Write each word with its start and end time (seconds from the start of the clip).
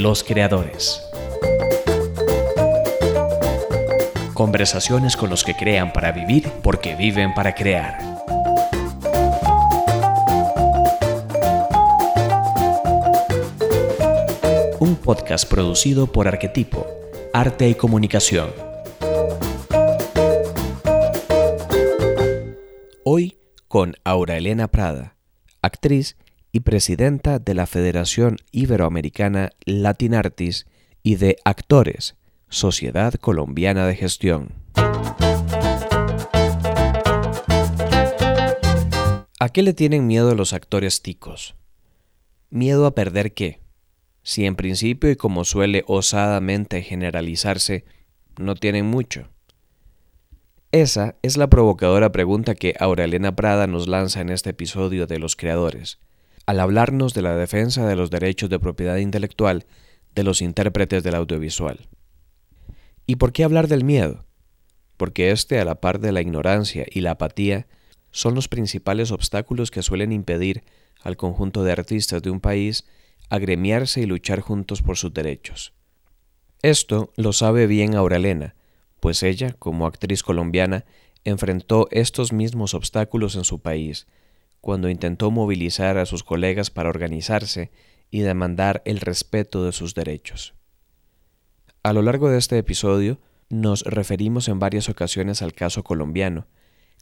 Los 0.00 0.24
creadores. 0.24 1.06
Conversaciones 4.32 5.14
con 5.14 5.28
los 5.28 5.44
que 5.44 5.54
crean 5.54 5.92
para 5.92 6.10
vivir 6.10 6.50
porque 6.62 6.96
viven 6.96 7.34
para 7.34 7.54
crear. 7.54 7.98
Un 14.78 14.96
podcast 14.96 15.46
producido 15.46 16.06
por 16.06 16.26
Arquetipo, 16.26 16.86
Arte 17.34 17.68
y 17.68 17.74
Comunicación. 17.74 18.48
Hoy 23.04 23.36
con 23.68 23.96
Aura 24.04 24.38
Elena 24.38 24.68
Prada, 24.68 25.18
actriz 25.60 26.16
y 26.52 26.60
presidenta 26.60 27.38
de 27.38 27.54
la 27.54 27.66
Federación 27.66 28.36
Iberoamericana 28.50 29.50
Latinartis 29.64 30.66
y 31.02 31.16
de 31.16 31.36
Actores, 31.44 32.16
Sociedad 32.48 33.14
Colombiana 33.14 33.86
de 33.86 33.96
Gestión. 33.96 34.54
¿A 39.38 39.48
qué 39.48 39.62
le 39.62 39.72
tienen 39.72 40.06
miedo 40.06 40.34
los 40.34 40.52
actores 40.52 41.00
ticos? 41.00 41.54
¿Miedo 42.50 42.84
a 42.84 42.94
perder 42.94 43.32
qué? 43.32 43.60
Si 44.22 44.44
en 44.44 44.54
principio 44.54 45.10
y 45.10 45.16
como 45.16 45.44
suele 45.44 45.82
osadamente 45.86 46.82
generalizarse, 46.82 47.84
no 48.36 48.54
tienen 48.54 48.86
mucho. 48.86 49.28
Esa 50.72 51.16
es 51.22 51.36
la 51.36 51.48
provocadora 51.48 52.12
pregunta 52.12 52.54
que 52.54 52.74
Aurelena 52.78 53.34
Prada 53.34 53.66
nos 53.66 53.88
lanza 53.88 54.20
en 54.20 54.28
este 54.30 54.50
episodio 54.50 55.06
de 55.06 55.18
Los 55.18 55.36
Creadores, 55.36 55.98
al 56.50 56.58
hablarnos 56.58 57.14
de 57.14 57.22
la 57.22 57.36
defensa 57.36 57.86
de 57.86 57.94
los 57.94 58.10
derechos 58.10 58.50
de 58.50 58.58
propiedad 58.58 58.96
intelectual 58.96 59.66
de 60.16 60.24
los 60.24 60.42
intérpretes 60.42 61.04
del 61.04 61.14
audiovisual. 61.14 61.86
¿Y 63.06 63.16
por 63.16 63.32
qué 63.32 63.44
hablar 63.44 63.68
del 63.68 63.84
miedo? 63.84 64.26
Porque 64.96 65.30
este, 65.30 65.60
a 65.60 65.64
la 65.64 65.76
par 65.76 66.00
de 66.00 66.10
la 66.10 66.20
ignorancia 66.20 66.86
y 66.90 67.02
la 67.02 67.12
apatía, 67.12 67.68
son 68.10 68.34
los 68.34 68.48
principales 68.48 69.12
obstáculos 69.12 69.70
que 69.70 69.84
suelen 69.84 70.10
impedir 70.10 70.64
al 71.04 71.16
conjunto 71.16 71.62
de 71.62 71.70
artistas 71.70 72.20
de 72.20 72.30
un 72.30 72.40
país 72.40 72.84
agremiarse 73.28 74.00
y 74.00 74.06
luchar 74.06 74.40
juntos 74.40 74.82
por 74.82 74.96
sus 74.96 75.14
derechos. 75.14 75.72
Esto 76.62 77.12
lo 77.14 77.32
sabe 77.32 77.68
bien 77.68 77.94
Aurelena, 77.94 78.56
pues 78.98 79.22
ella, 79.22 79.54
como 79.60 79.86
actriz 79.86 80.24
colombiana, 80.24 80.84
enfrentó 81.22 81.86
estos 81.92 82.32
mismos 82.32 82.74
obstáculos 82.74 83.36
en 83.36 83.44
su 83.44 83.60
país, 83.60 84.08
cuando 84.60 84.88
intentó 84.88 85.30
movilizar 85.30 85.98
a 85.98 86.06
sus 86.06 86.22
colegas 86.22 86.70
para 86.70 86.88
organizarse 86.88 87.70
y 88.10 88.20
demandar 88.20 88.82
el 88.84 89.00
respeto 89.00 89.64
de 89.64 89.72
sus 89.72 89.94
derechos. 89.94 90.54
A 91.82 91.92
lo 91.92 92.02
largo 92.02 92.28
de 92.28 92.38
este 92.38 92.58
episodio, 92.58 93.20
nos 93.48 93.82
referimos 93.82 94.48
en 94.48 94.58
varias 94.58 94.88
ocasiones 94.88 95.42
al 95.42 95.54
caso 95.54 95.82
colombiano, 95.82 96.46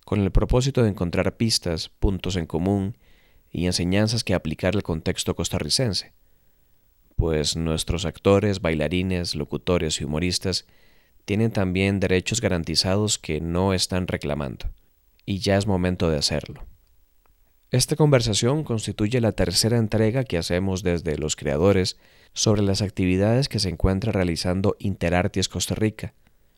con 0.05 0.21
el 0.21 0.31
propósito 0.31 0.83
de 0.83 0.91
encontrar 0.91 1.37
pistas, 1.37 1.89
puntos 1.89 2.37
en 2.37 2.47
común 2.47 2.97
y 3.51 3.67
enseñanzas 3.67 4.25
que 4.25 4.35
aplicar 4.35 4.75
al 4.75 4.83
contexto 4.83 5.35
costarricense, 5.35 6.15
pues 7.17 7.57
nuestros 7.57 8.07
actores, 8.07 8.61
bailarines, 8.63 9.35
locutores 9.35 10.01
y 10.01 10.05
humoristas 10.05 10.67
tienen 11.25 11.51
también 11.51 12.01
derechos 12.01 12.41
garantizados 12.41 13.19
que 13.19 13.41
no 13.41 13.75
están 13.75 14.07
reclamando, 14.07 14.71
y 15.27 15.41
ya 15.41 15.59
es 15.59 15.67
momento 15.67 16.09
de 16.09 16.17
hacerlo. 16.17 16.65
Esta 17.71 17.97
conversación 17.97 18.65
constituye 18.65 19.21
la 19.21 19.33
tercera 19.33 19.77
entrega 19.77 20.25
que 20.25 20.39
hacemos 20.39 20.83
desde 20.83 21.19
los 21.19 21.37
creadores 21.37 21.99
sobre 22.33 22.63
las 22.63 22.81
actividades 22.81 23.51
que 23.51 23.59
se 23.59 23.69
encuentra 23.69 24.11
realizando 24.11 24.75
Interarties 24.79 25.51
Costa 25.51 25.75
Rica. 25.75 26.15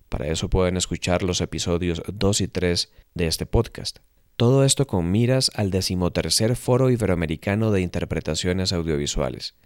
Para 0.09 0.29
eso 0.29 0.49
pueden 0.49 0.77
escuchar 0.77 1.25
los 1.25 1.41
episodios 1.41 2.01
2 2.07 2.43
y 2.43 2.49
3 2.49 2.93
de 3.15 3.27
este 3.27 3.45
podcast. 3.45 3.99
Todo 4.37 4.65
esto 4.65 4.87
con 4.87 5.11
miras 5.11 5.51
al 5.57 5.73
decimotercer 5.73 6.55
Foro 6.55 6.91
Iberoamericano 6.91 7.73
de 7.73 7.81
Interpretaciones 7.81 8.73
Audiovisuales, 8.73 9.57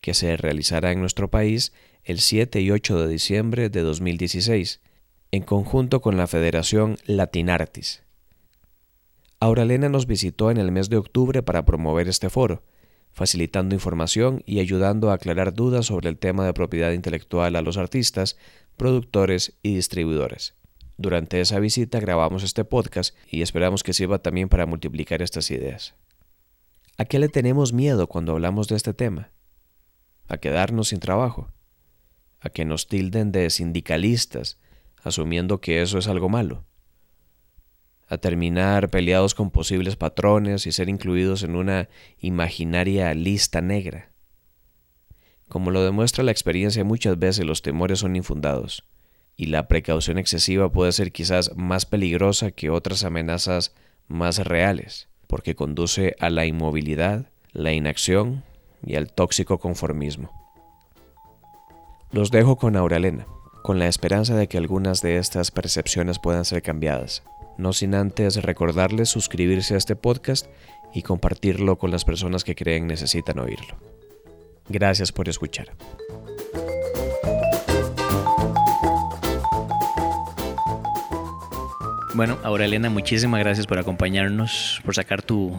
que 0.00 0.14
se 0.14 0.34
realizará 0.38 0.92
en 0.92 1.00
nuestro 1.00 1.30
país 1.30 1.74
el 2.04 2.20
7 2.20 2.58
y 2.62 2.70
8 2.70 3.02
de 3.02 3.08
diciembre 3.12 3.68
de 3.68 3.82
2016, 3.82 4.80
en 5.30 5.42
conjunto 5.42 6.00
con 6.00 6.16
la 6.16 6.26
Federación 6.26 6.96
Latinartis. 7.04 8.02
Auralena 9.42 9.88
nos 9.88 10.06
visitó 10.06 10.50
en 10.50 10.58
el 10.58 10.70
mes 10.70 10.90
de 10.90 10.98
octubre 10.98 11.42
para 11.42 11.64
promover 11.64 12.08
este 12.08 12.28
foro, 12.28 12.62
facilitando 13.10 13.74
información 13.74 14.42
y 14.44 14.60
ayudando 14.60 15.10
a 15.10 15.14
aclarar 15.14 15.54
dudas 15.54 15.86
sobre 15.86 16.10
el 16.10 16.18
tema 16.18 16.44
de 16.44 16.52
propiedad 16.52 16.92
intelectual 16.92 17.56
a 17.56 17.62
los 17.62 17.78
artistas, 17.78 18.36
productores 18.76 19.54
y 19.62 19.74
distribuidores. 19.74 20.56
Durante 20.98 21.40
esa 21.40 21.58
visita 21.58 22.00
grabamos 22.00 22.42
este 22.42 22.66
podcast 22.66 23.16
y 23.30 23.40
esperamos 23.40 23.82
que 23.82 23.94
sirva 23.94 24.18
también 24.18 24.50
para 24.50 24.66
multiplicar 24.66 25.22
estas 25.22 25.50
ideas. 25.50 25.94
¿A 26.98 27.06
qué 27.06 27.18
le 27.18 27.30
tenemos 27.30 27.72
miedo 27.72 28.08
cuando 28.08 28.32
hablamos 28.32 28.68
de 28.68 28.76
este 28.76 28.92
tema? 28.92 29.30
¿A 30.28 30.36
quedarnos 30.36 30.88
sin 30.88 31.00
trabajo? 31.00 31.50
¿A 32.40 32.50
que 32.50 32.66
nos 32.66 32.88
tilden 32.88 33.32
de 33.32 33.48
sindicalistas, 33.48 34.58
asumiendo 35.02 35.62
que 35.62 35.80
eso 35.80 35.96
es 35.96 36.08
algo 36.08 36.28
malo? 36.28 36.66
A 38.10 38.18
terminar 38.18 38.90
peleados 38.90 39.36
con 39.36 39.50
posibles 39.50 39.94
patrones 39.94 40.66
y 40.66 40.72
ser 40.72 40.88
incluidos 40.88 41.44
en 41.44 41.54
una 41.54 41.88
imaginaria 42.18 43.14
lista 43.14 43.60
negra. 43.60 44.10
Como 45.48 45.70
lo 45.70 45.82
demuestra 45.84 46.24
la 46.24 46.32
experiencia, 46.32 46.84
muchas 46.84 47.18
veces 47.18 47.46
los 47.46 47.62
temores 47.62 48.00
son 48.00 48.16
infundados, 48.16 48.84
y 49.36 49.46
la 49.46 49.68
precaución 49.68 50.18
excesiva 50.18 50.72
puede 50.72 50.90
ser 50.90 51.12
quizás 51.12 51.56
más 51.56 51.86
peligrosa 51.86 52.50
que 52.50 52.68
otras 52.68 53.04
amenazas 53.04 53.74
más 54.08 54.38
reales, 54.38 55.08
porque 55.28 55.54
conduce 55.54 56.16
a 56.18 56.30
la 56.30 56.46
inmovilidad, 56.46 57.30
la 57.52 57.72
inacción 57.72 58.42
y 58.84 58.96
al 58.96 59.12
tóxico 59.12 59.58
conformismo. 59.58 60.32
Los 62.10 62.32
dejo 62.32 62.56
con 62.56 62.74
Aurelena, 62.74 63.26
con 63.62 63.78
la 63.78 63.86
esperanza 63.86 64.34
de 64.34 64.48
que 64.48 64.58
algunas 64.58 65.00
de 65.00 65.18
estas 65.18 65.52
percepciones 65.52 66.18
puedan 66.18 66.44
ser 66.44 66.60
cambiadas 66.60 67.22
no 67.60 67.72
sin 67.72 67.94
antes 67.94 68.42
recordarles 68.42 69.08
suscribirse 69.08 69.74
a 69.74 69.78
este 69.78 69.96
podcast 69.96 70.46
y 70.92 71.02
compartirlo 71.02 71.78
con 71.78 71.90
las 71.90 72.04
personas 72.04 72.42
que 72.42 72.54
creen 72.54 72.86
necesitan 72.86 73.38
oírlo. 73.38 73.76
Gracias 74.68 75.12
por 75.12 75.28
escuchar. 75.28 75.72
Bueno, 82.14 82.38
ahora 82.42 82.64
Elena, 82.64 82.90
muchísimas 82.90 83.40
gracias 83.40 83.66
por 83.66 83.78
acompañarnos, 83.78 84.80
por 84.84 84.94
sacar 84.94 85.22
tu 85.22 85.58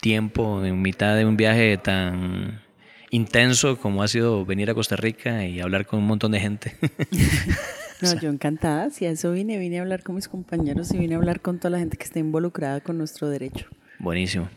tiempo 0.00 0.64
en 0.64 0.80
mitad 0.82 1.16
de 1.16 1.24
un 1.24 1.36
viaje 1.36 1.76
tan 1.78 2.62
intenso 3.10 3.78
como 3.78 4.02
ha 4.02 4.08
sido 4.08 4.44
venir 4.44 4.70
a 4.70 4.74
Costa 4.74 4.96
Rica 4.96 5.44
y 5.44 5.60
hablar 5.60 5.86
con 5.86 5.98
un 5.98 6.06
montón 6.06 6.32
de 6.32 6.40
gente. 6.40 6.76
No, 8.02 8.20
yo 8.20 8.30
encantada. 8.30 8.90
Si 8.90 9.06
a 9.06 9.10
eso 9.10 9.32
vine, 9.32 9.58
vine 9.58 9.78
a 9.78 9.82
hablar 9.82 10.02
con 10.02 10.14
mis 10.14 10.28
compañeros 10.28 10.92
y 10.92 10.98
vine 10.98 11.14
a 11.14 11.18
hablar 11.18 11.40
con 11.40 11.58
toda 11.58 11.70
la 11.70 11.78
gente 11.78 11.96
que 11.96 12.04
está 12.04 12.18
involucrada 12.18 12.80
con 12.80 12.98
nuestro 12.98 13.28
derecho. 13.28 13.66
Buenísimo. 13.98 14.48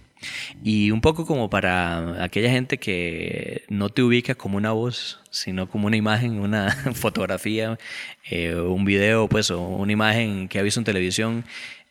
Y 0.63 0.91
un 0.91 1.01
poco 1.01 1.25
como 1.25 1.49
para 1.49 2.23
aquella 2.23 2.49
gente 2.49 2.77
que 2.77 3.63
no 3.69 3.89
te 3.89 4.03
ubica 4.03 4.35
como 4.35 4.57
una 4.57 4.71
voz, 4.71 5.19
sino 5.29 5.69
como 5.69 5.87
una 5.87 5.97
imagen, 5.97 6.39
una 6.39 6.71
fotografía, 6.93 7.77
eh, 8.29 8.55
un 8.55 8.85
video, 8.85 9.27
pues, 9.27 9.51
o 9.51 9.61
una 9.61 9.91
imagen 9.91 10.47
que 10.47 10.59
ha 10.59 10.61
visto 10.61 10.79
en 10.79 10.85
televisión. 10.85 11.43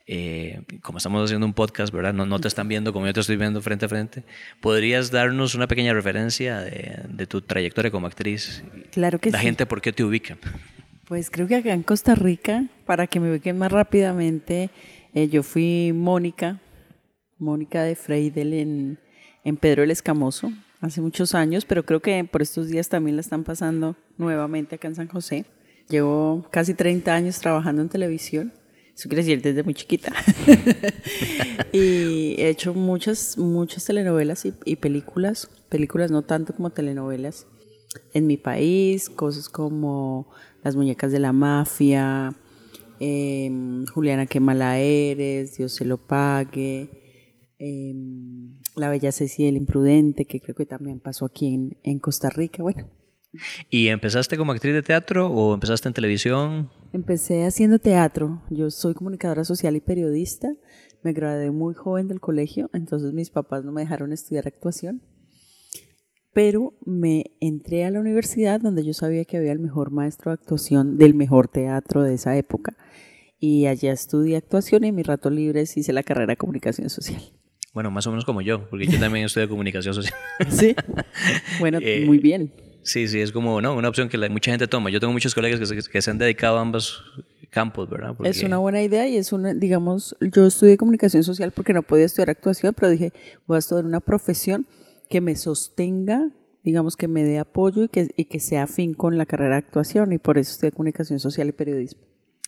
Eh, 0.09 0.61
como 0.83 0.99
estamos 0.99 1.25
haciendo 1.25 1.47
un 1.47 1.55
podcast, 1.55 1.95
¿verdad? 1.95 2.13
No, 2.13 2.27
no, 2.27 2.41
te 2.41 2.49
están 2.49 2.67
viendo 2.67 2.93
como 2.93 3.07
yo 3.07 3.13
te 3.13 3.21
estoy 3.21 3.37
viendo 3.37 3.63
frente 3.63 3.87
a 3.87 3.89
frente. 3.89 4.25
¿Podrías 4.61 5.11
darnos 5.11 5.55
una 5.55 5.69
pequeña 5.69 5.95
referencia 5.95 6.59
de, 6.61 7.03
de 7.09 7.27
tu 7.27 7.41
trayectoria 7.41 7.91
como 7.91 8.09
actriz? 8.09 8.65
Claro 8.91 9.21
que 9.21 9.31
sí. 9.31 9.33
La 9.33 9.39
gente, 9.39 9.65
¿por 9.65 9.81
qué 9.81 9.93
te 9.93 10.03
ubica? 10.03 10.37
Pues 11.13 11.29
creo 11.29 11.47
que 11.47 11.57
acá 11.57 11.75
en 11.75 11.83
Costa 11.83 12.15
Rica, 12.15 12.71
para 12.87 13.07
que 13.07 13.21
me 13.21 13.31
ubiquen 13.31 13.59
más 13.59 13.71
rápidamente, 13.71 14.71
eh, 15.13 15.29
yo 15.29 15.43
fui 15.43 15.93
Mónica, 15.95 16.59
Mónica 17.37 17.83
de 17.83 17.97
Freidel 17.97 18.55
en, 19.45 19.57
Pedro 19.59 19.83
el 19.83 19.91
Escamoso, 19.91 20.51
hace 20.81 21.03
muchos 21.03 21.35
años, 21.35 21.67
pero 21.67 21.85
creo 21.85 22.01
que 22.01 22.25
por 22.25 22.41
estos 22.41 22.69
días 22.69 22.89
también 22.89 23.17
la 23.17 23.21
están 23.21 23.45
pasando 23.45 23.95
nuevamente 24.17 24.77
acá 24.77 24.89
en 24.89 24.95
San 24.95 25.09
José. 25.09 25.45
Llevo 25.91 26.47
casi 26.51 26.73
30 26.73 27.15
años 27.15 27.39
trabajando 27.41 27.83
en 27.83 27.91
televisión. 27.91 28.55
Eso 28.97 29.11
quiere 29.11 29.23
decir 29.23 29.43
desde 29.43 29.65
muy 29.65 29.75
chiquita. 29.75 30.15
y 31.75 32.41
he 32.41 32.49
hecho 32.49 32.73
muchas, 32.73 33.37
muchas 33.37 33.85
telenovelas 33.85 34.47
y, 34.47 34.77
películas. 34.77 35.51
Películas 35.69 36.11
no 36.11 36.23
tanto 36.23 36.55
como 36.55 36.71
telenovelas. 36.71 37.47
En 38.15 38.27
mi 38.27 38.37
país, 38.37 39.11
cosas 39.11 39.49
como 39.49 40.29
las 40.63 40.77
muñecas 40.77 41.13
de 41.13 41.19
la 41.19 41.33
mafia, 41.33 42.35
em, 43.01 43.85
Juliana, 43.87 44.27
qué 44.27 44.41
mala 44.41 44.79
eres, 44.79 45.57
Dios 45.57 45.73
se 45.73 45.85
lo 45.85 45.99
pague, 45.99 46.91
em, 47.59 48.59
La 48.77 48.89
Bella 48.89 49.13
Cecilia 49.13 49.51
el 49.51 49.57
Imprudente, 49.57 50.25
que 50.25 50.41
creo 50.41 50.55
que 50.55 50.67
también 50.67 51.01
pasó 51.01 51.27
aquí 51.27 51.73
en, 51.83 51.99
Costa 51.99 52.31
Rica. 52.31 52.63
Bueno, 52.63 52.89
¿Y 53.71 53.89
empezaste 53.89 54.37
como 54.37 54.53
actriz 54.53 54.75
de 54.75 54.83
teatro 54.83 55.29
o 55.29 55.55
empezaste 55.55 55.89
en 55.89 55.95
televisión? 55.95 56.71
Empecé 56.93 57.45
haciendo 57.45 57.79
teatro. 57.79 58.43
Yo 58.51 58.71
soy 58.71 58.93
comunicadora 58.93 59.45
social 59.45 59.75
y 59.75 59.81
periodista. 59.81 60.55
Me 61.03 61.13
gradué 61.13 61.51
muy 61.51 61.75
joven 61.75 62.09
del 62.09 62.21
colegio, 62.21 62.69
entonces 62.75 63.13
mis 63.13 63.31
papás 63.31 63.65
no 63.65 63.73
me 63.73 63.81
dejaron 63.81 64.13
estudiar 64.13 64.47
actuación. 64.47 65.03
Pero 66.35 66.73
me 66.85 67.27
entré 67.41 67.85
a 67.85 67.91
la 67.91 68.01
universidad 68.01 68.61
donde 68.61 68.85
yo 68.85 68.95
sabía 68.95 69.25
que 69.25 69.37
había 69.37 69.53
el 69.53 69.59
mejor 69.59 69.91
maestro 69.91 70.31
de 70.31 70.35
actuación 70.35 70.97
del 70.97 71.15
mejor 71.15 71.49
teatro 71.49 72.03
de 72.03 72.15
esa 72.15 72.37
época. 72.37 72.75
Y 73.39 73.67
allá 73.67 73.93
estudié 73.93 74.37
actuación 74.37 74.85
y 74.85 74.89
en 74.89 74.95
mis 74.95 75.07
ratos 75.07 75.33
libres 75.33 75.77
hice 75.77 75.93
la 75.93 76.03
carrera 76.03 76.33
de 76.33 76.37
comunicación 76.37 76.89
social. 76.89 77.21
Bueno, 77.75 77.91
más 77.91 78.07
o 78.07 78.11
menos 78.11 78.25
como 78.25 78.41
yo, 78.41 78.69
porque 78.71 78.87
yo 78.87 78.99
también 79.01 79.27
estudio 79.27 79.49
comunicación 79.49 79.95
social. 79.95 80.15
Sí. 80.49 80.75
Bueno, 81.59 81.79
Eh, 81.83 82.05
muy 82.07 82.19
bien. 82.19 82.53
Sí, 82.83 83.07
sí, 83.09 83.21
es 83.21 83.31
como 83.33 83.61
¿no? 83.61 83.75
una 83.77 83.89
opción 83.89 84.09
que 84.09 84.17
la- 84.19 84.29
mucha 84.29 84.51
gente 84.53 84.67
toma. 84.69 84.91
Yo 84.91 85.01
tengo 85.01 85.13
muchos 85.13 85.35
colegas 85.35 85.61
que 85.61 85.67
se, 85.67 85.91
que 85.91 86.03
se 86.03 86.11
han 86.11 86.19
dedicado 86.19 86.59
a 86.59 86.61
ambos 86.63 87.03
campos, 87.51 87.89
¿verdad? 87.91 88.15
Es 88.25 88.43
una 88.43 88.59
buena 88.59 88.83
idea 88.83 89.07
y 89.07 89.17
es 89.17 89.33
una, 89.33 89.55
digamos, 89.55 90.17
yo 90.21 90.47
estudié 90.47 90.77
comunicación 90.77 91.23
social 91.23 91.53
porque 91.53 91.73
no 91.73 91.83
podía 91.83 92.07
estudiar 92.07 92.31
actuación, 92.31 92.75
pero 92.75 92.91
dije, 92.91 93.13
voy 93.47 93.57
a 93.57 93.59
estudiar 93.59 93.85
una 93.85 94.01
profesión 94.01 94.67
que 95.13 95.21
me 95.21 95.37
sostenga, 95.37 96.31
digamos, 96.63 96.97
que 96.97 97.07
me 97.07 97.23
dé 97.23 97.39
apoyo 97.39 97.85
y 97.85 97.89
que, 97.89 98.09
y 98.17 98.25
que 98.25 98.41
sea 98.41 98.63
afín 98.63 98.95
con 98.95 99.19
la 99.19 99.27
carrera 99.27 99.57
de 99.57 99.59
actuación 99.59 100.15
y 100.15 100.17
por 100.17 100.39
eso 100.39 100.53
estudié 100.53 100.73
comunicación 100.73 101.21
social 101.21 101.51
y 101.51 101.53
periodismo. 101.53 102.01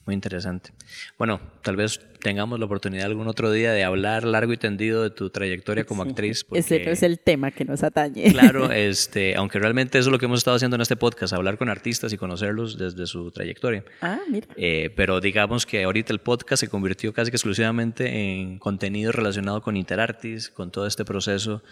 Muy 0.06 0.14
interesante. 0.14 0.70
Bueno, 1.18 1.40
tal 1.62 1.76
vez 1.76 1.98
tengamos 2.20 2.58
la 2.58 2.66
oportunidad 2.66 3.06
algún 3.06 3.26
otro 3.26 3.50
día 3.50 3.72
de 3.72 3.84
hablar 3.84 4.24
largo 4.24 4.52
y 4.52 4.58
tendido 4.58 5.02
de 5.02 5.10
tu 5.10 5.30
trayectoria 5.30 5.84
como 5.84 6.02
actriz. 6.02 6.44
Porque, 6.48 6.60
Ese 6.60 6.84
no 6.84 6.90
es 6.90 7.02
el 7.02 7.18
tema 7.18 7.50
que 7.50 7.64
nos 7.64 7.82
atañe. 7.82 8.30
Claro, 8.32 8.70
este, 8.72 9.34
aunque 9.34 9.58
realmente 9.58 9.98
eso 9.98 10.10
es 10.10 10.12
lo 10.12 10.18
que 10.18 10.26
hemos 10.26 10.40
estado 10.40 10.56
haciendo 10.56 10.74
en 10.74 10.82
este 10.82 10.96
podcast, 10.96 11.32
hablar 11.32 11.56
con 11.56 11.70
artistas 11.70 12.12
y 12.12 12.18
conocerlos 12.18 12.76
desde 12.76 13.06
su 13.06 13.30
trayectoria. 13.30 13.82
Ah, 14.02 14.20
mira. 14.28 14.46
Eh, 14.56 14.92
pero 14.94 15.20
digamos 15.20 15.64
que 15.64 15.84
ahorita 15.84 16.12
el 16.12 16.20
podcast 16.20 16.60
se 16.60 16.68
convirtió 16.68 17.14
casi 17.14 17.30
que 17.30 17.36
exclusivamente 17.36 18.08
en 18.08 18.58
contenido 18.58 19.10
relacionado 19.10 19.62
con 19.62 19.76
Interartis, 19.76 20.50
con 20.50 20.70
todo 20.70 20.86
este 20.86 21.06
proceso 21.06 21.62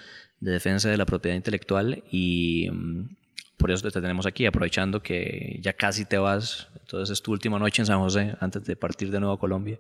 de 0.43 0.51
defensa 0.51 0.91
de 0.91 0.97
la 0.97 1.07
propiedad 1.07 1.37
intelectual 1.37 2.03
y 2.11 2.69
mm, 2.71 3.17
por 3.57 3.71
eso 3.71 3.89
te 3.89 4.01
tenemos 4.01 4.27
aquí, 4.27 4.45
aprovechando 4.45 5.01
que 5.01 5.59
ya 5.63 5.73
casi 5.73 6.05
te 6.05 6.19
vas, 6.19 6.69
entonces 6.81 7.13
es 7.13 7.23
tu 7.23 7.31
última 7.31 7.61
noche 7.61 7.81
en 7.81 7.87
San 7.87 8.01
José 8.01 8.35
antes 8.41 8.65
de 8.65 8.75
partir 8.75 9.13
de 9.13 9.21
nuevo 9.21 9.35
a 9.35 9.39
Colombia. 9.39 9.79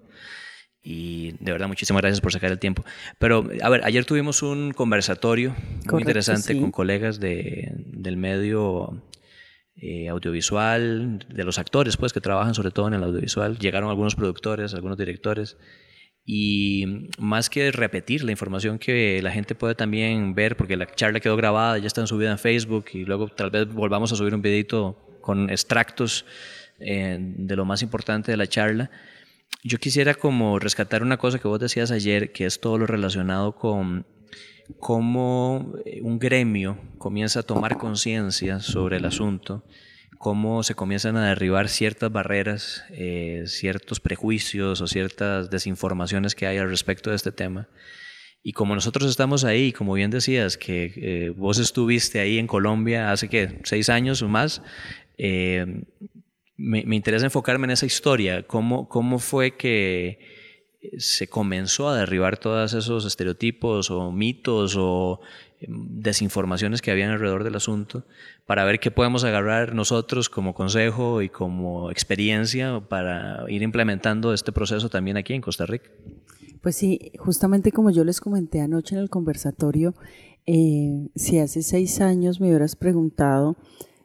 Y 0.85 1.33
de 1.41 1.53
verdad, 1.53 1.69
muchísimas 1.69 2.01
gracias 2.01 2.21
por 2.21 2.33
sacar 2.33 2.51
el 2.51 2.59
tiempo. 2.59 2.85
Pero, 3.19 3.49
a 3.61 3.69
ver, 3.69 3.85
ayer 3.85 4.05
tuvimos 4.05 4.43
un 4.43 4.73
conversatorio 4.73 5.55
muy 5.91 6.03
interesante 6.03 6.55
sí. 6.55 6.61
con 6.61 6.73
colegas 6.73 7.21
de, 7.21 7.73
del 7.77 8.17
medio 8.17 9.01
eh, 9.77 10.09
audiovisual, 10.09 11.25
de 11.29 11.45
los 11.45 11.59
actores, 11.59 11.97
pues, 11.97 12.13
que 12.13 12.21
trabajan 12.21 12.55
sobre 12.55 12.73
todo 12.73 12.89
en 12.89 12.95
el 12.95 13.03
audiovisual. 13.05 13.59
Llegaron 13.59 13.91
algunos 13.91 14.17
productores, 14.17 14.75
algunos 14.75 14.99
directores. 14.99 15.57
Y 16.25 17.09
más 17.19 17.51
que 17.51 17.73
repetir 17.73 18.23
la 18.23 18.31
información 18.31 18.79
que 18.79 19.21
la 19.23 19.33
gente 19.33 19.55
puede 19.55 19.75
también 19.75 20.35
ver, 20.35 20.57
porque 20.57 20.77
la 20.77 20.87
charla 20.87 21.19
quedó 21.19 21.37
grabada, 21.37 21.79
ya 21.79 21.87
está 21.87 22.07
subida 22.07 22.31
en 22.31 22.39
Facebook 22.39 22.87
y 22.93 23.05
luego 23.05 23.29
tal 23.29 23.51
vez 23.51 23.67
volvamos 23.73 24.13
a 24.13 24.17
subir 24.17 24.35
un 24.35 24.43
videito 24.43 25.19
con 25.21 25.51
extractos 25.51 26.25
eh, 26.79 27.19
de 27.21 27.57
lo 27.57 27.65
más 27.65 27.83
importante 27.83 28.31
de 28.31 28.37
la 28.37 28.47
charla. 28.47 28.91
Yo 29.65 29.79
quisiera 29.79 30.15
como 30.15 30.59
rescatar 30.59 31.03
una 31.03 31.17
cosa 31.17 31.39
que 31.39 31.49
vos 31.49 31.61
decías 31.61 31.91
ayer, 31.91 32.33
que 32.33 32.47
es 32.47 32.61
todo 32.61 32.79
lo 32.79 32.87
relacionado 32.87 33.57
con 33.57 34.07
cómo 34.79 35.75
eh, 35.85 36.01
un 36.03 36.19
gremio 36.19 36.79
comienza 36.99 37.41
a 37.41 37.43
tomar 37.43 37.79
conciencia 37.79 38.61
sobre 38.61 38.97
el 38.99 39.05
asunto, 39.05 39.65
cómo 40.23 40.63
se 40.63 40.77
comienzan 40.77 41.17
a 41.17 41.27
derribar 41.27 41.69
ciertas 41.69 42.13
barreras, 42.13 42.85
eh, 42.91 43.43
ciertos 43.47 43.99
prejuicios 43.99 44.81
o 44.81 44.87
ciertas 44.87 45.51
desinformaciones 45.51 46.37
que 46.37 46.47
hay 46.47 46.59
al 46.59 46.69
respecto 46.69 47.11
de 47.11 47.17
este 47.17 47.33
tema. 47.33 47.69
Y 48.41 48.53
como 48.53 48.77
nosotros 48.77 49.11
estamos 49.11 49.43
ahí, 49.43 49.73
como 49.73 49.95
bien 49.95 50.13
decías, 50.13 50.57
que 50.57 50.93
eh, 50.95 51.31
vos 51.31 51.59
estuviste 51.59 52.21
ahí 52.21 52.39
en 52.39 52.47
Colombia 52.47 53.11
hace 53.11 53.29
que 53.29 53.59
seis 53.65 53.89
años 53.89 54.23
o 54.23 54.29
más, 54.29 54.63
eh, 55.19 55.67
me, 56.57 56.85
me 56.85 56.95
interesa 56.95 57.25
enfocarme 57.25 57.65
en 57.65 57.73
esa 57.73 57.87
historia, 57.87 58.45
cómo, 58.45 58.89
cómo 58.89 59.19
fue 59.19 59.57
que 59.57 60.21
se 60.99 61.27
comenzó 61.27 61.89
a 61.89 61.97
derribar 61.97 62.39
todos 62.39 62.75
esos 62.75 63.05
estereotipos 63.07 63.91
o 63.91 64.13
mitos 64.13 64.77
o 64.79 65.21
desinformaciones 65.69 66.83
que 66.83 66.91
habían 66.91 67.11
alrededor 67.11 67.45
del 67.45 67.57
asunto 67.57 68.05
para 68.47 68.65
ver 68.65 68.81
qué 68.81 68.91
podemos 68.91 69.25
agarrar 69.25 69.75
nosotros 69.75 70.29
como 70.29 70.55
consejo 70.55 71.23
y 71.23 71.29
como 71.29 71.91
experiencia 71.91 72.81
para 72.89 73.45
ir 73.49 73.63
implementando 73.63 74.33
este 74.33 74.53
proceso 74.53 74.89
también 74.89 75.17
aquí 75.17 75.35
en 75.35 75.43
Costa 75.43 75.67
Rica. 75.67 75.91
Pues 76.61 76.77
sí, 76.77 77.13
justamente 77.19 77.73
como 77.73 77.91
yo 77.91 78.05
les 78.05 78.21
comenté 78.21 78.61
anoche 78.61 78.95
en 78.95 79.01
el 79.01 79.11
conversatorio, 79.11 79.95
eh, 80.47 81.09
si 81.15 81.39
hace 81.39 81.63
seis 81.63 82.01
años 82.01 82.41
me 82.41 82.49
hubieras 82.49 82.77
preguntado 82.77 83.57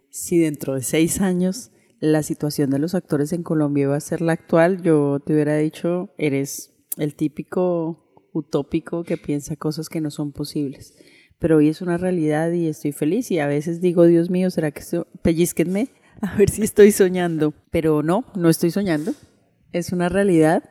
si 0.09 0.39
dentro 0.39 0.75
de 0.75 0.81
seis 0.81 1.21
años 1.21 1.71
la 1.99 2.23
situación 2.23 2.69
de 2.69 2.79
los 2.79 2.95
actores 2.95 3.33
en 3.33 3.43
Colombia 3.43 3.83
iba 3.83 3.95
a 3.95 3.99
ser 3.99 4.21
la 4.21 4.33
actual, 4.33 4.81
yo 4.81 5.19
te 5.19 5.33
hubiera 5.33 5.57
dicho, 5.57 6.09
eres 6.17 6.73
el 6.97 7.15
típico 7.15 8.03
utópico 8.33 9.03
que 9.03 9.17
piensa 9.17 9.55
cosas 9.55 9.89
que 9.89 10.01
no 10.01 10.11
son 10.11 10.31
posibles. 10.31 10.95
Pero 11.39 11.57
hoy 11.57 11.69
es 11.69 11.81
una 11.81 11.97
realidad 11.97 12.51
y 12.51 12.67
estoy 12.67 12.91
feliz 12.91 13.29
y 13.31 13.39
a 13.39 13.47
veces 13.47 13.81
digo, 13.81 14.05
Dios 14.05 14.29
mío, 14.29 14.49
¿será 14.49 14.71
que 14.71 14.79
estoy, 14.79 15.03
pellizquenme? 15.21 15.89
A 16.21 16.35
ver 16.35 16.49
si 16.49 16.63
estoy 16.63 16.91
soñando. 16.91 17.53
Pero 17.69 18.01
no, 18.01 18.25
no 18.35 18.49
estoy 18.49 18.71
soñando. 18.71 19.13
Es 19.71 19.91
una 19.91 20.09
realidad. 20.09 20.63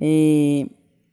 Eh, 0.00 0.66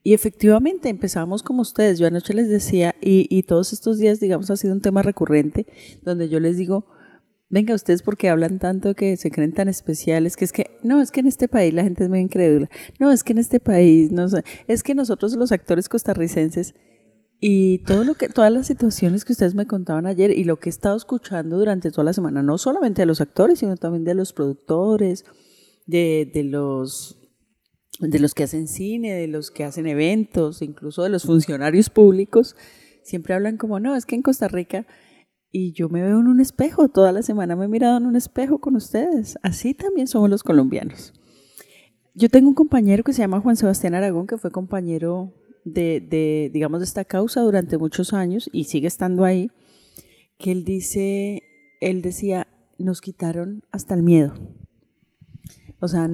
y 0.03 0.13
efectivamente 0.13 0.89
empezamos 0.89 1.43
como 1.43 1.61
ustedes. 1.61 1.99
Yo 1.99 2.07
anoche 2.07 2.33
les 2.33 2.49
decía, 2.49 2.95
y, 3.01 3.27
y 3.29 3.43
todos 3.43 3.73
estos 3.73 3.97
días, 3.97 4.19
digamos, 4.19 4.49
ha 4.49 4.57
sido 4.57 4.73
un 4.73 4.81
tema 4.81 5.01
recurrente, 5.01 5.65
donde 6.03 6.29
yo 6.29 6.39
les 6.39 6.57
digo, 6.57 6.85
venga, 7.49 7.73
ustedes 7.73 8.01
porque 8.01 8.29
hablan 8.29 8.59
tanto 8.59 8.95
que 8.95 9.17
se 9.17 9.31
creen 9.31 9.53
tan 9.53 9.67
especiales, 9.67 10.35
que 10.35 10.45
es 10.45 10.51
que, 10.51 10.77
no, 10.83 11.01
es 11.01 11.11
que 11.11 11.21
en 11.21 11.27
este 11.27 11.47
país 11.47 11.73
la 11.73 11.83
gente 11.83 12.03
es 12.03 12.09
muy 12.09 12.19
incrédula. 12.19 12.69
No, 12.99 13.11
es 13.11 13.23
que 13.23 13.33
en 13.33 13.39
este 13.39 13.59
país, 13.59 14.11
no 14.11 14.27
es 14.67 14.83
que 14.83 14.95
nosotros 14.95 15.35
los 15.35 15.51
actores 15.51 15.89
costarricenses 15.89 16.75
y 17.39 17.79
todo 17.79 18.03
lo 18.03 18.15
que, 18.15 18.29
todas 18.29 18.51
las 18.51 18.67
situaciones 18.67 19.25
que 19.25 19.33
ustedes 19.33 19.55
me 19.55 19.67
contaban 19.67 20.05
ayer 20.05 20.31
y 20.31 20.43
lo 20.45 20.57
que 20.57 20.69
he 20.69 20.71
estado 20.71 20.95
escuchando 20.95 21.57
durante 21.57 21.91
toda 21.91 22.05
la 22.05 22.13
semana, 22.13 22.41
no 22.41 22.57
solamente 22.57 23.01
de 23.01 23.05
los 23.05 23.21
actores, 23.21 23.59
sino 23.59 23.77
también 23.77 24.03
de 24.03 24.15
los 24.15 24.33
productores, 24.33 25.25
de, 25.85 26.29
de 26.33 26.43
los 26.43 27.17
de 27.99 28.19
los 28.19 28.33
que 28.33 28.43
hacen 28.43 28.67
cine, 28.67 29.13
de 29.13 29.27
los 29.27 29.51
que 29.51 29.63
hacen 29.63 29.87
eventos, 29.87 30.61
incluso 30.61 31.03
de 31.03 31.09
los 31.09 31.23
funcionarios 31.23 31.89
públicos, 31.89 32.55
siempre 33.03 33.33
hablan 33.33 33.57
como, 33.57 33.79
no, 33.79 33.95
es 33.95 34.05
que 34.05 34.15
en 34.15 34.21
Costa 34.21 34.49
Rica, 34.49 34.85
y 35.49 35.71
yo 35.71 35.87
me 35.87 36.01
veo 36.01 36.19
en 36.19 36.27
un 36.27 36.41
espejo, 36.41 36.89
toda 36.89 37.13
la 37.13 37.21
semana 37.21 37.55
me 37.55 37.65
he 37.65 37.67
mirado 37.69 37.97
en 37.97 38.05
un 38.05 38.17
espejo 38.17 38.59
con 38.59 38.75
ustedes, 38.75 39.37
así 39.43 39.73
también 39.73 40.07
somos 40.07 40.29
los 40.29 40.43
colombianos. 40.43 41.13
Yo 42.13 42.29
tengo 42.29 42.49
un 42.49 42.55
compañero 42.55 43.03
que 43.03 43.13
se 43.13 43.21
llama 43.21 43.39
Juan 43.39 43.55
Sebastián 43.55 43.93
Aragón, 43.93 44.27
que 44.27 44.37
fue 44.37 44.51
compañero 44.51 45.33
de, 45.65 45.99
de, 45.99 46.49
digamos, 46.53 46.79
de 46.79 46.85
esta 46.85 47.03
causa 47.03 47.41
durante 47.41 47.77
muchos 47.77 48.13
años 48.13 48.49
y 48.53 48.63
sigue 48.65 48.87
estando 48.87 49.25
ahí, 49.25 49.51
que 50.37 50.51
él 50.51 50.63
dice, 50.63 51.43
él 51.81 52.01
decía, 52.01 52.47
nos 52.77 53.01
quitaron 53.01 53.63
hasta 53.71 53.93
el 53.93 54.03
miedo. 54.03 54.33
O 55.79 55.87
sea, 55.89 56.09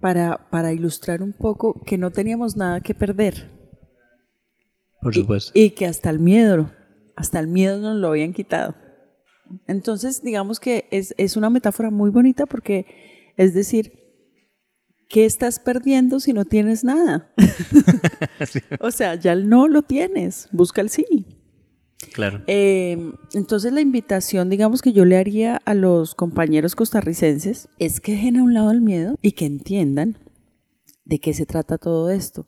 para, 0.00 0.48
para 0.50 0.72
ilustrar 0.72 1.22
un 1.22 1.34
poco 1.34 1.82
que 1.84 1.98
no 1.98 2.10
teníamos 2.10 2.56
nada 2.56 2.80
que 2.80 2.94
perder. 2.94 3.50
Por 5.02 5.14
supuesto. 5.14 5.52
Y, 5.54 5.64
y, 5.64 5.70
que 5.70 5.86
hasta 5.86 6.08
el 6.08 6.18
miedo, 6.18 6.70
hasta 7.16 7.38
el 7.40 7.48
miedo 7.48 7.78
nos 7.78 7.96
lo 7.96 8.08
habían 8.08 8.32
quitado. 8.32 8.74
Entonces, 9.66 10.22
digamos 10.22 10.60
que 10.60 10.86
es, 10.90 11.14
es 11.18 11.36
una 11.36 11.50
metáfora 11.50 11.90
muy 11.90 12.10
bonita 12.10 12.46
porque 12.46 12.86
es 13.36 13.54
decir, 13.54 14.01
¿qué 15.12 15.26
estás 15.26 15.60
perdiendo 15.60 16.20
si 16.20 16.32
no 16.32 16.46
tienes 16.46 16.84
nada? 16.84 17.30
sí. 18.50 18.60
O 18.80 18.90
sea, 18.90 19.14
ya 19.14 19.32
el 19.32 19.48
no 19.48 19.68
lo 19.68 19.82
tienes, 19.82 20.48
busca 20.52 20.80
el 20.80 20.88
sí. 20.88 21.26
Claro. 22.14 22.40
Eh, 22.46 23.12
entonces 23.34 23.72
la 23.72 23.82
invitación, 23.82 24.48
digamos 24.48 24.80
que 24.80 24.94
yo 24.94 25.04
le 25.04 25.18
haría 25.18 25.60
a 25.66 25.74
los 25.74 26.14
compañeros 26.14 26.74
costarricenses 26.74 27.68
es 27.78 28.00
que 28.00 28.12
dejen 28.12 28.38
a 28.38 28.42
un 28.42 28.54
lado 28.54 28.70
el 28.70 28.80
miedo 28.80 29.16
y 29.20 29.32
que 29.32 29.44
entiendan 29.44 30.16
de 31.04 31.20
qué 31.20 31.34
se 31.34 31.44
trata 31.44 31.76
todo 31.76 32.10
esto. 32.10 32.46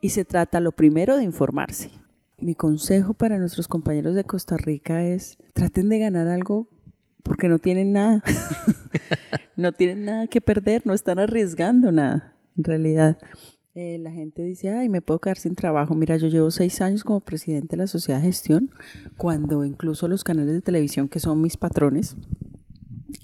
Y 0.00 0.08
se 0.08 0.24
trata 0.24 0.60
lo 0.60 0.72
primero 0.72 1.18
de 1.18 1.24
informarse. 1.24 1.90
Mi 2.38 2.54
consejo 2.54 3.12
para 3.12 3.38
nuestros 3.38 3.68
compañeros 3.68 4.14
de 4.14 4.24
Costa 4.24 4.56
Rica 4.56 5.04
es 5.04 5.36
traten 5.52 5.90
de 5.90 5.98
ganar 5.98 6.28
algo 6.28 6.68
porque 7.26 7.48
no 7.48 7.58
tienen 7.58 7.92
nada. 7.92 8.22
no 9.56 9.72
tienen 9.72 10.04
nada 10.04 10.26
que 10.26 10.40
perder, 10.40 10.86
no 10.86 10.94
están 10.94 11.18
arriesgando 11.18 11.92
nada, 11.92 12.36
en 12.56 12.64
realidad. 12.64 13.18
Eh, 13.74 13.98
la 13.98 14.10
gente 14.10 14.42
dice, 14.42 14.70
ay, 14.70 14.88
me 14.88 15.02
puedo 15.02 15.20
quedar 15.20 15.36
sin 15.36 15.54
trabajo. 15.54 15.94
Mira, 15.94 16.16
yo 16.16 16.28
llevo 16.28 16.50
seis 16.50 16.80
años 16.80 17.04
como 17.04 17.20
presidente 17.20 17.76
de 17.76 17.82
la 17.82 17.86
sociedad 17.86 18.20
de 18.20 18.26
gestión, 18.26 18.70
cuando 19.18 19.64
incluso 19.64 20.08
los 20.08 20.24
canales 20.24 20.54
de 20.54 20.62
televisión, 20.62 21.08
que 21.08 21.20
son 21.20 21.42
mis 21.42 21.58
patrones, 21.58 22.16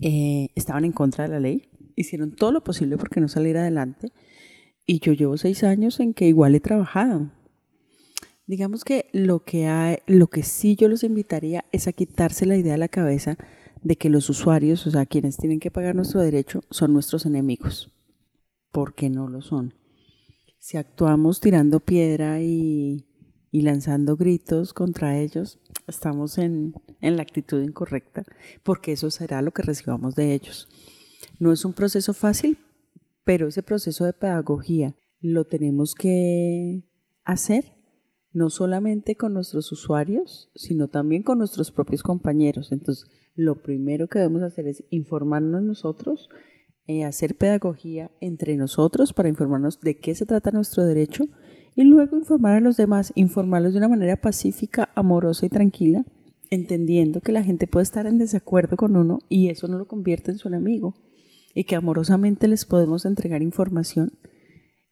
eh, 0.00 0.50
estaban 0.54 0.85
en 0.85 0.92
contra 0.92 1.25
de 1.25 1.30
la 1.30 1.40
ley, 1.40 1.71
hicieron 1.97 2.32
todo 2.32 2.52
lo 2.52 2.62
posible 2.62 2.99
porque 2.99 3.21
no 3.21 3.28
saliera 3.28 3.62
adelante. 3.62 4.12
Y 4.85 4.99
yo 4.99 5.12
llevo 5.12 5.38
seis 5.38 5.64
años 5.64 6.00
en 6.00 6.12
que 6.12 6.26
igual 6.26 6.54
he 6.54 6.61
trabajado. 6.61 7.30
Digamos 8.47 8.85
que 8.85 9.06
lo 9.12 9.44
que, 9.44 10.02
lo 10.06 10.26
que 10.26 10.42
sí 10.42 10.76
yo 10.76 10.88
los 10.88 11.04
invitaría 11.04 11.64
es 11.73 11.87
a 11.87 11.92
quitarse 11.92 12.44
la 12.44 12.56
idea 12.56 12.73
de 12.73 12.78
la 12.78 12.88
cabeza 12.88 13.38
de 13.83 13.97
que 13.97 14.09
los 14.09 14.29
usuarios, 14.31 14.87
o 14.87 14.91
sea, 14.91 15.07
quienes 15.07 15.37
tienen 15.37 15.61
que 15.61 15.71
pagar 15.71 15.95
nuestro 15.95 16.21
derecho, 16.21 16.62
son 16.71 16.93
nuestros 16.93 17.27
enemigos. 17.27 17.93
Porque 18.71 19.11
no 19.11 19.29
lo 19.29 19.43
son. 19.43 19.75
Si 20.59 20.77
actuamos 20.77 21.41
tirando 21.41 21.81
piedra 21.81 22.41
y, 22.41 23.05
lanzando 23.51 24.17
gritos 24.17 24.73
contra 24.73 25.19
ellos, 25.19 25.59
estamos 25.87 26.39
en, 26.39 26.75
en 27.01 27.17
la 27.17 27.23
actitud 27.23 27.62
incorrecta, 27.62 28.25
porque 28.62 28.93
eso 28.93 29.11
será 29.11 29.43
lo 29.43 29.51
que 29.51 29.62
recibamos 29.62 30.15
de 30.15 30.35
ellos. 30.35 30.69
No 31.39 31.53
es 31.53 31.65
un 31.65 31.73
proceso 31.73 32.15
fácil, 32.15 32.59
pero 33.25 33.49
ese 33.49 33.62
proceso 33.62 34.05
de 34.05 34.12
pedagogía 34.12 34.95
lo 35.21 35.45
tenemos 35.45 35.95
que 35.95 36.85
hacer 37.25 37.75
no 38.33 38.49
solamente 38.49 39.17
con 39.17 39.35
nuestros 39.35 39.71
usuarios, 39.73 40.51
sino 40.55 40.89
también 40.89 41.23
con 41.23 41.39
nuestros 41.39 41.71
propios 41.71 42.03
compañeros. 42.03 42.73
Entonces, 42.73 43.11
lo 43.35 43.62
primero 43.62 44.09
que 44.09 44.19
debemos 44.19 44.43
hacer 44.43 44.67
es 44.67 44.85
informarnos 44.91 45.62
nosotros, 45.62 46.29
eh, 46.87 47.05
hacer 47.05 47.37
pedagogía 47.37 48.11
entre 48.21 48.57
nosotros 48.57 49.12
para 49.12 49.29
informarnos 49.29 49.81
de 49.81 49.99
qué 49.99 50.15
se 50.15 50.27
trata 50.27 50.51
nuestro 50.51 50.85
derecho 50.85 51.25
y 51.75 51.85
luego 51.85 52.17
informar 52.17 52.57
a 52.57 52.61
los 52.61 52.77
demás, 52.77 53.12
informarlos 53.15 53.73
de 53.73 53.79
una 53.79 53.89
manera 53.89 54.21
pacífica, 54.21 54.91
amorosa 54.95 55.47
y 55.47 55.49
tranquila, 55.49 56.05
entendiendo 56.51 57.21
que 57.21 57.33
la 57.33 57.43
gente 57.43 57.67
puede 57.67 57.85
estar 57.85 58.07
en 58.07 58.19
desacuerdo 58.19 58.77
con 58.77 58.97
uno 58.97 59.21
y 59.29 59.49
eso 59.49 59.69
no 59.69 59.79
lo 59.79 59.87
convierte 59.87 60.33
en 60.33 60.39
su 60.39 60.49
enemigo 60.49 60.95
y 61.55 61.65
que 61.65 61.77
amorosamente 61.77 62.49
les 62.49 62.67
podemos 62.67 63.07
entregar 63.07 63.43
información 63.43 64.19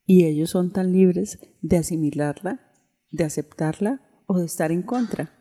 y 0.07 0.25
ellos 0.25 0.51
son 0.51 0.73
tan 0.73 0.93
libres 0.93 1.39
de 1.61 1.77
asimilarla, 1.77 2.61
de 3.11 3.25
aceptarla 3.25 4.01
o 4.27 4.39
de 4.39 4.47
estar 4.47 4.73
en 4.73 4.83
contra. 4.83 5.40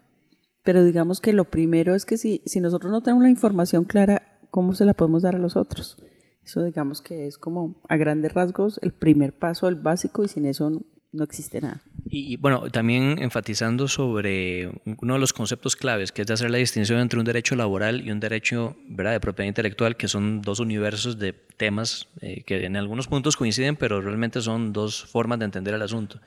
Pero 0.69 0.85
digamos 0.85 1.19
que 1.19 1.33
lo 1.33 1.45
primero 1.45 1.95
es 1.95 2.05
que 2.05 2.15
si, 2.15 2.43
si 2.45 2.59
nosotros 2.59 2.91
no 2.91 3.01
tenemos 3.01 3.23
la 3.23 3.31
información 3.31 3.85
clara, 3.85 4.37
¿cómo 4.51 4.75
se 4.75 4.85
la 4.85 4.93
podemos 4.93 5.23
dar 5.23 5.33
a 5.33 5.39
los 5.39 5.55
otros? 5.55 5.97
Eso 6.45 6.63
digamos 6.63 7.01
que 7.01 7.25
es 7.25 7.39
como 7.39 7.81
a 7.89 7.97
grandes 7.97 8.35
rasgos 8.35 8.79
el 8.83 8.93
primer 8.93 9.33
paso, 9.33 9.67
el 9.67 9.73
básico, 9.73 10.23
y 10.23 10.27
sin 10.27 10.45
eso 10.45 10.69
no 11.11 11.23
existe 11.23 11.59
nada. 11.59 11.81
Y, 12.05 12.37
bueno, 12.37 12.69
también 12.69 13.17
enfatizando 13.17 13.87
sobre 13.87 14.67
uno 15.01 15.15
de 15.15 15.19
los 15.19 15.33
conceptos 15.33 15.75
claves, 15.75 16.11
que 16.11 16.21
es 16.21 16.27
de 16.27 16.35
hacer 16.35 16.51
la 16.51 16.59
distinción 16.59 16.99
entre 16.99 17.17
un 17.17 17.25
derecho 17.25 17.55
laboral 17.55 18.05
y 18.05 18.11
un 18.11 18.19
derecho 18.19 18.77
¿verdad? 18.87 19.13
de 19.13 19.19
propiedad 19.19 19.47
intelectual, 19.47 19.97
que 19.97 20.07
son 20.07 20.43
dos 20.43 20.59
universos 20.59 21.17
de 21.17 21.33
temas 21.33 22.09
eh, 22.21 22.43
que 22.43 22.63
en 22.63 22.77
algunos 22.77 23.07
puntos 23.07 23.35
coinciden, 23.35 23.75
pero 23.75 24.01
realmente 24.01 24.39
son 24.39 24.71
dos 24.71 25.03
formas 25.03 25.39
de 25.39 25.45
entender 25.45 25.73
el 25.73 25.81
asunto. 25.81 26.21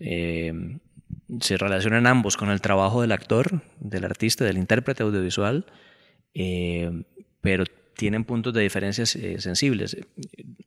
Eh, 0.00 0.80
se 1.40 1.56
relacionan 1.56 2.06
ambos 2.06 2.36
con 2.36 2.50
el 2.50 2.60
trabajo 2.60 3.00
del 3.00 3.12
actor, 3.12 3.62
del 3.80 4.04
artista, 4.04 4.44
del 4.44 4.58
intérprete 4.58 5.02
audiovisual, 5.02 5.66
eh, 6.34 7.04
pero 7.40 7.64
tienen 7.96 8.24
puntos 8.24 8.54
de 8.54 8.62
diferencias 8.62 9.14
eh, 9.16 9.40
sensibles. 9.40 9.96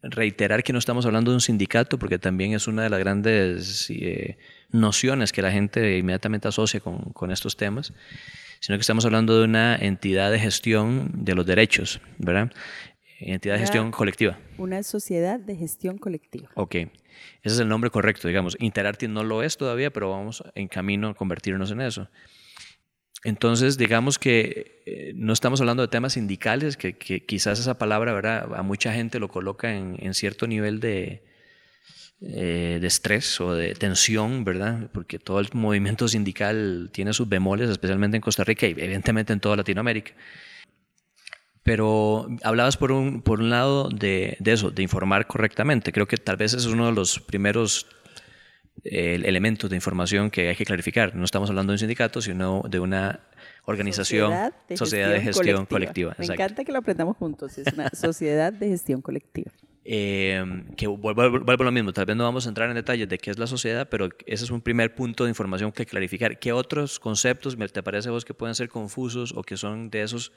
Reiterar 0.02 0.64
que 0.64 0.74
no 0.74 0.80
estamos 0.80 1.06
hablando 1.06 1.32
de 1.32 1.36
un 1.36 1.42
sindicato, 1.42 1.98
porque 2.00 2.20
también 2.20 2.54
es 2.54 2.68
una 2.68 2.84
de 2.84 2.90
las 2.90 3.00
grandes 3.00 3.90
eh, 3.90 4.38
nociones 4.70 5.32
que 5.32 5.42
la 5.42 5.52
gente 5.52 5.98
inmediatamente 5.98 6.48
asocia 6.48 6.80
con, 6.80 7.00
con, 7.14 7.32
estos 7.32 7.58
temas, 7.58 7.94
sino 8.60 8.78
que 8.78 8.82
estamos 8.82 9.06
hablando 9.06 9.38
de 9.38 9.46
una 9.46 9.76
entidad 9.76 10.32
de 10.32 10.40
gestión 10.40 11.12
de 11.14 11.36
los 11.36 11.46
derechos, 11.46 12.00
¿verdad? 12.18 12.52
Entidad 13.20 13.56
de 13.56 13.62
gestión 13.62 13.92
colectiva. 13.92 14.38
Una 14.58 14.84
sociedad 14.84 15.40
de 15.40 15.56
gestión 15.56 15.98
colectiva. 15.98 16.50
Ok, 16.56 16.76
ese 17.44 17.56
es 17.56 17.60
el 17.60 17.68
nombre 17.68 17.90
correcto, 17.90 18.28
digamos. 18.28 18.58
Interarty 18.60 19.08
no 19.08 19.24
lo 19.24 19.44
es 19.44 19.58
todavía, 19.58 19.92
pero 19.92 20.10
vamos 20.10 20.44
en 20.56 20.68
camino 20.68 21.10
a 21.10 21.14
convertirnos 21.14 21.72
en 21.72 21.82
eso. 21.82 22.10
Entonces, 23.26 23.80
digamos 23.80 24.20
que 24.20 24.84
eh, 24.86 25.14
no 25.16 25.34
estamos 25.34 25.60
hablando 25.60 25.82
de 25.82 25.88
temas 25.88 26.14
sindicales, 26.14 26.78
que, 26.78 26.94
quizás 26.96 27.60
esa 27.60 27.80
palabra 27.80 28.14
¿verdad? 28.14 28.54
a 28.56 28.62
mucha 28.62 28.94
gente 28.94 29.18
lo 29.20 29.30
coloca 29.30 29.76
en, 29.76 30.14
cierto 30.14 30.46
nivel 30.46 30.80
de, 30.80 31.24
eh, 32.22 32.78
de 32.80 32.88
estrés 32.88 33.42
o 33.42 33.56
de 33.56 33.74
tensión, 33.74 34.44
¿verdad? 34.44 34.92
Porque 34.94 35.18
todo 35.18 35.40
el 35.40 35.48
movimiento 35.54 36.08
sindical 36.08 36.92
tiene 36.94 37.14
sus 37.14 37.28
bemoles, 37.28 37.72
especialmente 37.72 38.18
en 38.18 38.22
Costa 38.22 38.44
Rica 38.44 38.68
y 38.68 38.72
evidentemente 38.72 39.34
en 39.34 39.40
toda 39.40 39.56
Latinoamérica. 39.56 40.14
Pero 41.66 42.28
hablabas 42.44 42.78
por 42.78 42.92
un, 42.92 43.24
por 43.24 43.40
un 43.40 43.50
lado 43.50 43.90
de, 43.90 44.38
de 44.40 44.54
eso, 44.54 44.70
de 44.70 44.84
informar 44.84 45.26
correctamente. 45.26 45.92
Creo 45.92 46.08
que 46.08 46.16
tal 46.16 46.38
vez 46.38 46.54
ese 46.54 46.68
es 46.68 46.72
uno 46.72 46.86
de 46.86 46.92
los 46.92 47.20
primeros 47.20 47.88
el 48.84 49.26
elementos 49.26 49.68
de 49.70 49.76
información 49.76 50.30
que 50.30 50.50
hay 50.50 50.56
que 50.56 50.64
clarificar. 50.64 51.16
No 51.16 51.26
estamos 51.26 51.50
hablando 51.50 51.72
de 51.72 51.76
un 51.76 51.80
sindicato, 51.80 52.22
sino 52.22 52.62
de 52.70 52.80
una 52.80 53.20
organización, 53.66 54.32
sociedad 54.76 55.10
de 55.10 55.22
gestión, 55.22 55.66
colectiva. 55.66 56.16
Me 56.20 56.26
encanta 56.26 56.64
que 56.64 56.72
lo 56.72 56.78
aprendamos 56.78 57.18
juntos, 57.18 57.58
es 57.58 57.74
una 57.74 57.90
sociedad 57.90 58.54
de 58.54 58.68
gestión 58.68 59.02
colectiva. 59.02 59.52
Eh, 59.88 60.44
que 60.76 60.88
vuelvo, 60.88 61.22
a 61.22 61.64
lo 61.64 61.72
mismo, 61.72 61.94
tal 61.94 62.08
vez 62.08 62.16
no 62.16 62.24
vamos 62.24 62.48
a 62.48 62.50
entrar 62.50 62.68
en 62.70 62.76
detalles 62.76 63.08
de 63.08 63.20
qué 63.20 63.30
es 63.30 63.38
la 63.38 63.46
sociedad, 63.46 63.88
pero 63.88 64.10
ese 64.26 64.44
es 64.46 64.50
un 64.50 64.62
primer 64.62 64.96
punto 64.96 65.26
de 65.26 65.30
información 65.30 65.72
que 65.72 65.86
clarificar. 65.86 66.40
¿Qué 66.40 66.52
otros 66.52 67.00
conceptos 67.00 67.56
te 67.72 67.84
parece 67.84 68.10
a 68.10 68.12
vos 68.12 68.26
que 68.26 68.34
pueden 68.34 68.56
ser 68.56 68.68
confusos 68.68 69.32
o 69.36 69.44
que 69.44 69.58
son 69.58 69.92
de 69.92 70.02
esos 70.02 70.32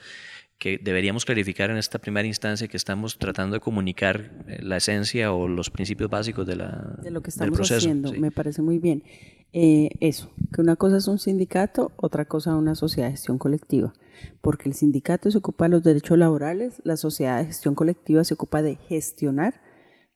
que 0.59 0.77
deberíamos 0.77 1.25
clarificar 1.25 1.71
en 1.71 1.77
esta 1.77 1.97
primera 1.97 2.27
instancia 2.27 2.67
que 2.67 2.77
estamos 2.77 3.17
tratando 3.17 3.55
de 3.55 3.59
comunicar 3.59 4.29
eh, 4.47 4.59
la 4.61 4.77
esencia 4.77 5.33
o 5.33 5.47
los 5.47 5.71
principios 5.71 6.11
básicos 6.11 6.45
de, 6.45 6.55
la, 6.55 6.97
de 7.01 7.09
lo 7.09 7.21
que 7.21 7.31
estamos 7.31 7.59
haciendo? 7.71 8.13
Me 8.13 8.29
parece 8.29 8.61
muy 8.61 8.77
bien. 8.77 9.03
Eh, 9.51 9.89
eso, 9.99 10.29
que 10.53 10.61
una 10.61 10.75
cosa 10.75 10.97
es 10.97 11.07
un 11.07 11.19
sindicato, 11.19 11.91
otra 11.95 12.25
cosa 12.25 12.55
una 12.55 12.75
sociedad 12.75 13.07
de 13.07 13.13
gestión 13.13 13.37
colectiva 13.37 13.93
porque 14.41 14.69
el 14.69 14.75
sindicato 14.75 15.29
se 15.31 15.37
ocupa 15.37 15.65
de 15.65 15.69
los 15.69 15.83
derechos 15.83 16.17
laborales, 16.17 16.81
la 16.83 16.97
sociedad 16.97 17.39
de 17.39 17.45
gestión 17.45 17.75
colectiva 17.75 18.23
se 18.23 18.33
ocupa 18.33 18.61
de 18.61 18.75
gestionar 18.75 19.61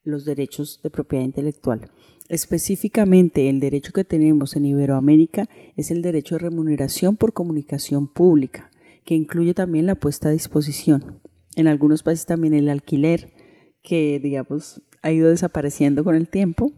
los 0.04 0.26
derechos 0.26 0.82
de 0.84 0.90
propiedad 0.90 1.24
intelectual. 1.24 1.92
Específicamente, 2.30 3.50
el 3.50 3.60
derecho 3.60 3.92
que 3.94 4.04
tenemos 4.04 4.56
en 4.56 4.66
Iberoamérica 4.66 5.48
es 5.76 5.92
el 5.92 6.02
derecho 6.02 6.36
de 6.36 6.40
remuneración 6.40 7.18
por 7.18 7.34
comunicación 7.34 8.08
pública, 8.08 8.72
que 9.06 9.16
incluye 9.16 9.54
también 9.54 9.86
la 9.86 9.96
puesta 9.96 10.30
a 10.30 10.32
disposición. 10.32 11.20
En 11.56 11.68
algunos 11.68 12.04
países 12.04 12.26
también 12.26 12.54
el 12.54 12.70
alquiler, 12.70 13.34
que 13.82 14.20
digamos 14.22 14.82
ha 15.02 15.12
ido 15.12 15.30
desapareciendo 15.30 16.04
con 16.04 16.16
el 16.16 16.30
tiempo, 16.30 16.72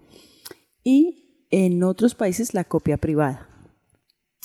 y 0.84 1.25
en 1.52 1.84
otros 1.84 2.16
países 2.16 2.54
la 2.54 2.64
copia 2.64 2.98
privada, 2.98 3.50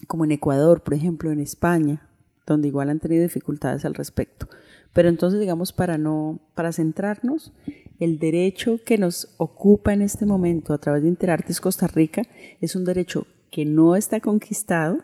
como 0.06 0.24
en 0.24 0.32
Ecuador, 0.32 0.82
por 0.82 0.94
ejemplo, 0.94 1.30
en 1.30 1.40
España, 1.40 2.08
donde 2.46 2.68
igual 2.68 2.90
han 2.90 3.00
tenido 3.00 3.22
dificultades 3.22 3.84
al 3.84 3.94
respecto. 3.94 4.48
Pero 4.92 5.08
entonces, 5.08 5.40
digamos, 5.40 5.72
para 5.72 5.98
no, 5.98 6.40
para 6.54 6.72
centrarnos, 6.72 7.52
el 8.00 8.18
derecho 8.18 8.80
que 8.84 8.98
nos 8.98 9.34
ocupa 9.38 9.92
en 9.92 10.02
este 10.02 10.26
momento 10.26 10.72
a 10.72 10.78
través 10.78 11.02
de 11.02 11.08
Interartes 11.08 11.60
Costa 11.60 11.86
Rica 11.86 12.22
es 12.60 12.74
un 12.74 12.84
derecho 12.84 13.26
que 13.50 13.64
no 13.64 13.94
está 13.94 14.20
conquistado 14.20 14.98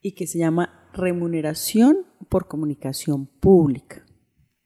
y 0.00 0.12
que 0.12 0.26
se 0.26 0.38
llama 0.38 0.88
remuneración 0.92 2.06
por 2.28 2.48
comunicación 2.48 3.26
pública. 3.26 4.04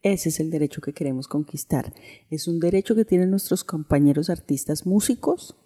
Ese 0.03 0.29
es 0.29 0.41
el 0.41 0.51
derecho 0.51 0.81
que 0.81 0.93
queremos 0.93 1.27
conquistar. 1.27 1.93
Es 2.31 2.49
un 2.49 2.61
derecho 2.61 2.95
que 2.95 3.05
tienen 3.05 3.31
nuestros 3.31 3.65
compañeros 3.65 4.31
artistas 4.31 4.87
músicos, 4.87 5.57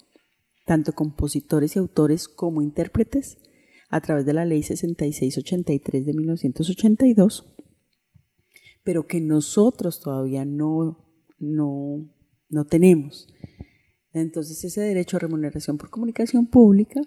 tanto 0.64 0.92
compositores 0.92 1.76
y 1.76 1.78
autores 1.78 2.28
como 2.28 2.62
intérpretes, 2.62 3.38
a 3.92 4.00
través 4.00 4.24
de 4.24 4.32
la 4.32 4.46
ley 4.46 4.62
6683 4.62 6.06
de 6.06 6.14
1982, 6.14 7.54
pero 8.82 9.06
que 9.06 9.20
nosotros 9.20 10.00
todavía 10.00 10.46
no, 10.46 11.06
no, 11.38 12.10
no 12.48 12.64
tenemos. 12.64 13.28
Entonces 14.14 14.64
ese 14.64 14.80
derecho 14.80 15.18
a 15.18 15.20
remuneración 15.20 15.76
por 15.76 15.90
comunicación 15.90 16.46
pública 16.46 17.02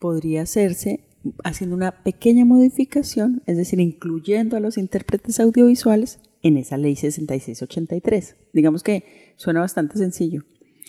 podría 0.00 0.42
hacerse 0.42 1.04
haciendo 1.44 1.76
una 1.76 2.02
pequeña 2.02 2.44
modificación, 2.44 3.42
es 3.46 3.56
decir, 3.56 3.80
incluyendo 3.80 4.56
a 4.56 4.60
los 4.60 4.76
intérpretes 4.76 5.40
audiovisuales 5.40 6.20
en 6.42 6.56
esa 6.56 6.76
ley 6.76 6.96
6683. 6.96 8.36
Digamos 8.52 8.82
que 8.82 9.34
suena 9.36 9.60
bastante 9.60 9.98
sencillo 9.98 10.44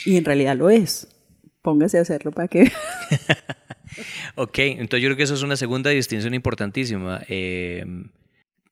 y 0.05 0.17
en 0.17 0.25
realidad 0.25 0.57
lo 0.57 0.69
es. 0.71 1.07
Póngase 1.61 1.97
a 1.97 2.01
hacerlo 2.01 2.31
para 2.31 2.47
que 2.47 2.63
ok, 4.35 4.57
entonces 4.59 5.01
yo 5.01 5.07
creo 5.07 5.17
que 5.17 5.23
esa 5.23 5.33
es 5.33 5.43
una 5.43 5.55
segunda 5.55 5.89
distinción 5.89 6.33
importantísima. 6.33 7.21
Eh, 7.27 7.85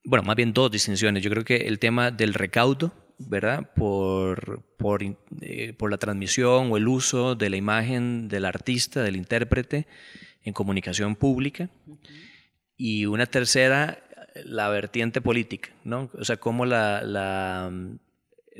bueno, 0.03 0.23
más 0.23 0.35
bien 0.35 0.53
dos 0.53 0.71
distinciones. 0.71 1.23
Yo 1.23 1.29
creo 1.29 1.43
que 1.43 1.67
el 1.67 1.79
tema 1.79 2.11
del 2.11 2.33
recaudo, 2.33 2.93
¿verdad? 3.17 3.73
Por, 3.75 4.63
por, 4.77 5.03
eh, 5.41 5.73
por 5.73 5.91
la 5.91 5.97
transmisión 5.97 6.71
o 6.71 6.77
el 6.77 6.87
uso 6.87 7.35
de 7.35 7.49
la 7.49 7.57
imagen 7.57 8.29
del 8.29 8.45
artista, 8.45 9.03
del 9.03 9.17
intérprete 9.17 9.87
en 10.43 10.53
comunicación 10.53 11.15
pública. 11.15 11.69
Y 12.77 13.05
una 13.05 13.25
tercera 13.25 14.03
la 14.45 14.69
vertiente 14.69 15.21
política, 15.21 15.69
¿no? 15.83 16.09
O 16.13 16.23
sea, 16.23 16.37
cómo 16.37 16.65
la, 16.65 17.71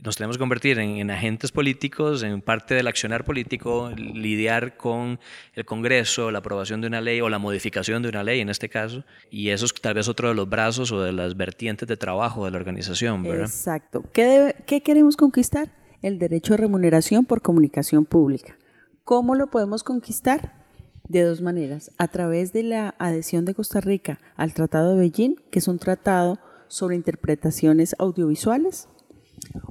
nos 0.03 0.15
tenemos 0.15 0.37
que 0.37 0.41
convertir 0.41 0.79
en, 0.79 1.09
agentes 1.11 1.51
políticos, 1.51 2.23
en 2.23 2.41
parte 2.41 2.75
del 2.75 2.87
accionar 2.87 3.23
político, 3.23 3.91
lidiar 3.95 4.77
con 4.77 5.19
el 5.53 5.65
Congreso, 5.65 6.31
la 6.31 6.39
aprobación 6.39 6.81
de 6.81 6.87
una 6.87 7.01
ley 7.01 7.21
o 7.21 7.29
la 7.29 7.39
modificación 7.39 8.03
de 8.03 8.09
una 8.09 8.23
ley 8.23 8.39
en 8.39 8.49
este 8.49 8.69
caso, 8.69 9.03
y 9.29 9.49
eso 9.49 9.65
es 9.65 9.73
tal 9.73 9.95
vez 9.95 10.07
otro 10.07 10.29
de 10.29 10.35
los 10.35 10.49
brazos 10.49 10.91
o 10.91 11.01
de 11.01 11.11
las 11.11 11.35
vertientes 11.35 11.87
de 11.87 11.97
trabajo 11.97 12.45
de 12.45 12.51
la 12.51 12.57
organización, 12.57 13.23
¿verdad? 13.23 13.45
Exacto. 13.45 14.03
¿Qué, 14.13 14.55
qué 14.65 14.81
queremos 14.81 15.17
conquistar? 15.17 15.71
El 16.01 16.19
derecho 16.19 16.53
a 16.53 16.57
remuneración 16.57 17.25
por 17.25 17.41
comunicación 17.41 18.05
pública. 18.05 18.57
¿Cómo 19.03 19.35
lo 19.35 19.47
podemos 19.47 19.83
conquistar? 19.83 20.65
De 21.07 21.23
dos 21.23 21.41
maneras. 21.41 21.91
A 21.97 22.09
través 22.09 22.51
de 22.51 22.63
la 22.63 22.93
adhesión 22.99 23.45
de 23.45 23.55
Costa 23.55 23.79
Rica 23.79 24.19
al 24.35 24.53
Tratado 24.53 24.93
de 24.93 24.99
Beijing, 24.99 25.35
que 25.49 25.59
es 25.59 25.69
un 25.69 25.79
tratado 25.79 26.37
sobre 26.67 26.97
interpretaciones 26.97 27.95
audiovisuales, 27.97 28.89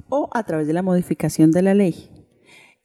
o 0.09 0.29
a 0.33 0.43
través 0.43 0.67
de 0.67 0.73
la 0.73 0.81
modificación 0.81 1.51
de 1.51 1.61
la 1.61 1.73
ley. 1.73 2.09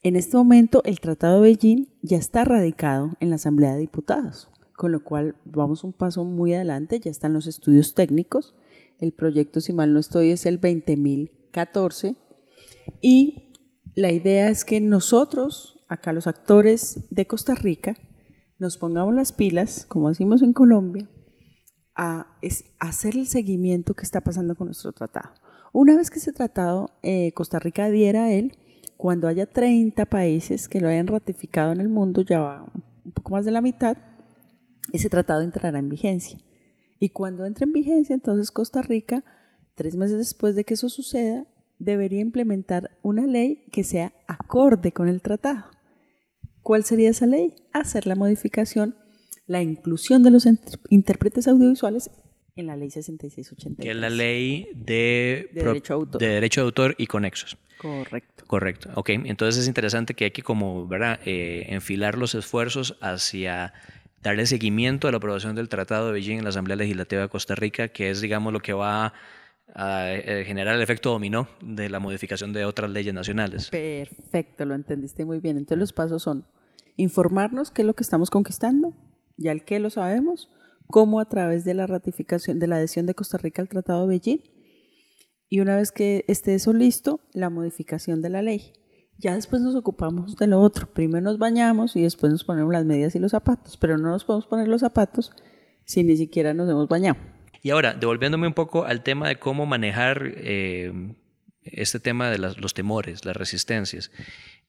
En 0.01 0.15
este 0.15 0.35
momento 0.35 0.81
el 0.85 0.99
Tratado 0.99 1.41
de 1.41 1.49
Beijing 1.49 1.87
ya 2.01 2.17
está 2.17 2.43
radicado 2.43 3.11
en 3.19 3.29
la 3.29 3.35
Asamblea 3.35 3.73
de 3.73 3.79
Diputados, 3.79 4.49
con 4.75 4.91
lo 4.91 5.03
cual 5.03 5.35
vamos 5.45 5.83
un 5.83 5.93
paso 5.93 6.25
muy 6.25 6.53
adelante, 6.53 6.99
ya 6.99 7.09
están 7.09 7.33
los 7.33 7.47
estudios 7.47 7.93
técnicos, 7.93 8.55
el 8.99 9.13
proyecto, 9.13 9.61
si 9.61 9.73
mal 9.73 9.93
no 9.93 9.99
estoy, 9.99 10.31
es 10.31 10.45
el 10.45 10.59
20.014 10.59 12.17
y 13.01 13.53
la 13.95 14.11
idea 14.11 14.49
es 14.49 14.65
que 14.65 14.81
nosotros, 14.81 15.79
acá 15.87 16.13
los 16.13 16.27
actores 16.27 17.05
de 17.09 17.27
Costa 17.27 17.55
Rica, 17.55 17.95
nos 18.59 18.77
pongamos 18.77 19.13
las 19.13 19.31
pilas, 19.31 19.85
como 19.87 20.09
decimos 20.09 20.41
en 20.41 20.53
Colombia, 20.53 21.09
a, 21.95 22.27
hacer 22.79 23.15
el 23.15 23.27
seguimiento 23.27 23.93
que 23.93 24.03
está 24.03 24.21
pasando 24.21 24.55
con 24.55 24.67
nuestro 24.67 24.91
tratado. 24.93 25.33
Una 25.73 25.97
vez 25.97 26.11
que 26.11 26.19
ese 26.19 26.31
tratado 26.31 26.91
eh, 27.01 27.31
Costa 27.33 27.57
Rica 27.57 27.85
adhiera 27.85 28.25
a 28.25 28.31
él, 28.31 28.55
cuando 28.95 29.27
haya 29.27 29.47
30 29.47 30.05
países 30.05 30.69
que 30.69 30.79
lo 30.79 30.87
hayan 30.87 31.07
ratificado 31.07 31.71
en 31.71 31.81
el 31.81 31.89
mundo, 31.89 32.21
ya 32.21 32.39
va 32.39 32.71
un 33.03 33.11
poco 33.11 33.31
más 33.31 33.43
de 33.43 33.51
la 33.51 33.59
mitad, 33.59 33.97
ese 34.91 35.09
tratado 35.09 35.41
entrará 35.41 35.79
en 35.79 35.89
vigencia. 35.89 36.37
Y 36.99 37.09
cuando 37.09 37.47
entre 37.47 37.65
en 37.65 37.73
vigencia, 37.73 38.13
entonces 38.13 38.51
Costa 38.51 38.83
Rica, 38.83 39.23
tres 39.73 39.95
meses 39.95 40.19
después 40.19 40.55
de 40.55 40.63
que 40.63 40.75
eso 40.75 40.89
suceda, 40.89 41.47
debería 41.79 42.21
implementar 42.21 42.91
una 43.01 43.25
ley 43.25 43.65
que 43.71 43.83
sea 43.83 44.13
acorde 44.27 44.91
con 44.91 45.07
el 45.07 45.23
tratado. 45.23 45.65
¿Cuál 46.61 46.83
sería 46.83 47.09
esa 47.09 47.25
ley? 47.25 47.55
Hacer 47.73 48.05
la 48.05 48.15
modificación, 48.15 48.95
la 49.47 49.63
inclusión 49.63 50.21
de 50.21 50.29
los 50.29 50.47
intérpretes 50.89 51.47
audiovisuales 51.47 52.11
en 52.55 52.67
la 52.67 52.75
ley 52.75 52.89
6683. 52.89 53.83
Que 53.83 53.91
es 53.91 53.97
la 53.97 54.09
ley 54.09 54.69
de, 54.75 55.49
derecho, 55.53 55.93
autor. 55.93 56.21
de 56.21 56.27
derecho 56.27 56.61
de 56.61 56.65
autor 56.65 56.95
y 56.97 57.07
conexos. 57.07 57.57
Correcto. 57.77 58.45
Correcto. 58.47 58.89
Ok, 58.95 59.09
entonces 59.09 59.63
es 59.63 59.67
interesante 59.67 60.13
que 60.13 60.25
hay 60.25 60.31
que 60.31 60.43
como, 60.43 60.87
¿verdad? 60.87 61.19
Eh, 61.25 61.65
enfilar 61.69 62.17
los 62.17 62.35
esfuerzos 62.35 62.97
hacia 63.01 63.73
darle 64.21 64.45
seguimiento 64.45 65.07
a 65.07 65.11
la 65.11 65.17
aprobación 65.17 65.55
del 65.55 65.69
Tratado 65.69 66.07
de 66.07 66.13
Beijing 66.13 66.37
en 66.37 66.43
la 66.43 66.49
Asamblea 66.49 66.77
Legislativa 66.77 67.21
de 67.23 67.29
Costa 67.29 67.55
Rica, 67.55 67.89
que 67.89 68.09
es, 68.09 68.21
digamos, 68.21 68.53
lo 68.53 68.61
que 68.61 68.73
va 68.73 69.13
a 69.75 70.13
eh, 70.13 70.43
generar 70.45 70.75
el 70.75 70.81
efecto 70.81 71.11
dominó 71.11 71.47
de 71.61 71.89
la 71.89 71.99
modificación 71.99 72.53
de 72.53 72.63
otras 72.63 72.89
leyes 72.91 73.13
nacionales. 73.13 73.69
Perfecto, 73.69 74.65
lo 74.65 74.75
entendiste 74.75 75.25
muy 75.25 75.39
bien. 75.39 75.57
Entonces 75.57 75.79
los 75.79 75.93
pasos 75.93 76.23
son 76.23 76.45
informarnos 76.95 77.71
qué 77.71 77.81
es 77.81 77.85
lo 77.85 77.95
que 77.95 78.03
estamos 78.03 78.29
conquistando, 78.29 78.93
ya 79.35 79.51
el 79.51 79.63
qué 79.63 79.79
lo 79.79 79.89
sabemos, 79.89 80.49
como 80.87 81.19
a 81.19 81.25
través 81.25 81.65
de 81.65 81.73
la 81.73 81.87
ratificación, 81.87 82.59
de 82.59 82.67
la 82.67 82.77
adhesión 82.77 83.05
de 83.05 83.15
Costa 83.15 83.37
Rica 83.37 83.61
al 83.61 83.69
Tratado 83.69 84.01
de 84.01 84.07
Beijing. 84.07 84.39
Y 85.49 85.59
una 85.59 85.75
vez 85.75 85.91
que 85.91 86.25
esté 86.27 86.55
eso 86.55 86.73
listo, 86.73 87.19
la 87.33 87.49
modificación 87.49 88.21
de 88.21 88.29
la 88.29 88.41
ley. 88.41 88.73
Ya 89.17 89.35
después 89.35 89.61
nos 89.61 89.75
ocupamos 89.75 90.35
de 90.35 90.47
lo 90.47 90.59
otro. 90.59 90.91
Primero 90.91 91.21
nos 91.21 91.37
bañamos 91.37 91.95
y 91.95 92.01
después 92.01 92.31
nos 92.31 92.43
ponemos 92.43 92.73
las 92.73 92.85
medias 92.85 93.15
y 93.15 93.19
los 93.19 93.31
zapatos, 93.31 93.77
pero 93.77 93.97
no 93.97 94.09
nos 94.09 94.25
podemos 94.25 94.47
poner 94.47 94.67
los 94.67 94.81
zapatos 94.81 95.31
si 95.85 96.03
ni 96.03 96.17
siquiera 96.17 96.53
nos 96.53 96.69
hemos 96.69 96.87
bañado. 96.87 97.17
Y 97.61 97.69
ahora, 97.69 97.93
devolviéndome 97.93 98.47
un 98.47 98.53
poco 98.53 98.85
al 98.85 99.03
tema 99.03 99.27
de 99.27 99.37
cómo 99.37 99.65
manejar 99.65 100.23
eh, 100.35 101.15
este 101.63 101.99
tema 101.99 102.29
de 102.29 102.37
los 102.37 102.73
temores, 102.73 103.23
las 103.25 103.37
resistencias. 103.37 104.11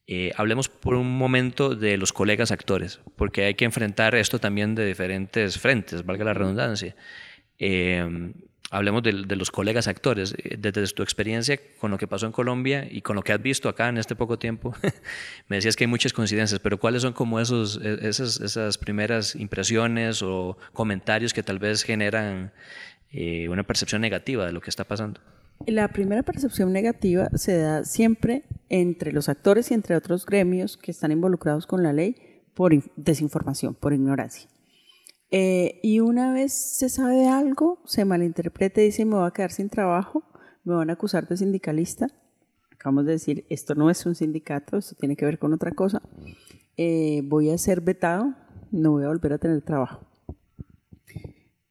Eh, 0.07 0.33
hablemos 0.37 0.69
por 0.69 0.95
un 0.95 1.17
momento 1.17 1.75
de 1.75 1.97
los 1.97 2.13
colegas 2.13 2.51
actores, 2.51 3.01
porque 3.17 3.45
hay 3.45 3.55
que 3.55 3.65
enfrentar 3.65 4.15
esto 4.15 4.39
también 4.39 4.75
de 4.75 4.85
diferentes 4.85 5.59
frentes, 5.59 6.05
valga 6.05 6.25
la 6.25 6.35
redundancia. 6.35 6.95
Eh, 7.59 8.33
hablemos 8.71 9.03
de, 9.03 9.13
los 9.13 9.51
colegas 9.51 9.89
actores, 9.89 10.35
eh, 10.37 10.57
desde 10.59 10.87
tu 10.89 11.03
experiencia 11.03 11.59
con 11.79 11.91
lo 11.91 11.97
que 11.97 12.07
pasó 12.07 12.27
en 12.27 12.33
Colombia 12.33 12.87
y 12.91 13.01
con 13.01 13.17
lo 13.17 13.23
que 13.23 13.33
has 13.33 13.41
visto 13.41 13.71
acá 13.71 13.89
en 13.89 13.97
este 13.97 14.15
poco 14.15 14.39
tiempo. 14.39 14.75
me 15.49 15.57
decías 15.57 15.75
que 15.75 15.85
hay 15.85 15.89
muchas 15.89 16.13
coincidencias, 16.13 16.61
pero 16.61 16.79
¿cuáles 16.79 17.01
son 17.01 17.15
como 17.15 17.41
e, 17.41 17.43
esas, 17.43 18.41
esas 18.41 18.77
primeras 18.77 19.35
impresiones 19.37 20.23
o 20.23 20.59
comentarios 20.75 21.33
que 21.33 21.43
tal 21.43 21.59
vez 21.59 21.83
generan 21.83 22.53
una 23.49 23.63
percepción 23.63 24.03
negativa 24.03 24.45
de 24.45 24.53
lo 24.53 24.61
que 24.61 24.69
está 24.69 24.85
pasando? 24.85 25.21
La 25.67 25.89
primera 25.89 26.23
percepción 26.23 26.73
negativa 26.73 27.31
se 27.35 27.57
da 27.57 27.85
siempre 27.85 28.45
entre 28.69 29.13
los 29.13 29.31
actores 29.31 29.71
y 29.71 29.75
entre 29.75 29.97
otros 29.97 30.27
gremios 30.27 30.77
que 30.77 30.91
están 30.91 31.11
involucrados 31.11 31.67
con 31.67 31.83
la 31.83 31.93
ley 31.93 32.17
por 32.55 32.73
desinformación, 32.97 33.75
por 33.75 33.95
ignorancia. 33.95 34.51
Eh, 35.31 35.81
y 35.83 36.01
una 36.01 36.33
vez 36.33 36.53
se 36.53 36.91
sabe 36.91 37.29
algo, 37.29 37.81
se 37.87 38.05
malinterpreta 38.05 38.83
y 38.83 38.87
dice 38.87 39.05
me 39.07 39.17
voy 39.17 39.27
a 39.27 39.31
quedar 39.31 39.53
sin 39.53 39.71
trabajo, 39.71 40.23
me 40.65 40.75
van 40.75 40.91
a 40.91 40.95
acusar 40.95 41.27
de 41.27 41.37
sindicalista. 41.39 42.09
Acabamos 42.71 43.07
de 43.07 43.13
decir, 43.13 43.47
esto 43.49 43.75
no 43.75 43.89
es 43.89 44.05
un 44.05 44.15
sindicato, 44.15 44.77
esto 44.77 44.95
tiene 44.97 45.17
que 45.17 45.25
ver 45.25 45.39
con 45.39 45.55
otra 45.55 45.71
cosa. 45.73 46.03
Eh, 46.77 47.23
voy 47.25 47.49
a 47.49 47.57
ser 47.57 47.81
vetado, 47.81 48.35
no 48.71 48.93
voy 48.93 49.05
a 49.05 49.09
volver 49.09 49.33
a 49.33 49.39
tener 49.39 49.63
trabajo. 49.63 50.07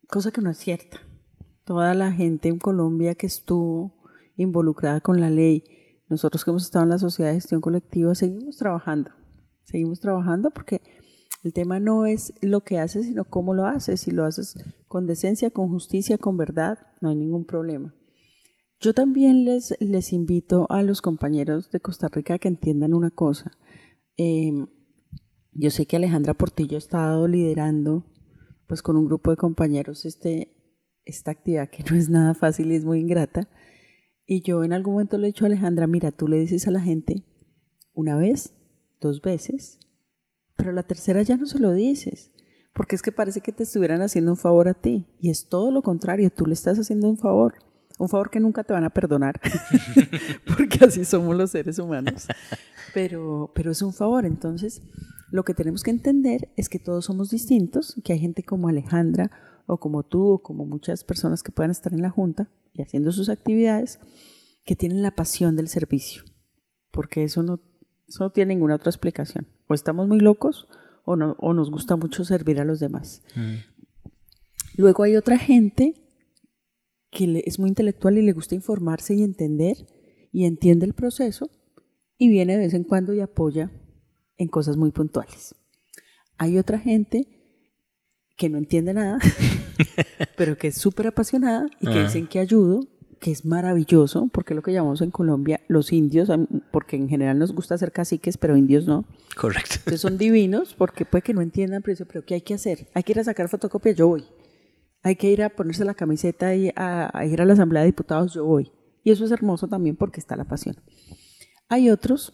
Cosa 0.07 0.31
que 0.31 0.41
no 0.41 0.49
es 0.49 0.57
cierta 0.57 0.99
toda 1.65 1.93
la 1.93 2.11
gente 2.11 2.49
en 2.49 2.59
Colombia 2.59 3.15
que 3.15 3.27
estuvo 3.27 3.93
involucrada 4.35 5.01
con 5.01 5.19
la 5.19 5.29
ley, 5.29 5.63
nosotros 6.09 6.43
que 6.43 6.51
hemos 6.51 6.63
estado 6.63 6.83
en 6.83 6.89
la 6.89 6.99
sociedad 6.99 7.29
de 7.29 7.35
gestión 7.35 7.61
colectiva, 7.61 8.13
seguimos 8.15 8.57
trabajando, 8.57 9.11
seguimos 9.63 9.99
trabajando 9.99 10.51
porque 10.51 10.81
el 11.43 11.51
tema 11.51 11.79
no 11.79 12.05
es 12.05 12.33
lo 12.41 12.61
que 12.61 12.79
haces, 12.79 13.05
sino 13.05 13.25
cómo 13.25 13.53
lo 13.53 13.65
haces. 13.65 13.99
Si 13.99 14.11
lo 14.11 14.23
haces 14.23 14.55
con 14.87 15.07
decencia, 15.07 15.51
con 15.51 15.67
justicia, 15.67 16.17
con 16.17 16.37
verdad, 16.37 16.79
no 17.01 17.09
hay 17.09 17.15
ningún 17.15 17.45
problema. 17.45 17.93
Yo 18.79 18.93
también 18.93 19.43
les, 19.43 19.75
les 19.79 20.13
invito 20.13 20.67
a 20.69 20.83
los 20.83 21.01
compañeros 21.01 21.69
de 21.69 21.81
Costa 21.81 22.07
Rica 22.07 22.39
que 22.39 22.47
entiendan 22.47 22.93
una 22.93 23.11
cosa. 23.11 23.51
Em, 24.15 24.67
yo 25.51 25.69
sé 25.69 25.85
que 25.85 25.97
Alejandra 25.97 26.33
Portillo 26.33 26.77
ha 26.77 26.79
estado 26.79 27.27
liderando 27.27 28.05
pues 28.67 28.81
con 28.81 28.95
un 28.95 29.05
grupo 29.05 29.31
de 29.31 29.37
compañeros 29.37 30.05
este, 30.05 30.55
esta 31.05 31.31
actividad 31.31 31.69
que 31.69 31.83
no 31.83 31.95
es 31.95 32.09
nada 32.09 32.33
fácil 32.33 32.71
y 32.71 32.75
es 32.75 32.85
muy 32.85 32.99
ingrata. 32.99 33.47
Y 34.25 34.41
yo 34.41 34.63
en 34.63 34.73
algún 34.73 34.93
momento 34.93 35.17
le 35.17 35.27
he 35.27 35.31
dicho 35.31 35.45
a 35.45 35.47
Alejandra, 35.47 35.87
mira, 35.87 36.11
tú 36.11 36.27
le 36.27 36.39
dices 36.39 36.67
a 36.67 36.71
la 36.71 36.79
gente 36.79 37.23
una 37.93 38.15
vez, 38.15 38.53
dos 39.01 39.21
veces, 39.21 39.79
pero 40.55 40.71
la 40.71 40.83
tercera 40.83 41.21
ya 41.21 41.37
no 41.37 41.45
se 41.45 41.59
lo 41.59 41.73
dices, 41.73 42.31
porque 42.73 42.95
es 42.95 43.01
que 43.01 43.11
parece 43.11 43.41
que 43.41 43.51
te 43.51 43.63
estuvieran 43.63 44.01
haciendo 44.01 44.31
un 44.31 44.37
favor 44.37 44.67
a 44.67 44.73
ti. 44.73 45.05
Y 45.19 45.29
es 45.29 45.47
todo 45.49 45.71
lo 45.71 45.81
contrario, 45.81 46.31
tú 46.31 46.45
le 46.45 46.53
estás 46.53 46.79
haciendo 46.79 47.09
un 47.09 47.17
favor, 47.17 47.55
un 47.99 48.09
favor 48.09 48.29
que 48.29 48.39
nunca 48.39 48.63
te 48.63 48.73
van 48.73 48.85
a 48.85 48.89
perdonar, 48.89 49.39
porque 50.57 50.85
así 50.85 51.05
somos 51.05 51.35
los 51.35 51.51
seres 51.51 51.77
humanos. 51.79 52.27
Pero, 52.93 53.51
pero 53.53 53.71
es 53.71 53.81
un 53.81 53.93
favor, 53.93 54.25
entonces 54.25 54.81
lo 55.31 55.43
que 55.43 55.53
tenemos 55.53 55.83
que 55.83 55.91
entender 55.91 56.49
es 56.55 56.69
que 56.69 56.79
todos 56.79 57.05
somos 57.05 57.29
distintos, 57.29 57.99
que 58.03 58.13
hay 58.13 58.19
gente 58.19 58.43
como 58.43 58.69
Alejandra 58.69 59.31
o 59.65 59.79
como 59.79 60.03
tú 60.03 60.29
o 60.29 60.41
como 60.41 60.65
muchas 60.65 61.03
personas 61.03 61.43
que 61.43 61.51
puedan 61.51 61.71
estar 61.71 61.93
en 61.93 62.01
la 62.01 62.09
Junta 62.09 62.49
y 62.73 62.81
haciendo 62.81 63.11
sus 63.11 63.29
actividades, 63.29 63.99
que 64.65 64.75
tienen 64.75 65.01
la 65.01 65.11
pasión 65.11 65.55
del 65.55 65.67
servicio, 65.67 66.23
porque 66.91 67.23
eso 67.23 67.43
no, 67.43 67.59
no 68.19 68.31
tiene 68.31 68.55
ninguna 68.55 68.75
otra 68.75 68.89
explicación. 68.89 69.47
O 69.67 69.73
estamos 69.73 70.07
muy 70.07 70.19
locos 70.19 70.67
o, 71.05 71.15
no, 71.15 71.35
o 71.39 71.53
nos 71.53 71.69
gusta 71.69 71.95
mucho 71.95 72.23
servir 72.23 72.59
a 72.59 72.65
los 72.65 72.79
demás. 72.79 73.21
Mm. 73.35 73.55
Luego 74.77 75.03
hay 75.03 75.15
otra 75.15 75.37
gente 75.37 75.93
que 77.11 77.43
es 77.45 77.59
muy 77.59 77.69
intelectual 77.69 78.17
y 78.17 78.23
le 78.23 78.31
gusta 78.31 78.55
informarse 78.55 79.13
y 79.13 79.23
entender 79.23 79.77
y 80.31 80.45
entiende 80.45 80.85
el 80.85 80.93
proceso 80.93 81.49
y 82.17 82.29
viene 82.29 82.53
de 82.53 82.59
vez 82.59 82.73
en 82.73 82.83
cuando 82.83 83.13
y 83.13 83.19
apoya 83.19 83.71
en 84.37 84.47
cosas 84.47 84.77
muy 84.77 84.91
puntuales. 84.91 85.55
Hay 86.37 86.57
otra 86.57 86.79
gente 86.79 87.42
que 88.35 88.49
no 88.49 88.57
entiende 88.57 88.93
nada, 88.93 89.19
pero 90.37 90.57
que 90.57 90.67
es 90.67 90.75
súper 90.75 91.07
apasionada 91.07 91.67
y 91.79 91.87
que 91.87 92.03
dicen 92.03 92.27
que 92.27 92.39
ayudo, 92.39 92.87
que 93.19 93.31
es 93.31 93.45
maravilloso, 93.45 94.27
porque 94.33 94.53
es 94.53 94.55
lo 94.55 94.61
que 94.61 94.73
llamamos 94.73 95.01
en 95.01 95.11
Colombia 95.11 95.61
los 95.67 95.93
indios, 95.93 96.29
porque 96.71 96.97
en 96.97 97.07
general 97.07 97.39
nos 97.39 97.53
gusta 97.53 97.75
hacer 97.75 97.91
caciques, 97.91 98.37
pero 98.37 98.57
indios 98.57 98.85
no. 98.85 99.05
Correcto. 99.37 99.75
Entonces 99.77 100.01
son 100.01 100.17
divinos, 100.17 100.75
porque 100.77 101.05
puede 101.05 101.21
que 101.21 101.33
no 101.33 101.41
entiendan, 101.41 101.81
pero 101.83 102.05
pero 102.05 102.25
¿qué 102.25 102.33
hay 102.33 102.41
que 102.41 102.53
hacer? 102.53 102.87
Hay 102.93 103.03
que 103.03 103.13
ir 103.13 103.19
a 103.19 103.23
sacar 103.23 103.47
fotocopia, 103.47 103.93
yo 103.93 104.07
voy. 104.07 104.25
hay 105.03 105.15
que 105.15 105.29
ir 105.29 105.43
a 105.43 105.49
ponerse 105.49 105.85
la 105.85 105.93
camiseta 105.93 106.55
y 106.55 106.71
a, 106.75 107.11
ir 107.25 107.41
a 107.41 107.45
la 107.45 107.53
Asamblea 107.53 107.83
de 107.83 107.87
Diputados, 107.87 108.33
yo 108.33 108.43
voy. 108.43 108.71
Y 109.03 109.11
eso 109.11 109.25
es 109.25 109.31
hermoso 109.31 109.67
también 109.67 109.95
porque 109.95 110.19
está 110.19 110.35
la 110.35 110.45
pasión. 110.45 110.75
Hay 111.69 111.89
otros 111.89 112.33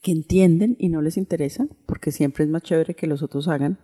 que 0.00 0.12
entienden 0.12 0.76
y 0.78 0.88
no 0.88 1.02
les 1.02 1.16
interesa, 1.16 1.66
porque 1.86 2.10
siempre 2.10 2.44
es 2.44 2.50
más 2.50 2.62
chévere 2.62 2.94
que 2.94 3.06
los 3.06 3.22
otros 3.22 3.48
hagan, 3.48 3.78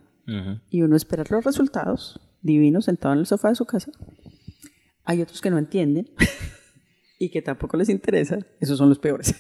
y 0.71 0.83
uno 0.83 0.97
esperar 0.97 1.31
los 1.31 1.45
resultados 1.45 2.21
divinos 2.43 2.87
sentado 2.87 3.15
en 3.15 3.21
el 3.21 3.27
sofá 3.27 3.51
de 3.51 3.55
su 3.55 3.67
casa. 3.67 3.93
Hay 5.05 5.23
otros 5.23 5.41
que 5.41 5.51
no 5.51 5.59
entienden 5.59 6.11
y 7.19 7.31
que 7.31 7.43
tampoco 7.43 7.77
les 7.77 7.89
interesa, 7.89 8.39
esos 8.61 8.79
son 8.79 8.89
los 8.89 8.99
peores. 8.99 9.35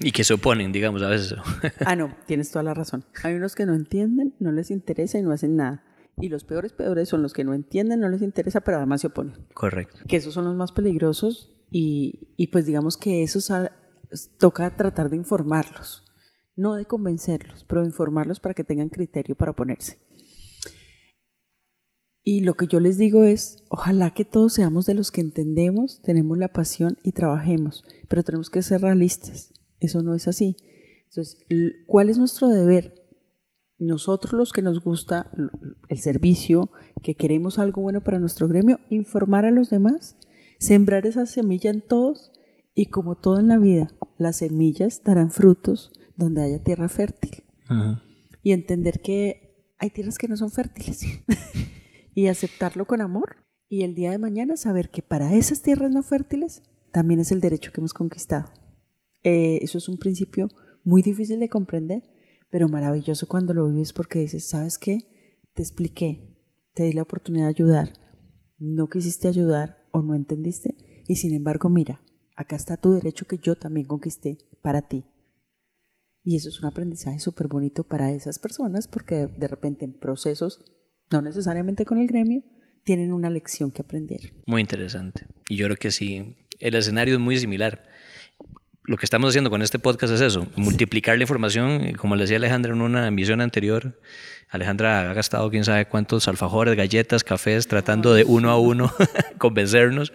y 0.00 0.12
que 0.12 0.24
se 0.24 0.34
oponen, 0.34 0.72
digamos, 0.72 1.02
a 1.02 1.08
veces. 1.08 1.34
ah, 1.86 1.96
no, 1.96 2.16
tienes 2.26 2.50
toda 2.50 2.62
la 2.62 2.74
razón. 2.74 3.04
Hay 3.22 3.34
unos 3.34 3.54
que 3.54 3.66
no 3.66 3.74
entienden, 3.74 4.34
no 4.38 4.52
les 4.52 4.70
interesa 4.70 5.18
y 5.18 5.22
no 5.22 5.32
hacen 5.32 5.56
nada. 5.56 5.84
Y 6.16 6.28
los 6.28 6.44
peores 6.44 6.72
peores 6.72 7.08
son 7.08 7.22
los 7.22 7.32
que 7.32 7.44
no 7.44 7.54
entienden, 7.54 8.00
no 8.00 8.08
les 8.08 8.22
interesa, 8.22 8.60
pero 8.60 8.78
además 8.78 9.00
se 9.00 9.08
oponen. 9.08 9.34
Correcto. 9.52 10.00
Que 10.06 10.16
esos 10.16 10.34
son 10.34 10.44
los 10.44 10.54
más 10.54 10.70
peligrosos 10.70 11.52
y, 11.70 12.28
y 12.36 12.48
pues 12.48 12.66
digamos 12.66 12.96
que 12.96 13.24
esos 13.24 13.50
toca 14.38 14.76
tratar 14.76 15.10
de 15.10 15.16
informarlos, 15.16 16.04
no 16.54 16.74
de 16.74 16.84
convencerlos, 16.84 17.64
pero 17.64 17.84
informarlos 17.84 18.38
para 18.38 18.54
que 18.54 18.62
tengan 18.62 18.90
criterio 18.90 19.34
para 19.34 19.50
oponerse. 19.50 19.98
Y 22.26 22.40
lo 22.40 22.54
que 22.54 22.66
yo 22.66 22.80
les 22.80 22.96
digo 22.96 23.24
es, 23.24 23.62
ojalá 23.68 24.14
que 24.14 24.24
todos 24.24 24.54
seamos 24.54 24.86
de 24.86 24.94
los 24.94 25.12
que 25.12 25.20
entendemos, 25.20 26.00
tenemos 26.00 26.38
la 26.38 26.48
pasión 26.48 26.96
y 27.02 27.12
trabajemos, 27.12 27.84
pero 28.08 28.22
tenemos 28.22 28.48
que 28.48 28.62
ser 28.62 28.80
realistas. 28.80 29.52
Eso 29.78 30.02
no 30.02 30.14
es 30.14 30.26
así. 30.26 30.56
Entonces, 31.10 31.44
¿cuál 31.86 32.08
es 32.08 32.16
nuestro 32.16 32.48
deber? 32.48 32.94
Nosotros 33.78 34.32
los 34.32 34.52
que 34.54 34.62
nos 34.62 34.82
gusta 34.82 35.30
el 35.90 35.98
servicio, 35.98 36.70
que 37.02 37.14
queremos 37.14 37.58
algo 37.58 37.82
bueno 37.82 38.02
para 38.02 38.18
nuestro 38.18 38.48
gremio, 38.48 38.80
informar 38.88 39.44
a 39.44 39.50
los 39.50 39.68
demás, 39.68 40.16
sembrar 40.58 41.06
esa 41.06 41.26
semilla 41.26 41.70
en 41.70 41.82
todos 41.82 42.32
y 42.74 42.86
como 42.86 43.16
todo 43.16 43.38
en 43.38 43.48
la 43.48 43.58
vida, 43.58 43.88
las 44.16 44.36
semillas 44.36 45.02
darán 45.04 45.30
frutos 45.30 45.92
donde 46.16 46.42
haya 46.42 46.62
tierra 46.62 46.88
fértil. 46.88 47.44
Y 48.42 48.52
entender 48.52 49.00
que 49.00 49.74
hay 49.78 49.90
tierras 49.90 50.16
que 50.16 50.28
no 50.28 50.38
son 50.38 50.50
fértiles. 50.50 51.04
y 52.14 52.28
aceptarlo 52.28 52.86
con 52.86 53.00
amor 53.00 53.36
y 53.68 53.82
el 53.82 53.94
día 53.94 54.10
de 54.10 54.18
mañana 54.18 54.56
saber 54.56 54.90
que 54.90 55.02
para 55.02 55.34
esas 55.34 55.62
tierras 55.62 55.90
no 55.90 56.02
fértiles 56.02 56.62
también 56.92 57.20
es 57.20 57.32
el 57.32 57.40
derecho 57.40 57.72
que 57.72 57.80
hemos 57.80 57.92
conquistado. 57.92 58.50
Eh, 59.22 59.58
eso 59.62 59.78
es 59.78 59.88
un 59.88 59.98
principio 59.98 60.48
muy 60.84 61.02
difícil 61.02 61.40
de 61.40 61.48
comprender, 61.48 62.02
pero 62.50 62.68
maravilloso 62.68 63.26
cuando 63.26 63.54
lo 63.54 63.68
vives 63.68 63.92
porque 63.92 64.20
dices, 64.20 64.48
¿sabes 64.48 64.78
qué? 64.78 64.98
Te 65.54 65.62
expliqué, 65.62 66.38
te 66.74 66.84
di 66.84 66.92
la 66.92 67.02
oportunidad 67.02 67.46
de 67.46 67.50
ayudar, 67.50 67.92
no 68.58 68.88
quisiste 68.88 69.28
ayudar 69.28 69.78
o 69.92 70.02
no 70.02 70.14
entendiste 70.14 70.76
y 71.08 71.16
sin 71.16 71.34
embargo, 71.34 71.68
mira, 71.68 72.02
acá 72.36 72.56
está 72.56 72.76
tu 72.76 72.92
derecho 72.92 73.26
que 73.26 73.38
yo 73.38 73.56
también 73.56 73.86
conquisté 73.86 74.38
para 74.62 74.82
ti. 74.82 75.04
Y 76.22 76.36
eso 76.36 76.48
es 76.48 76.60
un 76.60 76.66
aprendizaje 76.66 77.18
súper 77.18 77.48
bonito 77.48 77.84
para 77.84 78.12
esas 78.12 78.38
personas 78.38 78.88
porque 78.88 79.26
de 79.26 79.48
repente 79.48 79.84
en 79.84 79.98
procesos 79.98 80.64
no 81.10 81.22
necesariamente 81.22 81.84
con 81.84 81.98
el 81.98 82.06
gremio, 82.06 82.42
tienen 82.84 83.12
una 83.12 83.30
lección 83.30 83.70
que 83.70 83.82
aprender. 83.82 84.32
Muy 84.46 84.60
interesante. 84.60 85.26
Y 85.48 85.56
yo 85.56 85.66
creo 85.66 85.76
que 85.76 85.90
sí, 85.90 86.36
el 86.60 86.74
escenario 86.74 87.14
es 87.14 87.20
muy 87.20 87.38
similar. 87.38 87.84
Lo 88.86 88.98
que 88.98 89.06
estamos 89.06 89.30
haciendo 89.30 89.48
con 89.48 89.62
este 89.62 89.78
podcast 89.78 90.12
es 90.12 90.20
eso, 90.20 90.46
multiplicar 90.56 91.16
la 91.16 91.24
información, 91.24 91.94
como 91.94 92.16
le 92.16 92.24
decía 92.24 92.36
Alejandra 92.36 92.74
en 92.74 92.82
una 92.82 93.08
emisión 93.08 93.40
anterior, 93.40 93.98
Alejandra 94.50 95.10
ha 95.10 95.14
gastado 95.14 95.50
quién 95.50 95.64
sabe 95.64 95.86
cuántos 95.86 96.28
alfajores, 96.28 96.76
galletas, 96.76 97.24
cafés, 97.24 97.66
tratando 97.66 98.14
de 98.14 98.24
uno 98.24 98.50
a 98.50 98.58
uno 98.58 98.92
convencernos. 99.38 100.12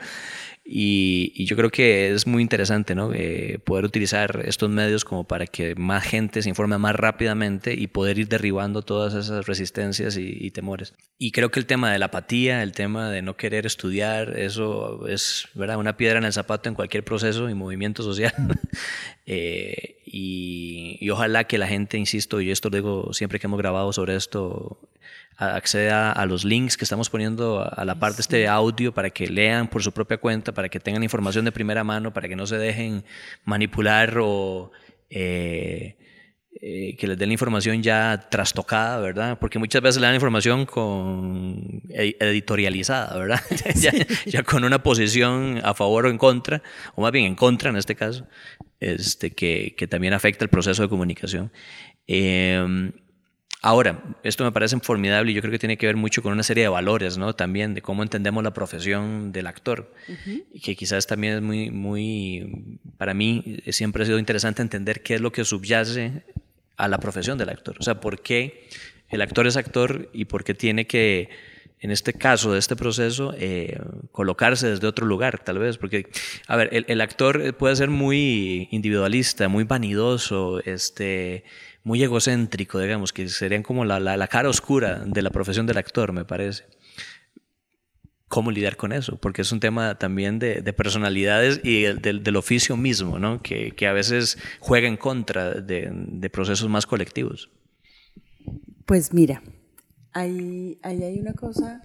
Y, 0.71 1.45
yo 1.45 1.55
creo 1.55 1.71
que 1.71 2.13
es 2.13 2.27
muy 2.27 2.43
interesante 2.43 2.93
¿no? 2.93 3.11
Eh, 3.11 3.57
poder 3.63 3.85
utilizar 3.85 4.43
estos 4.45 4.69
medios 4.69 5.03
como 5.03 5.23
para 5.23 5.47
que 5.47 5.73
más 5.73 6.03
gente 6.03 6.43
se 6.43 6.49
informe 6.49 6.77
más 6.77 6.95
rápidamente 6.95 7.73
y 7.73 7.87
poder 7.87 8.19
ir 8.19 8.27
derribando 8.27 8.83
todas 8.83 9.15
esas 9.15 9.47
resistencias 9.47 10.15
y, 10.15 10.51
temores. 10.51 10.93
Y 11.17 11.31
creo 11.31 11.49
que 11.49 11.59
el 11.59 11.65
tema 11.65 11.91
de 11.91 11.97
la 11.97 12.05
apatía, 12.05 12.61
el 12.61 12.73
tema 12.73 13.09
de 13.09 13.23
no 13.23 13.35
querer 13.35 13.65
estudiar, 13.65 14.37
eso 14.37 15.07
es 15.07 15.47
¿verdad? 15.55 15.77
una 15.77 15.97
piedra 15.97 16.19
en 16.19 16.25
el 16.25 16.33
zapato 16.33 16.69
en 16.69 16.75
cualquier 16.75 17.03
proceso 17.03 17.49
y 17.49 17.55
movimiento 17.55 18.03
social. 18.03 18.33
eh, 19.25 19.97
y, 20.05 20.97
y, 21.01 21.09
ojalá 21.09 21.45
que 21.45 21.57
la 21.57 21.67
gente, 21.67 21.97
insisto, 21.97 22.41
y 22.41 22.51
esto 22.51 22.69
lo 22.69 22.75
digo 22.75 23.13
siempre 23.13 23.39
que 23.39 23.47
hemos 23.47 23.57
grabado 23.57 23.91
sobre 23.91 24.15
esto, 24.15 24.79
acceda 25.39 26.11
a 26.11 26.25
los 26.25 26.43
links 26.43 26.75
que 26.75 26.83
estamos 26.83 27.09
poniendo 27.09 27.65
a 27.71 27.85
la 27.85 27.95
parte 27.95 28.17
de 28.17 28.21
este 28.21 28.47
audio 28.47 28.93
para 28.93 29.09
que 29.09 29.27
lean 29.27 29.69
por 29.69 29.81
su 29.81 29.93
propia 29.93 30.17
cuenta, 30.17 30.53
para 30.53 30.67
que 30.67 30.79
tengan 30.79 31.01
información 31.01 31.45
de 31.45 31.53
primera 31.53 31.83
mano, 31.83 32.11
para 32.11 32.27
que 32.27 32.35
no 32.35 32.45
se 32.45 32.57
dejen 32.57 33.05
manipular 33.45 34.17
o 34.19 34.71
eh, 35.09 35.97
eh, 36.61 36.97
que 36.97 37.07
les 37.07 37.17
den 37.17 37.29
la 37.29 37.33
información 37.33 37.81
ya 37.81 38.27
trastocada, 38.29 38.99
¿verdad? 38.99 39.39
Porque 39.39 39.59
muchas 39.59 39.81
veces 39.81 40.01
le 40.01 40.07
dan 40.07 40.15
información 40.15 40.65
con 40.65 41.83
editorializada, 41.87 43.17
¿verdad? 43.17 43.39
ya, 44.25 44.43
con 44.43 44.65
una 44.65 44.83
posición 44.83 45.61
a 45.63 45.73
favor 45.73 46.07
o 46.07 46.09
en 46.09 46.17
contra, 46.17 46.61
o 46.95 47.01
más 47.01 47.13
bien 47.13 47.25
en 47.25 47.35
contra 47.35 47.69
en 47.69 47.77
este 47.77 47.95
caso, 47.95 48.27
este, 48.81 49.31
que, 49.31 49.73
que 49.77 49.87
también 49.87 50.13
afecta 50.13 50.43
el 50.43 50.49
proceso 50.49 50.81
de 50.81 50.89
comunicación. 50.89 51.49
Eh, 52.07 52.91
Ahora, 53.61 54.01
esto 54.23 54.45
me 54.45 54.53
parece 54.53 54.79
formidable 54.79 55.31
y 55.31 55.33
yo 55.33 55.41
creo 55.41 55.51
que 55.51 55.59
tiene 55.59 55.77
que 55.77 55.85
ver 55.85 55.97
mucho 55.97 56.21
con 56.23 56.31
una 56.31 56.43
serie 56.43 56.63
de 56.63 56.69
valores, 56.69 57.17
¿no? 57.17 57.35
También 57.35 57.73
de 57.73 57.81
cómo 57.81 58.03
entendemos 58.03 58.41
la 58.41 58.53
profesión 58.53 59.33
del 59.33 59.47
actor. 59.47 59.93
Y 60.53 60.61
que 60.61 60.77
quizás 60.77 61.07
también 61.07 61.33
es 61.33 61.41
muy, 61.41 61.69
muy, 61.69 62.79
para 62.97 63.13
mí 63.13 63.57
siempre 63.71 64.03
ha 64.03 64.05
sido 64.05 64.17
interesante 64.17 64.61
entender 64.61 65.03
qué 65.03 65.15
es 65.15 65.21
lo 65.21 65.33
que 65.33 65.43
subyace 65.43 66.23
a 66.77 66.87
la 66.87 66.99
profesión 66.99 67.37
del 67.37 67.49
actor. 67.49 67.75
O 67.79 67.83
sea, 67.83 67.99
por 67.99 68.21
qué 68.21 68.69
el 69.09 69.21
actor 69.21 69.45
es 69.45 69.57
actor 69.57 70.09
y 70.13 70.25
por 70.25 70.45
qué 70.45 70.53
tiene 70.53 70.87
que, 70.87 71.29
en 71.81 71.91
este 71.91 72.13
caso 72.13 72.53
de 72.53 72.59
este 72.59 72.77
proceso, 72.77 73.33
eh, 73.37 73.77
colocarse 74.13 74.69
desde 74.69 74.87
otro 74.87 75.05
lugar, 75.05 75.43
tal 75.43 75.59
vez. 75.59 75.77
Porque, 75.77 76.07
a 76.47 76.55
ver, 76.55 76.69
el, 76.71 76.85
el 76.87 77.01
actor 77.01 77.53
puede 77.55 77.75
ser 77.75 77.89
muy 77.89 78.69
individualista, 78.71 79.49
muy 79.49 79.65
vanidoso, 79.65 80.61
este 80.63 81.43
muy 81.89 82.03
egocéntrico, 82.03 82.77
digamos, 82.77 83.11
que 83.13 83.27
serían 83.29 83.63
como 83.63 83.83
la, 83.83 83.99
la, 83.99 84.27
cara 84.27 84.47
oscura 84.47 85.03
de 85.07 85.23
la 85.23 85.31
profesión 85.31 85.65
del 85.65 85.79
actor, 85.79 86.13
me 86.13 86.23
parece. 86.23 86.65
¿Cómo 88.27 88.51
lidiar 88.51 88.77
con 88.77 88.91
eso? 88.91 89.17
Porque 89.17 89.41
es 89.41 89.51
un 89.51 89.59
tema 89.59 89.97
también 89.97 90.37
de, 90.37 90.61
de 90.61 90.71
personalidades 90.71 91.59
y 91.63 91.81
del, 91.81 92.35
oficio 92.35 92.77
mismo, 92.77 93.17
¿no? 93.17 93.41
Que, 93.41 93.71
que, 93.71 93.87
a 93.87 93.93
veces 93.93 94.37
juega 94.59 94.87
en 94.87 94.97
contra 94.97 95.55
de, 95.61 95.89
de, 95.91 96.29
procesos 96.29 96.69
más 96.69 96.85
colectivos. 96.85 97.49
Pues 98.85 99.11
mira, 99.11 99.41
ahí, 100.13 100.77
ahí 100.83 101.01
hay 101.01 101.19
una 101.19 101.33
cosa 101.33 101.81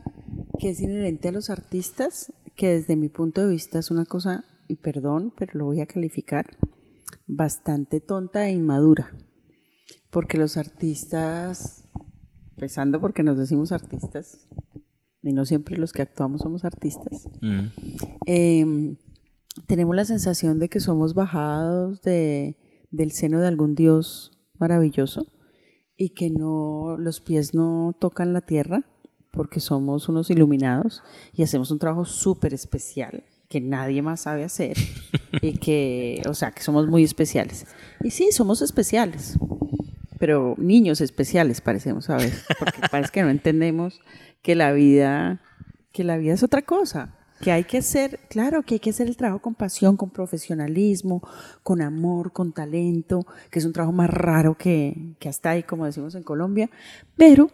que 0.61 0.69
es 0.69 0.83
inherente 0.83 1.29
a 1.29 1.33
los 1.33 1.49
artistas, 1.49 2.31
que 2.57 2.69
desde 2.69 2.95
mi 2.95 3.09
punto 3.09 3.41
de 3.41 3.53
vista 3.53 3.79
es 3.79 3.91
una 3.91 4.05
cosa, 4.05 4.45
y 4.69 4.77
perdón, 4.77 5.33
pero 5.35 5.53
lo 5.55 5.65
voy 5.65 5.81
a 5.81 5.87
calificar, 5.87 6.45
bastante 7.27 8.03
tonta 8.03 8.47
e 8.47 8.53
inmadura 8.53 9.11
porque 10.15 10.39
los 10.39 10.57
artistas, 10.57 11.89
empezando 12.53 13.01
porque 13.01 13.25
nos 13.25 13.37
decimos 13.37 13.73
artistas, 13.73 14.47
y 15.25 15.33
no 15.33 15.45
siempre 15.45 15.77
los 15.77 15.93
que 15.93 16.03
actuamos 16.03 16.43
somos 16.43 16.65
artistas, 16.65 17.29
mm. 17.43 17.67
em, 18.27 18.97
tenemos 19.67 19.97
la 19.97 20.05
sensación 20.05 20.61
de 20.61 20.69
que 20.69 20.79
somos 20.79 21.15
bajados 21.15 22.01
de, 22.03 22.57
del 22.93 23.11
seno 23.11 23.41
de 23.41 23.49
algún 23.49 23.75
Dios 23.75 24.31
maravilloso 24.57 25.27
y 25.97 26.11
que 26.11 26.31
no 26.31 26.97
los 26.97 27.21
pies 27.21 27.53
no 27.53 27.97
tocan 27.99 28.33
la 28.33 28.43
tierra 28.43 28.85
porque 29.33 29.59
somos 29.59 30.09
unos 30.09 30.31
iluminados 30.31 31.03
y 31.33 31.43
hacemos 31.43 31.73
un 31.73 31.81
trabajo 31.81 32.05
súper 32.05 32.55
especial 32.55 33.25
que 33.49 33.61
nadie 33.61 34.01
más 34.01 34.21
sabe 34.21 34.45
hacer 34.45 34.77
y 35.43 35.59
que, 35.59 36.23
o 36.29 36.35
sea, 36.35 36.53
que 36.53 36.63
somos 36.63 36.87
muy 36.87 37.03
especiales. 37.03 37.67
Y 38.03 38.11
sí, 38.11 38.31
somos 38.31 38.63
especiales, 38.63 39.37
pero 40.25 40.55
niños 40.57 41.03
especiales 41.03 41.61
parecemos 41.61 42.09
a 42.09 42.17
veces, 42.17 42.47
porque 42.59 42.81
parece 42.91 43.13
que 43.13 43.23
no 43.23 43.29
entendemos 43.29 44.01
que 44.41 44.55
la 44.55 44.73
vida, 44.73 45.43
que 45.93 46.03
la 46.03 46.17
vida 46.17 46.33
es 46.33 46.43
otra 46.43 46.63
cosa, 46.63 47.15
que 47.43 47.53
hay 47.53 47.65
que 47.65 47.77
hacer, 47.77 48.21
claro, 48.31 48.63
que 48.63 48.77
hay 48.77 48.81
que 48.81 48.89
hacer 48.89 49.07
el 49.07 49.19
trabajo 49.19 49.43
con 49.43 49.55
pasión, 49.55 49.99
con 49.99 50.09
profesionalismo, 50.09 51.21
con 51.63 51.83
amor, 51.83 52.33
con 52.33 52.55
talento, 52.55 53.27
que 53.51 53.59
es 53.59 53.67
un 53.67 53.75
trabajo 53.75 53.93
más 53.93 54.09
raro 54.09 54.57
que, 54.57 55.15
que 55.19 55.29
hasta 55.29 55.51
ahí, 55.51 55.63
como 55.63 55.85
decimos 55.85 56.15
en 56.15 56.23
Colombia, 56.23 56.71
pero 57.19 57.51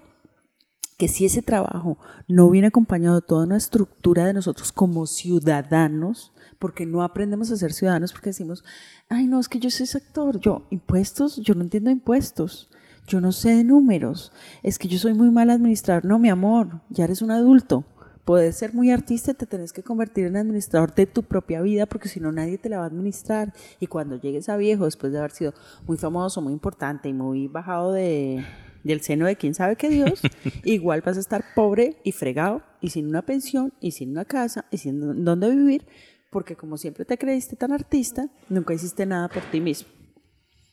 que 0.97 1.09
si 1.09 1.25
ese 1.25 1.43
trabajo 1.43 1.99
no 2.29 2.51
viene 2.51 2.69
acompañado 2.69 3.17
de 3.17 3.27
toda 3.27 3.47
una 3.47 3.57
estructura 3.57 4.27
de 4.27 4.35
nosotros 4.35 4.71
como 4.71 5.09
ciudadanos, 5.09 6.33
porque 6.61 6.87
no 6.87 7.03
aprendemos 7.03 7.51
a 7.51 7.57
ser 7.57 7.73
ciudadanos 7.73 8.13
porque 8.13 8.31
decimos, 8.31 8.63
ay, 9.09 9.27
no, 9.27 9.41
es 9.41 9.49
que 9.49 9.59
yo 9.59 9.71
soy 9.71 9.89
actor, 9.95 10.39
yo, 10.39 10.67
impuestos, 10.71 11.39
yo 11.39 11.55
no 11.55 11.63
entiendo 11.63 11.91
impuestos, 11.91 12.69
yo 13.09 13.21
no 13.21 13.33
sé 13.33 13.57
de 13.57 13.65
números, 13.65 14.31
es 14.63 14.79
que 14.79 14.87
yo 14.87 14.99
soy 14.99 15.15
muy 15.15 15.31
mal 15.31 15.51
administrador. 15.51 16.05
No, 16.05 16.19
mi 16.19 16.29
amor, 16.29 16.83
ya 16.91 17.05
eres 17.05 17.23
un 17.23 17.31
adulto, 17.31 17.85
puedes 18.27 18.57
ser 18.57 18.75
muy 18.75 18.91
artista, 18.91 19.33
te 19.33 19.47
tenés 19.47 19.73
que 19.73 19.83
convertir 19.83 20.27
en 20.27 20.37
administrador 20.37 20.95
de 20.95 21.07
tu 21.07 21.23
propia 21.23 21.63
vida, 21.63 21.87
porque 21.87 22.11
si 22.11 22.21
no 22.21 22.31
nadie 22.31 22.59
te 22.59 22.69
la 22.69 22.77
va 22.77 22.85
a 22.85 22.89
administrar. 22.89 23.55
Y 23.81 23.87
cuando 23.87 24.21
llegues 24.21 24.51
a 24.51 24.59
viejo, 24.59 24.85
después 24.85 25.13
de 25.13 25.19
haber 25.19 25.33
sido 25.33 25.55
muy 25.87 25.97
famoso, 25.97 26.43
muy 26.43 26.53
importante 26.53 27.09
y 27.09 27.15
muy 27.15 27.49
bajado 27.49 27.93
de, 27.93 28.45
del 28.85 29.01
seno 29.01 29.27
de 29.27 29.37
quién 29.37 29.55
sabe 29.55 29.77
qué 29.77 29.89
Dios, 29.89 30.21
igual 30.65 31.01
vas 31.01 31.17
a 31.17 31.21
estar 31.21 31.43
pobre 31.55 31.97
y 32.05 32.13
fregado 32.13 32.63
y 32.83 32.91
sin 32.91 33.09
una 33.09 33.23
pensión 33.23 33.73
y 33.81 33.93
sin 33.93 34.11
una 34.11 34.27
casa 34.27 34.67
y 34.71 34.77
sin 34.77 35.25
dónde 35.25 35.51
vivir, 35.51 35.87
porque 36.31 36.57
como 36.57 36.79
siempre 36.79 37.05
te 37.05 37.19
creíste 37.19 37.57
tan 37.57 37.73
artista, 37.73 38.29
nunca 38.49 38.73
hiciste 38.73 39.05
nada 39.05 39.29
por 39.29 39.43
ti 39.51 39.61
mismo. 39.61 39.89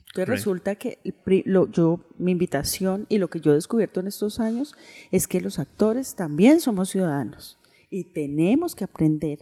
Entonces 0.08 0.28
resulta 0.30 0.76
que 0.76 1.00
lo, 1.46 1.70
yo, 1.70 2.00
mi 2.18 2.32
invitación 2.32 3.06
y 3.10 3.18
lo 3.18 3.30
que 3.30 3.40
yo 3.40 3.52
he 3.52 3.56
descubierto 3.56 4.00
en 4.00 4.08
estos 4.08 4.40
años 4.40 4.74
es 5.12 5.28
que 5.28 5.42
los 5.42 5.60
actores 5.60 6.16
también 6.16 6.60
somos 6.60 6.90
ciudadanos 6.90 7.60
y 7.90 8.06
tenemos 8.06 8.74
que 8.74 8.86
aprender 8.86 9.40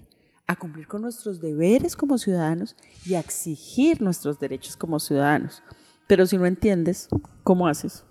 a 0.48 0.56
cumplir 0.56 0.88
con 0.88 1.02
nuestros 1.02 1.40
deberes 1.40 1.96
como 1.96 2.18
ciudadanos 2.18 2.76
y 3.06 3.16
a 3.16 3.20
exigir 3.20 4.02
nuestros 4.02 4.40
derechos 4.40 4.76
como 4.76 5.00
ciudadanos. 5.00 5.64
Pero 6.08 6.26
si 6.26 6.38
no 6.38 6.46
entiendes, 6.46 7.08
¿cómo 7.44 7.68
haces? 7.68 8.04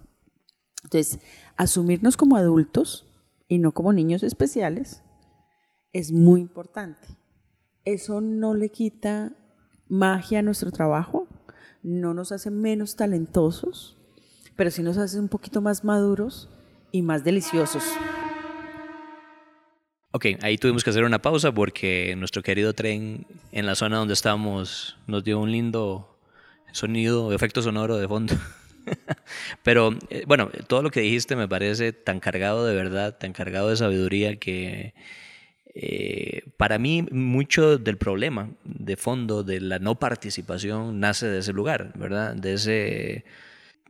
Entonces, 0.82 1.20
asumirnos 1.56 2.16
como 2.16 2.36
adultos 2.36 3.06
y 3.48 3.58
no 3.58 3.72
como 3.72 3.92
niños 3.92 4.22
especiales 4.22 5.02
es 5.92 6.12
muy 6.12 6.40
importante. 6.40 7.06
Eso 7.84 8.22
no 8.22 8.54
le 8.54 8.70
quita 8.70 9.32
magia 9.88 10.38
a 10.38 10.42
nuestro 10.42 10.72
trabajo, 10.72 11.28
no 11.82 12.14
nos 12.14 12.32
hace 12.32 12.50
menos 12.50 12.96
talentosos, 12.96 13.98
pero 14.56 14.70
sí 14.70 14.82
nos 14.82 14.96
hace 14.96 15.20
un 15.20 15.28
poquito 15.28 15.60
más 15.60 15.84
maduros 15.84 16.48
y 16.92 17.02
más 17.02 17.24
deliciosos. 17.24 17.82
Ok, 20.12 20.26
ahí 20.40 20.56
tuvimos 20.56 20.82
que 20.82 20.90
hacer 20.90 21.04
una 21.04 21.20
pausa 21.20 21.52
porque 21.52 22.14
nuestro 22.16 22.42
querido 22.42 22.72
tren 22.72 23.26
en 23.52 23.66
la 23.66 23.74
zona 23.74 23.98
donde 23.98 24.14
estamos 24.14 24.96
nos 25.06 25.22
dio 25.22 25.38
un 25.38 25.52
lindo 25.52 26.16
sonido, 26.72 27.34
efecto 27.34 27.60
sonoro 27.60 27.98
de 27.98 28.08
fondo. 28.08 28.34
Pero 29.62 29.90
eh, 30.08 30.24
bueno, 30.26 30.50
todo 30.68 30.82
lo 30.82 30.90
que 30.90 31.00
dijiste 31.00 31.36
me 31.36 31.48
parece 31.48 31.92
tan 31.92 32.18
cargado 32.18 32.64
de 32.64 32.74
verdad, 32.74 33.18
tan 33.18 33.34
cargado 33.34 33.68
de 33.68 33.76
sabiduría 33.76 34.36
que 34.36 34.94
eh, 35.74 36.42
para 36.56 36.78
mí 36.78 37.02
mucho 37.10 37.78
del 37.78 37.96
problema 37.96 38.50
de 38.64 38.96
fondo 38.96 39.42
de 39.42 39.60
la 39.60 39.80
no 39.80 39.98
participación 39.98 41.00
nace 41.00 41.26
de 41.26 41.40
ese 41.40 41.52
lugar, 41.52 41.92
¿verdad? 41.98 42.37
De 42.37 42.54
ese 42.54 43.24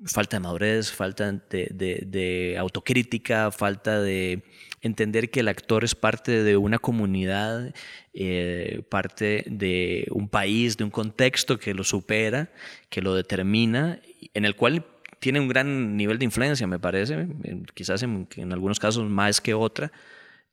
falta 0.07 0.37
de 0.37 0.41
madurez, 0.41 0.91
falta 0.91 1.31
de, 1.31 2.57
autocrítica, 2.59 3.51
falta 3.51 4.01
de 4.01 4.43
entender 4.81 5.31
que 5.31 5.41
el 5.41 5.49
actor 5.49 5.85
es 5.85 5.95
parte 5.95 6.43
de 6.43 6.57
una 6.57 6.79
comunidad, 6.79 7.75
eh, 8.13 8.83
parte 8.89 9.45
de 9.47 10.07
un 10.11 10.29
país, 10.29 10.77
de 10.77 10.85
un 10.85 10.91
contexto 10.91 11.59
que 11.59 11.75
lo 11.75 11.85
supera, 11.85 12.51
que 12.89 13.03
lo 13.03 13.15
determina, 13.15 14.01
en 14.33 14.45
el 14.45 14.57
cual 14.57 14.87
tiene 15.21 15.41
un 15.41 15.49
gran 15.49 15.97
nivel 15.97 16.19
de 16.19 16.25
influencia, 16.25 16.67
me 16.67 16.79
parece, 16.79 17.29
quizás 17.75 18.03
en, 18.03 18.27
en 18.37 18.53
algunos 18.53 18.79
casos 18.79 19.09
más 19.09 19.41
que 19.41 19.55
otra, 19.55 19.93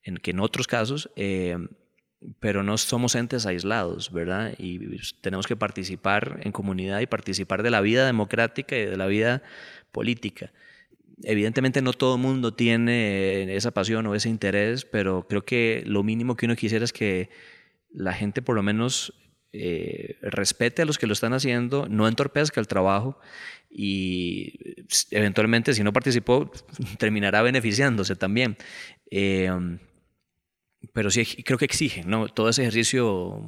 en, 0.03 0.17
que 0.17 0.31
en 0.31 0.39
otros 0.39 0.67
casos, 0.67 1.09
eh, 1.15 1.57
pero 2.39 2.63
no 2.63 2.77
somos 2.77 3.15
entes 3.15 3.45
aislados, 3.45 4.11
¿verdad? 4.11 4.53
Y 4.57 4.97
tenemos 5.21 5.47
que 5.47 5.55
participar 5.55 6.39
en 6.43 6.51
comunidad 6.51 6.99
y 6.99 7.07
participar 7.07 7.63
de 7.63 7.71
la 7.71 7.81
vida 7.81 8.05
democrática 8.05 8.77
y 8.77 8.85
de 8.85 8.97
la 8.97 9.07
vida 9.07 9.41
política. 9.91 10.51
Evidentemente 11.23 11.81
no 11.81 11.93
todo 11.93 12.15
el 12.15 12.21
mundo 12.21 12.53
tiene 12.53 13.55
esa 13.55 13.71
pasión 13.71 14.05
o 14.07 14.15
ese 14.15 14.29
interés, 14.29 14.85
pero 14.85 15.27
creo 15.27 15.43
que 15.43 15.83
lo 15.85 16.03
mínimo 16.03 16.35
que 16.35 16.45
uno 16.45 16.55
quisiera 16.55 16.85
es 16.85 16.93
que 16.93 17.29
la 17.91 18.13
gente 18.13 18.41
por 18.41 18.55
lo 18.55 18.63
menos 18.63 19.13
eh, 19.53 20.17
respete 20.21 20.81
a 20.81 20.85
los 20.85 20.97
que 20.97 21.07
lo 21.07 21.13
están 21.13 21.33
haciendo, 21.33 21.87
no 21.89 22.07
entorpezca 22.07 22.59
el 22.59 22.67
trabajo 22.67 23.19
y 23.69 24.75
eventualmente 25.11 25.73
si 25.73 25.83
no 25.83 25.91
participó 25.91 26.51
terminará 26.99 27.41
beneficiándose 27.41 28.15
también. 28.15 28.57
Eh, 29.09 29.51
pero 30.93 31.11
sí 31.11 31.25
creo 31.43 31.57
que 31.57 31.65
exige 31.65 32.03
¿no? 32.03 32.27
todo 32.27 32.49
ese 32.49 32.63
ejercicio 32.63 33.39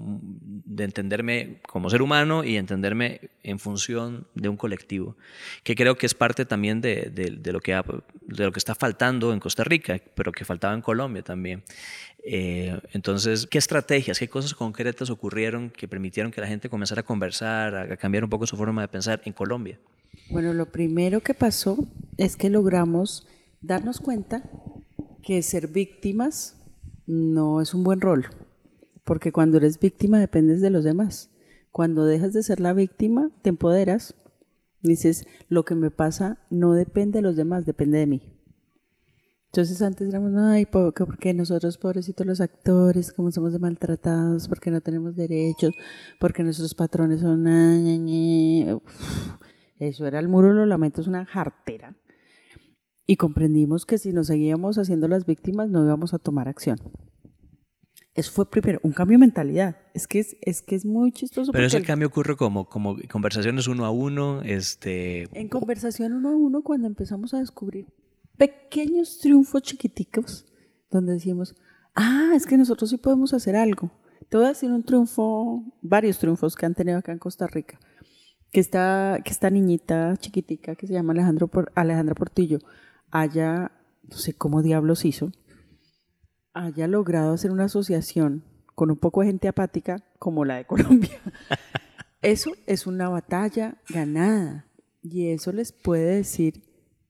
de 0.66 0.84
entenderme 0.84 1.60
como 1.68 1.90
ser 1.90 2.02
humano 2.02 2.44
y 2.44 2.58
entenderme 2.58 3.22
en 3.44 3.60
función 3.60 4.28
de 4.36 4.50
un 4.50 4.58
colectivo, 4.58 5.18
que 5.64 5.76
creo 5.76 5.98
que 5.98 6.06
es 6.06 6.14
parte 6.14 6.46
también 6.46 6.80
de, 6.82 7.12
de, 7.12 7.52
lo, 7.52 7.60
que 7.60 7.74
de 7.74 8.46
lo 8.46 8.52
que 8.52 8.60
está 8.60 8.76
faltando 8.76 9.34
en 9.34 9.40
Costa 9.40 9.64
Rica, 9.64 10.00
pero 10.16 10.32
que 10.32 10.46
faltaba 10.46 10.74
en 10.74 10.82
Colombia 10.82 11.24
también. 11.24 11.64
Eh, 12.24 12.80
entonces, 12.94 13.48
¿qué 13.48 13.58
estrategias, 13.58 14.20
qué 14.20 14.30
cosas 14.30 14.54
concretas 14.54 15.10
ocurrieron 15.10 15.70
que 15.70 15.88
permitieron 15.88 16.32
que 16.32 16.40
la 16.40 16.48
gente 16.48 16.70
comenzara 16.70 17.02
a 17.02 17.06
conversar, 17.06 17.76
a 17.76 17.98
cambiar 17.98 18.24
un 18.24 18.30
poco 18.30 18.48
su 18.48 18.56
forma 18.56 18.82
de 18.82 18.88
pensar 18.88 19.22
en 19.26 19.34
Colombia? 19.34 19.78
Bueno, 20.30 20.54
lo 20.54 20.68
primero 20.68 21.20
que 21.22 21.34
pasó 21.34 21.78
es 22.18 22.38
que 22.38 22.50
logramos 22.50 23.28
darnos 23.62 24.00
cuenta 24.00 24.44
que 25.22 25.42
ser 25.42 25.68
víctimas 25.68 26.63
no 27.06 27.62
es 27.62 27.74
un 27.74 27.84
buen 27.84 28.02
rol, 28.02 28.26
porque 29.04 29.32
cuando 29.32 29.58
eres 29.58 29.80
víctima 29.80 30.20
dependes 30.20 30.62
de 30.62 30.70
los 30.70 30.84
demás. 30.84 31.30
Cuando 31.72 32.06
dejas 32.06 32.34
de 32.34 32.44
ser 32.44 32.60
la 32.60 32.74
víctima, 32.74 33.32
te 33.42 33.50
empoderas. 33.50 34.16
Dices, 34.82 35.26
lo 35.50 35.66
que 35.66 35.76
me 35.76 35.92
pasa 35.92 36.38
no 36.50 36.74
depende 36.74 37.20
de 37.20 37.24
los 37.24 37.36
demás, 37.36 37.66
depende 37.66 37.98
de 37.98 38.06
mí. 38.06 38.22
Entonces 39.48 39.82
antes 39.82 40.08
éramos, 40.08 40.34
ay, 40.36 40.66
porque 40.66 41.34
nosotros 41.34 41.78
pobrecitos 41.78 42.26
los 42.26 42.42
actores, 42.42 43.14
como 43.14 43.32
somos 43.32 43.54
de 43.54 43.60
maltratados, 43.60 44.48
porque 44.48 44.72
no 44.72 44.82
tenemos 44.82 45.16
derechos, 45.16 45.74
porque 46.20 46.44
nuestros 46.44 46.74
patrones 46.74 47.22
son... 47.22 47.48
Eso 49.80 50.08
era 50.08 50.20
el 50.20 50.28
muro 50.28 50.54
los 50.54 50.68
lamentos, 50.68 51.08
una 51.08 51.26
jartera 51.26 51.96
y 53.06 53.18
comprendimos 53.18 53.86
que 53.86 53.98
si 53.98 54.14
nos 54.14 54.28
seguíamos 54.28 54.78
haciendo 54.78 55.08
las 55.08 55.26
víctimas 55.26 55.70
no 55.70 55.84
íbamos 55.84 56.14
a 56.14 56.20
tomar 56.20 56.48
acción. 56.48 56.80
Eso 58.16 58.32
fue 58.32 58.50
primero, 58.50 58.80
un 58.84 58.92
cambio 58.92 59.16
de 59.16 59.22
mentalidad. 59.22 59.78
Es 59.96 60.08
que 60.08 60.20
es, 60.20 60.38
es, 60.42 60.62
que 60.62 60.76
es 60.76 60.86
muy 60.86 61.12
chistoso. 61.12 61.52
Pero 61.52 61.66
ese 61.66 61.82
cambio 61.82 62.10
ocurre 62.10 62.36
como, 62.36 62.70
como 62.70 62.96
conversaciones 63.12 63.68
uno 63.68 63.86
a 63.86 63.90
uno. 63.90 64.44
Este... 64.44 65.28
En 65.38 65.50
conversación 65.50 66.14
uno 66.14 66.30
a 66.30 66.36
uno, 66.36 66.62
cuando 66.62 66.88
empezamos 66.88 67.34
a 67.34 67.40
descubrir 67.40 67.88
pequeños 68.38 69.18
triunfos 69.20 69.64
chiquiticos, 69.64 70.46
donde 70.92 71.14
decimos, 71.14 71.56
ah, 71.96 72.34
es 72.36 72.46
que 72.46 72.56
nosotros 72.56 72.92
sí 72.92 72.98
podemos 72.98 73.34
hacer 73.34 73.56
algo. 73.56 73.92
Te 74.30 74.38
voy 74.38 74.46
a 74.46 74.50
decir 74.50 74.72
un 74.72 74.84
triunfo, 74.84 75.64
varios 75.82 76.20
triunfos 76.20 76.56
que 76.56 76.68
han 76.68 76.76
tenido 76.76 77.00
acá 77.00 77.12
en 77.12 77.20
Costa 77.20 77.48
Rica. 77.48 77.80
Que 78.52 78.60
esta, 78.60 79.20
que 79.26 79.32
esta 79.32 79.50
niñita 79.50 80.16
chiquitica 80.18 80.76
que 80.76 80.86
se 80.86 80.94
llama 80.94 81.14
Alejandro 81.14 81.50
Alejandra 81.74 82.14
Portillo 82.14 82.60
haya, 83.14 83.72
no 84.10 84.18
sé 84.18 84.34
cómo 84.34 84.64
diablos 84.64 85.06
hizo, 85.06 85.32
haya 86.54 86.88
logrado 86.88 87.34
hacer 87.34 87.52
una 87.52 87.66
asociación 87.66 88.44
con 88.76 88.90
un 88.90 88.98
poco 88.98 89.22
de 89.22 89.28
gente 89.28 89.48
apática 89.48 90.04
como 90.18 90.46
la 90.46 90.58
de 90.58 90.66
Colombia. 90.66 91.22
Eso 92.22 92.52
es 92.66 92.88
una 92.88 93.10
batalla 93.10 93.76
ganada 93.88 94.66
y 95.04 95.30
eso 95.30 95.52
les 95.52 95.72
puede 95.72 96.16
decir 96.16 96.64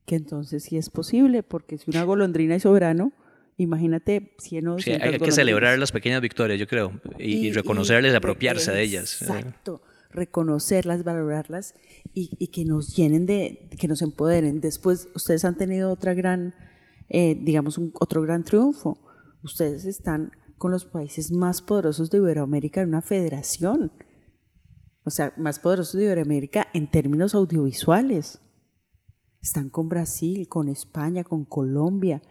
que 0.05 0.15
entonces 0.15 0.63
sí 0.63 0.77
es 0.77 0.89
posible, 0.89 1.41
porque 1.41 1.77
si 1.77 1.89
una 1.89 2.03
golondrina 2.03 2.55
es 2.55 2.63
soberano, 2.63 3.13
imagínate 3.55 4.35
100 4.39 4.67
o 4.67 4.79
sí, 4.79 4.91
Hay 4.91 5.19
que 5.19 5.31
celebrar 5.31 5.79
las 5.79 5.93
pequeñas 5.93 6.19
victorias, 6.19 6.59
yo 6.59 6.67
creo, 6.67 6.99
y, 7.17 7.49
reconocerles, 7.53 8.11
y 8.11 8.15
apropiarse 8.15 8.71
de 8.71 8.81
ellas. 8.81 9.21
Exacto 9.21 9.81
reconocerlas, 10.13 11.03
valorarlas 11.03 11.75
y, 12.13 12.47
que 12.47 12.65
nos 12.65 12.95
llenen 12.95 13.25
de, 13.25 13.69
que 13.79 13.87
nos 13.87 14.01
empoderen. 14.01 14.61
Después, 14.61 15.09
ustedes 15.15 15.45
han 15.45 15.57
tenido 15.57 15.91
otra 15.91 16.13
gran, 16.13 16.53
eh, 17.09 17.35
digamos, 17.39 17.77
un, 17.77 17.91
otro 17.99 18.21
gran 18.21 18.43
triunfo. 18.43 18.97
Ustedes 19.43 19.85
están 19.85 20.31
con 20.57 20.71
los 20.71 20.85
países 20.85 21.31
más 21.31 21.61
poderosos 21.61 22.09
de 22.09 22.19
Iberoamérica 22.19 22.81
en 22.81 22.89
una 22.89 23.01
federación. 23.01 23.91
O 25.03 25.09
sea, 25.09 25.33
más 25.37 25.59
poderosos 25.59 25.99
de 25.99 26.05
Iberoamérica 26.05 26.67
en 26.73 26.89
términos 26.89 27.35
audiovisuales. 27.35 28.39
Están 29.41 29.69
con 29.69 29.89
Brasil, 29.89 30.47
con 30.47 30.69
España, 30.69 31.23
con 31.25 31.43
Colombia. 31.43 32.21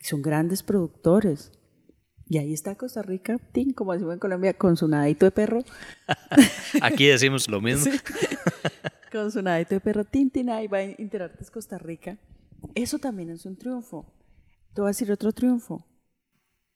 Son 0.00 0.20
grandes 0.20 0.62
productores. 0.62 1.52
Y 2.28 2.38
ahí 2.38 2.52
está 2.52 2.74
Costa 2.76 3.02
Rica, 3.02 3.38
como 3.74 3.92
decimos 3.92 4.14
en 4.14 4.18
Colombia, 4.18 4.54
con 4.54 4.76
su 4.76 4.88
nadito 4.88 5.26
de 5.26 5.32
perro. 5.32 5.64
Aquí 6.82 7.06
decimos 7.06 7.48
lo 7.48 7.60
mismo. 7.60 7.92
Con 9.12 9.30
su 9.30 9.42
nadito 9.42 9.74
de 9.74 9.80
perro, 9.80 10.04
tin, 10.04 10.48
ahí 10.48 10.66
va 10.68 10.78
a 10.78 10.84
Interartes 10.84 11.50
Costa 11.50 11.76
Rica. 11.76 12.16
Eso 12.74 12.98
también 12.98 13.28
es 13.28 13.44
un 13.44 13.56
triunfo. 13.56 14.06
Te 14.72 14.80
voy 14.80 14.88
a 14.88 14.92
decir 14.92 15.12
otro 15.12 15.32
triunfo. 15.32 15.86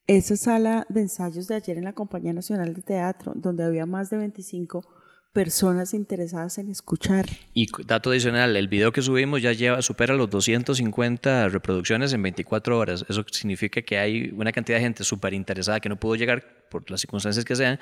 Esa 0.06 0.36
sala 0.36 0.86
de 0.90 1.00
ensayos 1.00 1.48
de 1.48 1.54
ayer 1.54 1.78
en 1.78 1.84
la 1.84 1.94
Compañía 1.94 2.34
Nacional 2.34 2.74
de 2.74 2.82
Teatro, 2.82 3.32
donde 3.34 3.64
había 3.64 3.86
más 3.86 4.10
de 4.10 4.18
25 4.18 4.86
personas 5.32 5.92
interesadas 5.92 6.58
en 6.58 6.70
escuchar. 6.70 7.26
Y 7.52 7.68
dato 7.84 8.10
adicional, 8.10 8.56
el 8.56 8.68
video 8.68 8.92
que 8.92 9.02
subimos 9.02 9.42
ya 9.42 9.52
lleva, 9.52 9.82
supera 9.82 10.14
los 10.14 10.30
250 10.30 11.48
reproducciones 11.48 12.12
en 12.12 12.22
24 12.22 12.78
horas. 12.78 13.04
Eso 13.08 13.24
significa 13.30 13.82
que 13.82 13.98
hay 13.98 14.32
una 14.36 14.52
cantidad 14.52 14.78
de 14.78 14.84
gente 14.84 15.04
súper 15.04 15.34
interesada 15.34 15.80
que 15.80 15.88
no 15.88 15.96
pudo 15.96 16.14
llegar 16.14 16.42
por 16.70 16.90
las 16.90 17.00
circunstancias 17.00 17.44
que 17.44 17.54
sean, 17.54 17.78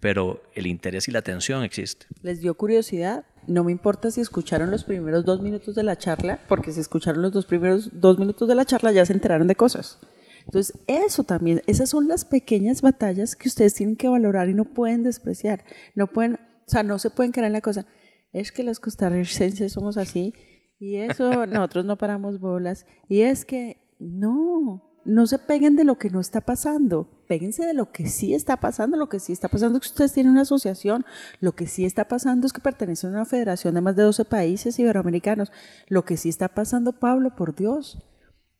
pero 0.00 0.42
el 0.54 0.66
interés 0.66 1.06
y 1.08 1.12
la 1.12 1.20
atención 1.20 1.62
existe. 1.62 2.06
¿Les 2.22 2.40
dio 2.40 2.54
curiosidad? 2.54 3.24
No 3.46 3.64
me 3.64 3.72
importa 3.72 4.10
si 4.10 4.20
escucharon 4.20 4.70
los 4.70 4.84
primeros 4.84 5.24
dos 5.24 5.40
minutos 5.42 5.74
de 5.74 5.82
la 5.82 5.96
charla, 5.96 6.40
porque 6.48 6.72
si 6.72 6.80
escucharon 6.80 7.22
los 7.22 7.32
dos 7.32 7.46
primeros 7.46 7.90
dos 8.00 8.18
minutos 8.18 8.48
de 8.48 8.54
la 8.54 8.64
charla 8.64 8.92
ya 8.92 9.06
se 9.06 9.12
enteraron 9.12 9.46
de 9.46 9.54
cosas. 9.54 9.98
Entonces, 10.44 10.76
eso 10.86 11.24
también, 11.24 11.62
esas 11.66 11.90
son 11.90 12.08
las 12.08 12.24
pequeñas 12.24 12.82
batallas 12.82 13.36
que 13.36 13.48
ustedes 13.48 13.74
tienen 13.74 13.96
que 13.96 14.08
valorar 14.08 14.48
y 14.48 14.54
no 14.54 14.64
pueden 14.64 15.02
despreciar. 15.02 15.64
No 15.94 16.06
pueden, 16.06 16.38
o 16.70 16.72
sea, 16.72 16.84
no 16.84 17.00
se 17.00 17.10
pueden 17.10 17.32
quedar 17.32 17.48
en 17.48 17.54
la 17.54 17.60
cosa. 17.60 17.84
Es 18.32 18.52
que 18.52 18.62
los 18.62 18.78
costarricenses 18.78 19.72
somos 19.72 19.96
así 19.96 20.34
y 20.78 20.98
eso, 20.98 21.46
nosotros 21.46 21.84
no 21.84 21.98
paramos 21.98 22.38
bolas. 22.38 22.86
Y 23.08 23.22
es 23.22 23.44
que, 23.44 23.90
no, 23.98 25.00
no 25.04 25.26
se 25.26 25.40
peguen 25.40 25.74
de 25.74 25.82
lo 25.82 25.98
que 25.98 26.10
no 26.10 26.20
está 26.20 26.42
pasando, 26.42 27.24
péguense 27.26 27.66
de 27.66 27.74
lo 27.74 27.90
que 27.90 28.06
sí 28.06 28.34
está 28.34 28.58
pasando. 28.58 28.96
Lo 28.96 29.08
que 29.08 29.18
sí 29.18 29.32
está 29.32 29.48
pasando 29.48 29.78
es 29.78 29.82
que 29.82 29.88
ustedes 29.88 30.12
tienen 30.12 30.30
una 30.30 30.42
asociación, 30.42 31.04
lo 31.40 31.56
que 31.56 31.66
sí 31.66 31.84
está 31.84 32.06
pasando 32.06 32.46
es 32.46 32.52
que 32.52 32.60
pertenecen 32.60 33.10
a 33.10 33.14
una 33.14 33.24
federación 33.24 33.74
de 33.74 33.80
más 33.80 33.96
de 33.96 34.04
12 34.04 34.26
países 34.26 34.78
iberoamericanos. 34.78 35.50
Lo 35.88 36.04
que 36.04 36.16
sí 36.16 36.28
está 36.28 36.50
pasando, 36.50 37.00
Pablo, 37.00 37.34
por 37.34 37.56
Dios, 37.56 37.98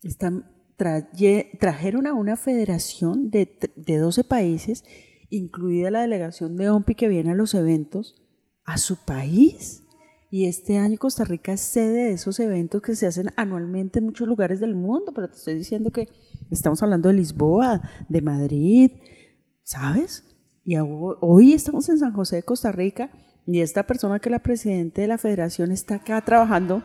están, 0.02 0.50
trajeron 0.76 2.08
a 2.08 2.14
una 2.14 2.34
federación 2.34 3.30
de, 3.30 3.56
de 3.76 3.98
12 3.98 4.24
países, 4.24 4.82
incluida 5.30 5.90
la 5.90 6.02
delegación 6.02 6.56
de 6.56 6.68
OMPI 6.68 6.94
que 6.94 7.08
viene 7.08 7.30
a 7.30 7.34
los 7.34 7.54
eventos, 7.54 8.16
a 8.64 8.78
su 8.78 8.96
país. 9.04 9.84
Y 10.30 10.46
este 10.46 10.78
año 10.78 10.96
Costa 10.98 11.24
Rica 11.24 11.52
es 11.52 11.60
sede 11.60 12.04
de 12.04 12.12
esos 12.12 12.38
eventos 12.38 12.82
que 12.82 12.94
se 12.94 13.06
hacen 13.06 13.30
anualmente 13.36 13.98
en 13.98 14.06
muchos 14.06 14.28
lugares 14.28 14.60
del 14.60 14.76
mundo, 14.76 15.12
pero 15.14 15.28
te 15.28 15.36
estoy 15.36 15.54
diciendo 15.54 15.90
que 15.90 16.08
estamos 16.50 16.82
hablando 16.82 17.08
de 17.08 17.14
Lisboa, 17.14 17.82
de 18.08 18.22
Madrid, 18.22 18.90
¿sabes? 19.64 20.24
Y 20.64 20.76
hoy 20.76 21.52
estamos 21.52 21.88
en 21.88 21.98
San 21.98 22.12
José 22.12 22.36
de 22.36 22.42
Costa 22.44 22.70
Rica 22.70 23.10
y 23.46 23.60
esta 23.60 23.86
persona 23.86 24.20
que 24.20 24.28
es 24.28 24.32
la 24.32 24.42
presidenta 24.42 25.00
de 25.00 25.08
la 25.08 25.18
federación 25.18 25.72
está 25.72 25.96
acá 25.96 26.20
trabajando, 26.24 26.84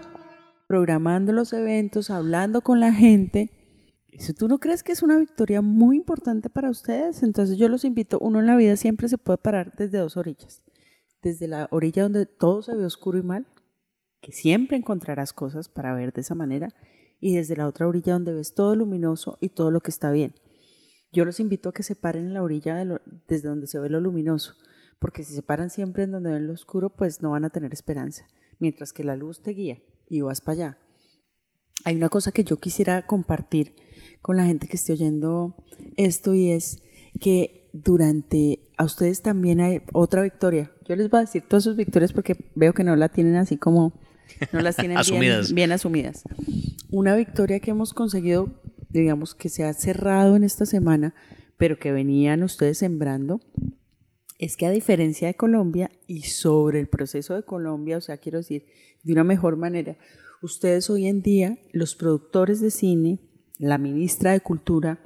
programando 0.67 1.31
los 1.31 1.53
eventos, 1.53 2.10
hablando 2.10 2.62
con 2.62 2.79
la 2.79 2.93
gente. 2.93 3.51
Si 4.19 4.34
tú 4.34 4.47
no 4.47 4.60
crees 4.60 4.84
que 4.84 4.91
es 4.91 5.04
una 5.04 5.17
victoria 5.17 5.62
muy 5.62 5.97
importante 5.97 6.49
para 6.49 6.69
ustedes, 6.69 7.23
entonces 7.23 7.58
yo 7.58 7.67
los 7.69 7.84
invito, 7.84 8.17
uno 8.19 8.39
en 8.39 8.47
la 8.47 8.56
vida 8.56 8.75
siempre 8.78 9.10
se 9.10 9.17
puede 9.17 9.38
parar 9.38 9.73
desde 9.78 9.97
dos 9.97 10.17
orillas 10.17 10.62
desde 11.25 11.47
la 11.47 11.67
orilla 11.71 12.04
donde 12.04 12.28
todo 12.28 12.62
se 12.62 12.75
ve 12.75 12.86
oscuro 12.86 13.17
y 13.17 13.23
mal, 13.23 13.47
que 14.21 14.32
siempre 14.32 14.78
encontrarás 14.78 15.34
cosas 15.34 15.67
para 15.67 15.95
ver 15.95 16.13
de 16.13 16.21
esa 16.21 16.36
manera, 16.36 16.69
y 17.19 17.36
desde 17.36 17.56
la 17.56 17.67
otra 17.67 17.88
orilla 17.88 18.13
donde 18.13 18.32
ves 18.32 18.54
todo 18.54 18.75
luminoso 18.75 19.39
y 19.41 19.49
todo 19.49 19.71
lo 19.71 19.82
que 19.82 19.89
está 19.89 20.12
bien. 20.12 20.36
Yo 21.12 21.25
los 21.25 21.39
invito 21.39 21.69
a 21.69 21.73
que 21.73 21.82
se 21.82 21.95
paren 21.95 22.28
en 22.28 22.36
la 22.36 22.43
orilla 22.43 22.75
desde 23.28 23.49
donde 23.49 23.65
se 23.65 23.80
ve 23.80 23.89
lo 23.89 23.99
luminoso, 23.99 24.54
porque 24.99 25.23
si 25.23 25.34
se 25.34 25.41
paran 25.41 25.71
siempre 25.71 26.04
en 26.04 26.12
donde 26.12 26.30
ven 26.30 26.45
lo 26.45 26.54
oscuro, 26.54 26.91
pues 26.95 27.23
no 27.23 27.32
van 27.32 27.43
a 27.43 27.49
tener 27.49 27.73
esperanza, 27.73 28.28
mientras 28.60 28.93
que 28.93 29.04
la 29.04 29.15
luz 29.15 29.41
te 29.41 29.51
guía 29.51 29.82
y 30.08 30.21
vas 30.21 30.41
para 30.41 30.54
allá. 30.54 30.78
Hay 31.86 31.95
una 31.95 32.10
cosa 32.10 32.32
que 32.32 32.43
yo 32.43 32.58
quisiera 32.58 33.08
compartir 33.08 33.75
con 34.25 34.38
la 34.38 34.45
gente 34.45 34.67
que 34.67 34.75
esté 34.75 34.93
oyendo 34.93 35.55
esto 35.97 36.33
y 36.33 36.49
es 36.49 36.81
que 37.21 37.69
durante 37.73 38.57
a 38.75 38.83
ustedes 38.83 39.21
también 39.21 39.61
hay 39.61 39.83
otra 39.93 40.23
victoria. 40.23 40.71
Yo 40.89 40.95
les 40.95 41.11
voy 41.11 41.19
a 41.19 41.21
decir 41.21 41.43
todas 41.47 41.63
sus 41.63 41.75
victorias 41.75 42.11
porque 42.11 42.49
veo 42.55 42.73
que 42.73 42.83
no 42.83 42.95
la 42.95 43.09
tienen 43.09 43.35
así 43.35 43.57
como, 43.57 43.93
no 44.51 44.61
las 44.61 44.77
tienen 44.77 44.97
asumidas. 44.97 45.53
Bien, 45.53 45.71
asumidas. 45.71 46.23
Una 46.89 47.15
victoria 47.15 47.59
que 47.59 47.69
hemos 47.69 47.93
conseguido, 47.93 48.49
digamos, 48.89 49.35
que 49.35 49.47
se 49.47 49.63
ha 49.63 49.71
cerrado 49.73 50.35
en 50.35 50.43
esta 50.43 50.65
semana, 50.65 51.13
pero 51.57 51.77
que 51.77 51.91
venían 51.91 52.41
ustedes 52.41 52.79
sembrando, 52.79 53.41
es 54.39 54.57
que 54.57 54.65
a 54.65 54.71
diferencia 54.71 55.27
de 55.27 55.35
Colombia 55.35 55.91
y 56.07 56.23
sobre 56.23 56.79
el 56.79 56.88
proceso 56.88 57.35
de 57.35 57.43
Colombia, 57.43 57.97
o 57.97 58.01
sea, 58.01 58.17
quiero 58.17 58.39
decir, 58.39 58.65
de 59.03 59.13
una 59.13 59.23
mejor 59.23 59.55
manera, 59.55 59.99
ustedes 60.41 60.89
hoy 60.89 61.05
en 61.05 61.21
día, 61.21 61.59
los 61.73 61.95
productores 61.95 62.59
de 62.59 62.71
cine, 62.71 63.19
la 63.60 63.78
ministra 63.78 64.32
de 64.32 64.41
Cultura, 64.41 65.00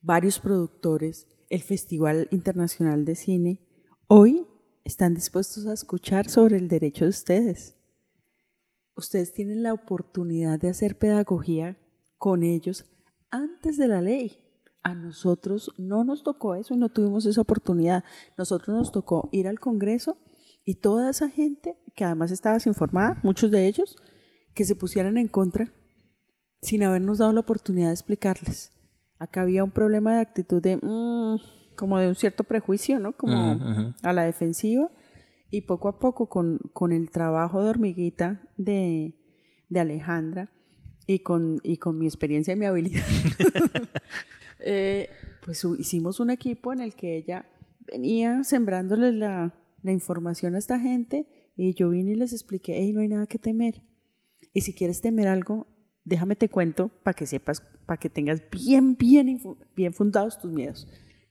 varios 0.00 0.38
productores, 0.38 1.26
el 1.48 1.62
Festival 1.62 2.28
Internacional 2.30 3.04
de 3.04 3.14
Cine, 3.16 3.60
hoy 4.06 4.46
están 4.84 5.14
dispuestos 5.14 5.66
a 5.66 5.72
escuchar 5.72 6.28
sobre 6.28 6.56
el 6.56 6.68
derecho 6.68 7.04
de 7.04 7.10
ustedes. 7.10 7.76
Ustedes 8.94 9.32
tienen 9.32 9.62
la 9.62 9.72
oportunidad 9.72 10.60
de 10.60 10.68
hacer 10.68 10.98
pedagogía 10.98 11.76
con 12.16 12.42
ellos 12.42 12.84
antes 13.30 13.76
de 13.76 13.88
la 13.88 14.00
ley. 14.00 14.38
A 14.82 14.94
nosotros 14.94 15.72
no 15.76 16.04
nos 16.04 16.22
tocó 16.22 16.54
eso 16.54 16.74
y 16.74 16.76
no 16.76 16.90
tuvimos 16.90 17.26
esa 17.26 17.40
oportunidad. 17.40 18.04
Nosotros 18.38 18.76
nos 18.76 18.92
tocó 18.92 19.28
ir 19.32 19.48
al 19.48 19.58
Congreso 19.58 20.16
y 20.64 20.76
toda 20.76 21.10
esa 21.10 21.28
gente 21.28 21.76
que 21.96 22.04
además 22.04 22.30
estaba 22.30 22.54
desinformada, 22.54 23.18
muchos 23.24 23.50
de 23.50 23.66
ellos, 23.66 23.96
que 24.54 24.64
se 24.64 24.76
pusieran 24.76 25.18
en 25.18 25.28
contra 25.28 25.72
sin 26.62 26.82
habernos 26.82 27.18
dado 27.18 27.32
la 27.32 27.40
oportunidad 27.40 27.88
de 27.88 27.94
explicarles. 27.94 28.72
Acá 29.18 29.42
había 29.42 29.64
un 29.64 29.70
problema 29.70 30.14
de 30.14 30.20
actitud 30.20 30.62
de, 30.62 30.76
mm, 30.76 31.76
como 31.76 31.98
de 31.98 32.08
un 32.08 32.14
cierto 32.14 32.44
prejuicio, 32.44 32.98
¿no? 32.98 33.12
Como 33.12 33.58
a 34.02 34.12
la 34.12 34.24
defensiva. 34.24 34.90
Y 35.50 35.62
poco 35.62 35.88
a 35.88 35.98
poco, 35.98 36.28
con, 36.28 36.58
con 36.72 36.92
el 36.92 37.10
trabajo 37.10 37.62
de 37.62 37.70
hormiguita 37.70 38.42
de, 38.56 39.14
de 39.68 39.80
Alejandra 39.80 40.50
y 41.06 41.20
con, 41.20 41.60
y 41.62 41.76
con 41.76 41.98
mi 41.98 42.06
experiencia 42.06 42.52
y 42.52 42.56
mi 42.56 42.66
habilidad, 42.66 43.04
eh, 44.60 45.08
pues 45.44 45.64
hicimos 45.78 46.18
un 46.18 46.30
equipo 46.30 46.72
en 46.72 46.80
el 46.80 46.94
que 46.94 47.16
ella 47.16 47.46
venía 47.86 48.42
sembrándoles 48.42 49.14
la, 49.14 49.54
la 49.82 49.92
información 49.92 50.56
a 50.56 50.58
esta 50.58 50.80
gente 50.80 51.26
y 51.56 51.74
yo 51.74 51.90
vine 51.90 52.12
y 52.12 52.16
les 52.16 52.32
expliqué, 52.32 52.74
hey, 52.76 52.92
no 52.92 53.00
hay 53.00 53.08
nada 53.08 53.26
que 53.26 53.38
temer. 53.38 53.82
Y 54.52 54.62
si 54.62 54.74
quieres 54.74 55.00
temer 55.00 55.28
algo, 55.28 55.68
déjame 56.06 56.36
te 56.36 56.48
cuento 56.48 56.88
para 57.02 57.14
que 57.14 57.26
sepas, 57.26 57.60
para 57.84 57.98
que 57.98 58.08
tengas 58.08 58.40
bien, 58.50 58.96
bien, 58.96 59.42
bien 59.74 59.92
fundados 59.92 60.38
tus 60.38 60.50
miedos. 60.50 60.88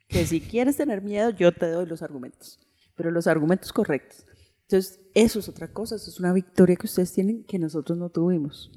Que 0.07 0.27
si 0.27 0.41
quieres 0.41 0.77
tener 0.77 1.01
miedo, 1.01 1.31
yo 1.31 1.51
te 1.51 1.67
doy 1.71 1.87
los 1.87 2.03
argumentos, 2.03 2.59
pero 2.95 3.09
los 3.09 3.25
argumentos 3.25 3.73
correctos. 3.73 4.27
Entonces, 4.67 4.99
eso 5.15 5.39
es 5.39 5.49
otra 5.49 5.71
cosa, 5.71 5.95
eso 5.95 6.09
es 6.09 6.19
una 6.19 6.33
victoria 6.33 6.75
que 6.75 6.87
ustedes 6.87 7.13
tienen 7.13 7.45
que 7.45 7.57
nosotros 7.57 7.97
no 7.97 8.09
tuvimos. 8.09 8.71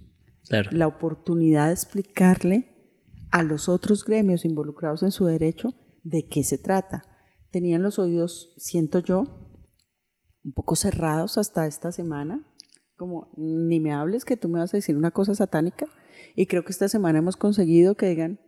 Claro. 0.49 0.71
La 0.73 0.87
oportunidad 0.87 1.67
de 1.67 1.73
explicarle 1.75 2.95
a 3.31 3.43
los 3.43 3.69
otros 3.69 4.05
gremios 4.05 4.45
involucrados 4.45 5.03
en 5.03 5.11
su 5.11 5.27
derecho 5.27 5.75
de 6.05 6.27
qué 6.29 6.45
se 6.45 6.59
trata. 6.59 7.03
Tenían 7.51 7.83
los 7.83 7.99
oídos, 7.99 8.55
siento 8.57 9.01
yo, 9.01 9.25
un 10.45 10.53
poco 10.53 10.77
cerrados 10.77 11.39
hasta 11.39 11.67
esta 11.67 11.91
semana, 11.93 12.47
como 12.99 13.31
ni 13.37 13.81
me 13.81 13.93
hables 13.93 14.25
que 14.25 14.37
tú 14.37 14.49
me 14.49 14.59
vas 14.59 14.75
a 14.75 14.77
decir 14.77 14.97
una 14.97 15.13
cosa 15.13 15.35
satánica. 15.35 15.87
Y 16.35 16.47
creo 16.47 16.65
que 16.65 16.73
esta 16.73 16.89
semana 16.89 17.21
hemos 17.21 17.37
conseguido 17.37 17.95
que 17.95 18.07
digan, 18.07 18.39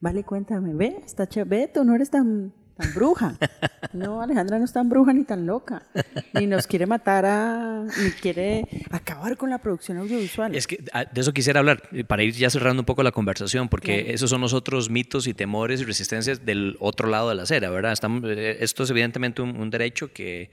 vale, 0.00 0.22
cuéntame, 0.22 0.74
ve, 0.74 1.00
está 1.04 1.26
ve, 1.44 1.68
tú 1.72 1.84
no 1.84 1.94
eres 1.94 2.10
tan, 2.10 2.52
tan 2.76 2.94
bruja. 2.94 3.36
No, 3.92 4.20
Alejandra 4.20 4.58
no 4.58 4.64
es 4.64 4.72
tan 4.72 4.88
bruja 4.88 5.12
ni 5.12 5.22
tan 5.22 5.46
loca. 5.46 5.86
Ni 6.32 6.48
nos 6.48 6.66
quiere 6.66 6.84
matar 6.84 7.24
a, 7.26 7.84
ni 7.84 8.10
quiere 8.10 8.66
acabar 8.90 9.36
con 9.36 9.48
la 9.48 9.58
producción 9.58 9.98
audiovisual. 9.98 10.52
Es 10.52 10.66
que 10.66 10.82
ah, 10.92 11.04
de 11.04 11.20
eso 11.20 11.32
quisiera 11.32 11.60
hablar, 11.60 11.80
para 12.08 12.24
ir 12.24 12.34
ya 12.34 12.50
cerrando 12.50 12.82
un 12.82 12.86
poco 12.86 13.04
la 13.04 13.12
conversación, 13.12 13.68
porque 13.68 14.12
esos 14.12 14.30
son 14.30 14.40
los 14.40 14.52
otros 14.52 14.90
mitos 14.90 15.28
y 15.28 15.34
temores 15.34 15.80
y 15.80 15.84
resistencias 15.84 16.44
del 16.44 16.76
otro 16.80 17.08
lado 17.08 17.28
de 17.28 17.36
la 17.36 17.44
acera, 17.44 17.70
¿verdad? 17.70 17.92
Estamos, 17.92 18.24
eh, 18.26 18.56
esto 18.64 18.82
es 18.82 18.90
evidentemente 18.90 19.42
un 19.42 19.70
derecho 19.70 20.12
que 20.12 20.50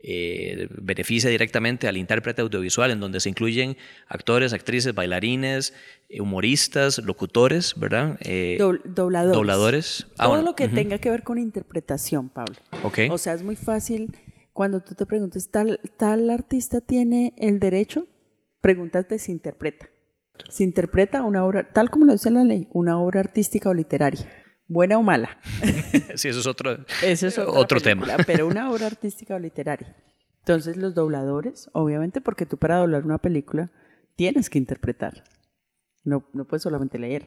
eh, 0.00 0.68
beneficia 0.70 1.28
directamente 1.28 1.88
al 1.88 1.96
intérprete 1.96 2.42
audiovisual, 2.42 2.90
en 2.90 3.00
donde 3.00 3.20
se 3.20 3.28
incluyen 3.28 3.76
actores, 4.06 4.52
actrices, 4.52 4.94
bailarines, 4.94 5.74
humoristas, 6.18 6.98
locutores, 6.98 7.74
¿verdad? 7.76 8.16
Eh, 8.20 8.58
dobladores. 8.84 9.36
Dobladores. 9.36 10.06
Ah, 10.18 10.26
Todo 10.26 10.42
lo 10.42 10.54
que 10.54 10.68
tenga 10.68 10.98
que 10.98 11.10
ver 11.10 11.22
con 11.22 11.38
interpretación, 11.38 12.28
Pablo. 12.28 12.54
Okay. 12.84 13.08
O 13.10 13.18
sea, 13.18 13.34
es 13.34 13.42
muy 13.42 13.56
fácil 13.56 14.16
cuando 14.52 14.80
tú 14.80 14.94
te 14.94 15.04
preguntes, 15.06 15.50
¿tal, 15.50 15.80
tal 15.96 16.30
artista 16.30 16.80
tiene 16.80 17.34
el 17.36 17.58
derecho? 17.58 18.06
Pregúntate 18.60 19.18
si 19.18 19.32
interpreta. 19.32 19.88
Se 20.48 20.62
interpreta 20.62 21.22
una 21.22 21.44
obra, 21.44 21.72
tal 21.72 21.90
como 21.90 22.06
lo 22.06 22.12
dice 22.12 22.30
la 22.30 22.44
ley, 22.44 22.68
una 22.70 23.00
obra 23.00 23.20
artística 23.20 23.68
o 23.68 23.74
literaria 23.74 24.37
buena 24.68 24.98
o 24.98 25.02
mala. 25.02 25.38
sí, 26.14 26.28
eso 26.28 26.40
es 26.40 26.46
otro, 26.46 26.84
eso 27.02 27.26
es 27.26 27.38
otro 27.38 27.80
tema. 27.80 28.06
Pero 28.26 28.46
una 28.46 28.70
obra 28.70 28.86
artística 28.86 29.34
o 29.34 29.38
literaria. 29.38 29.96
Entonces 30.40 30.76
los 30.76 30.94
dobladores, 30.94 31.68
obviamente, 31.72 32.20
porque 32.20 32.46
tú 32.46 32.56
para 32.56 32.76
doblar 32.76 33.04
una 33.04 33.18
película 33.18 33.70
tienes 34.16 34.48
que 34.48 34.58
interpretar. 34.58 35.24
No, 36.04 36.24
no 36.32 36.44
puedes 36.46 36.62
solamente 36.62 36.98
leer. 36.98 37.26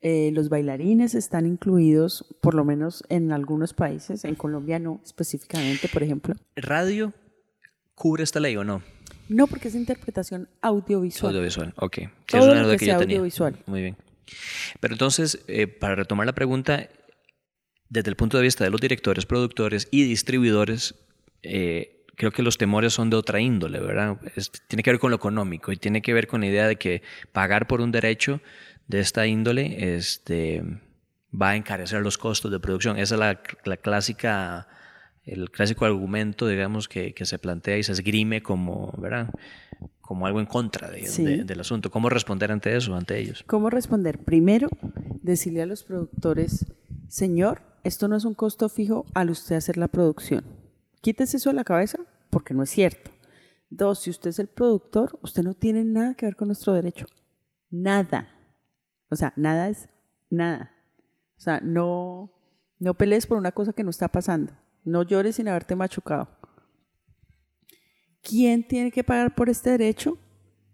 Eh, 0.00 0.30
los 0.32 0.48
bailarines 0.48 1.14
están 1.14 1.46
incluidos, 1.46 2.24
por 2.40 2.54
lo 2.54 2.64
menos 2.64 3.04
en 3.08 3.32
algunos 3.32 3.74
países, 3.74 4.24
en 4.24 4.34
Colombia 4.34 4.78
no 4.78 5.00
específicamente, 5.04 5.88
por 5.88 6.02
ejemplo. 6.02 6.34
¿Radio 6.54 7.12
cubre 7.94 8.22
esta 8.22 8.40
ley 8.40 8.56
o 8.56 8.64
no? 8.64 8.82
No, 9.28 9.46
porque 9.46 9.68
es 9.68 9.74
interpretación 9.74 10.48
audiovisual. 10.60 11.34
Audiovisual, 11.34 11.74
ok. 11.76 11.98
Todo 12.26 12.54
lo 12.54 12.70
que, 12.70 12.84
sea 12.84 12.96
audiovisual. 12.96 13.58
Muy 13.66 13.82
bien. 13.82 13.96
Pero 14.80 14.94
entonces, 14.94 15.44
eh, 15.48 15.66
para 15.66 15.94
retomar 15.94 16.26
la 16.26 16.34
pregunta, 16.34 16.88
desde 17.88 18.10
el 18.10 18.16
punto 18.16 18.36
de 18.36 18.42
vista 18.42 18.64
de 18.64 18.70
los 18.70 18.80
directores, 18.80 19.26
productores 19.26 19.88
y 19.90 20.04
distribuidores, 20.04 20.94
eh, 21.42 22.04
creo 22.16 22.32
que 22.32 22.42
los 22.42 22.58
temores 22.58 22.92
son 22.92 23.10
de 23.10 23.16
otra 23.16 23.40
índole, 23.40 23.78
¿verdad? 23.78 24.18
tiene 24.68 24.82
que 24.82 24.90
ver 24.90 24.98
con 24.98 25.10
lo 25.10 25.16
económico 25.16 25.70
y 25.70 25.76
tiene 25.76 26.02
que 26.02 26.14
ver 26.14 26.26
con 26.26 26.40
la 26.40 26.46
idea 26.46 26.66
de 26.66 26.76
que 26.76 27.02
pagar 27.32 27.66
por 27.66 27.80
un 27.80 27.92
derecho 27.92 28.40
de 28.88 29.00
esta 29.00 29.26
índole 29.26 29.96
este, 29.96 30.62
va 31.30 31.50
a 31.50 31.56
encarecer 31.56 32.02
los 32.02 32.18
costos 32.18 32.50
de 32.50 32.60
producción. 32.60 32.98
Esa 32.98 33.14
es 33.14 33.20
la, 33.64 33.76
clásica, 33.76 34.68
el 35.24 35.50
clásico 35.50 35.84
argumento, 35.84 36.48
digamos, 36.48 36.88
que, 36.88 37.12
que, 37.12 37.26
se 37.26 37.38
plantea 37.38 37.76
y 37.78 37.82
se 37.82 37.92
esgrime 37.92 38.42
como, 38.42 38.92
¿verdad? 38.98 39.30
Como 40.06 40.26
algo 40.26 40.40
en 40.40 40.46
contra 40.46 40.90
del 40.90 41.60
asunto. 41.60 41.90
¿Cómo 41.90 42.08
responder 42.08 42.50
ante 42.52 42.74
eso, 42.74 42.94
ante 42.94 43.18
ellos? 43.18 43.44
¿Cómo 43.46 43.68
responder? 43.68 44.18
Primero, 44.24 44.68
decirle 45.22 45.62
a 45.62 45.66
los 45.66 45.82
productores, 45.82 46.64
señor, 47.08 47.60
esto 47.84 48.08
no 48.08 48.16
es 48.16 48.24
un 48.24 48.34
costo 48.34 48.68
fijo 48.68 49.04
al 49.14 49.30
usted 49.30 49.56
hacer 49.56 49.76
la 49.76 49.88
producción. 49.88 50.44
Quítese 51.02 51.36
eso 51.36 51.50
de 51.50 51.56
la 51.56 51.64
cabeza 51.64 51.98
porque 52.30 52.54
no 52.54 52.62
es 52.62 52.70
cierto. 52.70 53.10
Dos, 53.68 54.00
si 54.00 54.10
usted 54.10 54.30
es 54.30 54.38
el 54.38 54.48
productor, 54.48 55.18
usted 55.22 55.42
no 55.42 55.54
tiene 55.54 55.84
nada 55.84 56.14
que 56.14 56.26
ver 56.26 56.36
con 56.36 56.48
nuestro 56.48 56.72
derecho. 56.72 57.06
Nada. 57.68 58.28
O 59.10 59.16
sea, 59.16 59.32
nada 59.36 59.68
es 59.68 59.88
nada. 60.30 60.72
O 61.36 61.40
sea, 61.40 61.60
no, 61.60 62.32
no 62.78 62.94
pelees 62.94 63.26
por 63.26 63.38
una 63.38 63.52
cosa 63.52 63.72
que 63.72 63.84
no 63.84 63.90
está 63.90 64.08
pasando. 64.08 64.52
No 64.84 65.02
llores 65.02 65.36
sin 65.36 65.48
haberte 65.48 65.74
machucado. 65.74 66.28
¿Quién 68.28 68.66
tiene 68.66 68.90
que 68.90 69.04
pagar 69.04 69.36
por 69.36 69.48
este 69.48 69.70
derecho? 69.70 70.18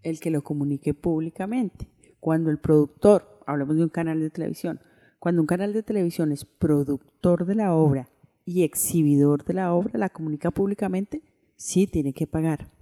El 0.03 0.21
que 0.21 0.31
lo 0.31 0.43
comunique 0.43 0.95
públicamente. 0.95 1.87
Cuando 2.19 2.51
el 2.51 2.59
productor, 2.59 3.43
hablamos 3.47 3.77
de 3.77 3.83
un 3.83 3.91
canal 3.91 4.21
de 4.21 4.31
televisión, 4.31 4.81
cuando 5.19 5.43
un 5.43 5.47
canal 5.47 5.75
de 5.75 5.83
televisión 5.83 6.33
es 6.33 6.47
productor 6.47 7.45
de 7.45 7.55
la 7.55 7.75
obra 7.75 8.09
y 8.47 8.63
exhibidor 8.63 9.45
de 9.45 9.53
la 9.53 9.75
obra, 9.75 9.99
la 9.99 10.09
comunica 10.09 10.51
públicamente, 10.51 11.21
sí 11.57 11.87
tiene 11.87 12.15
que 12.15 12.27
pagar. 12.27 12.73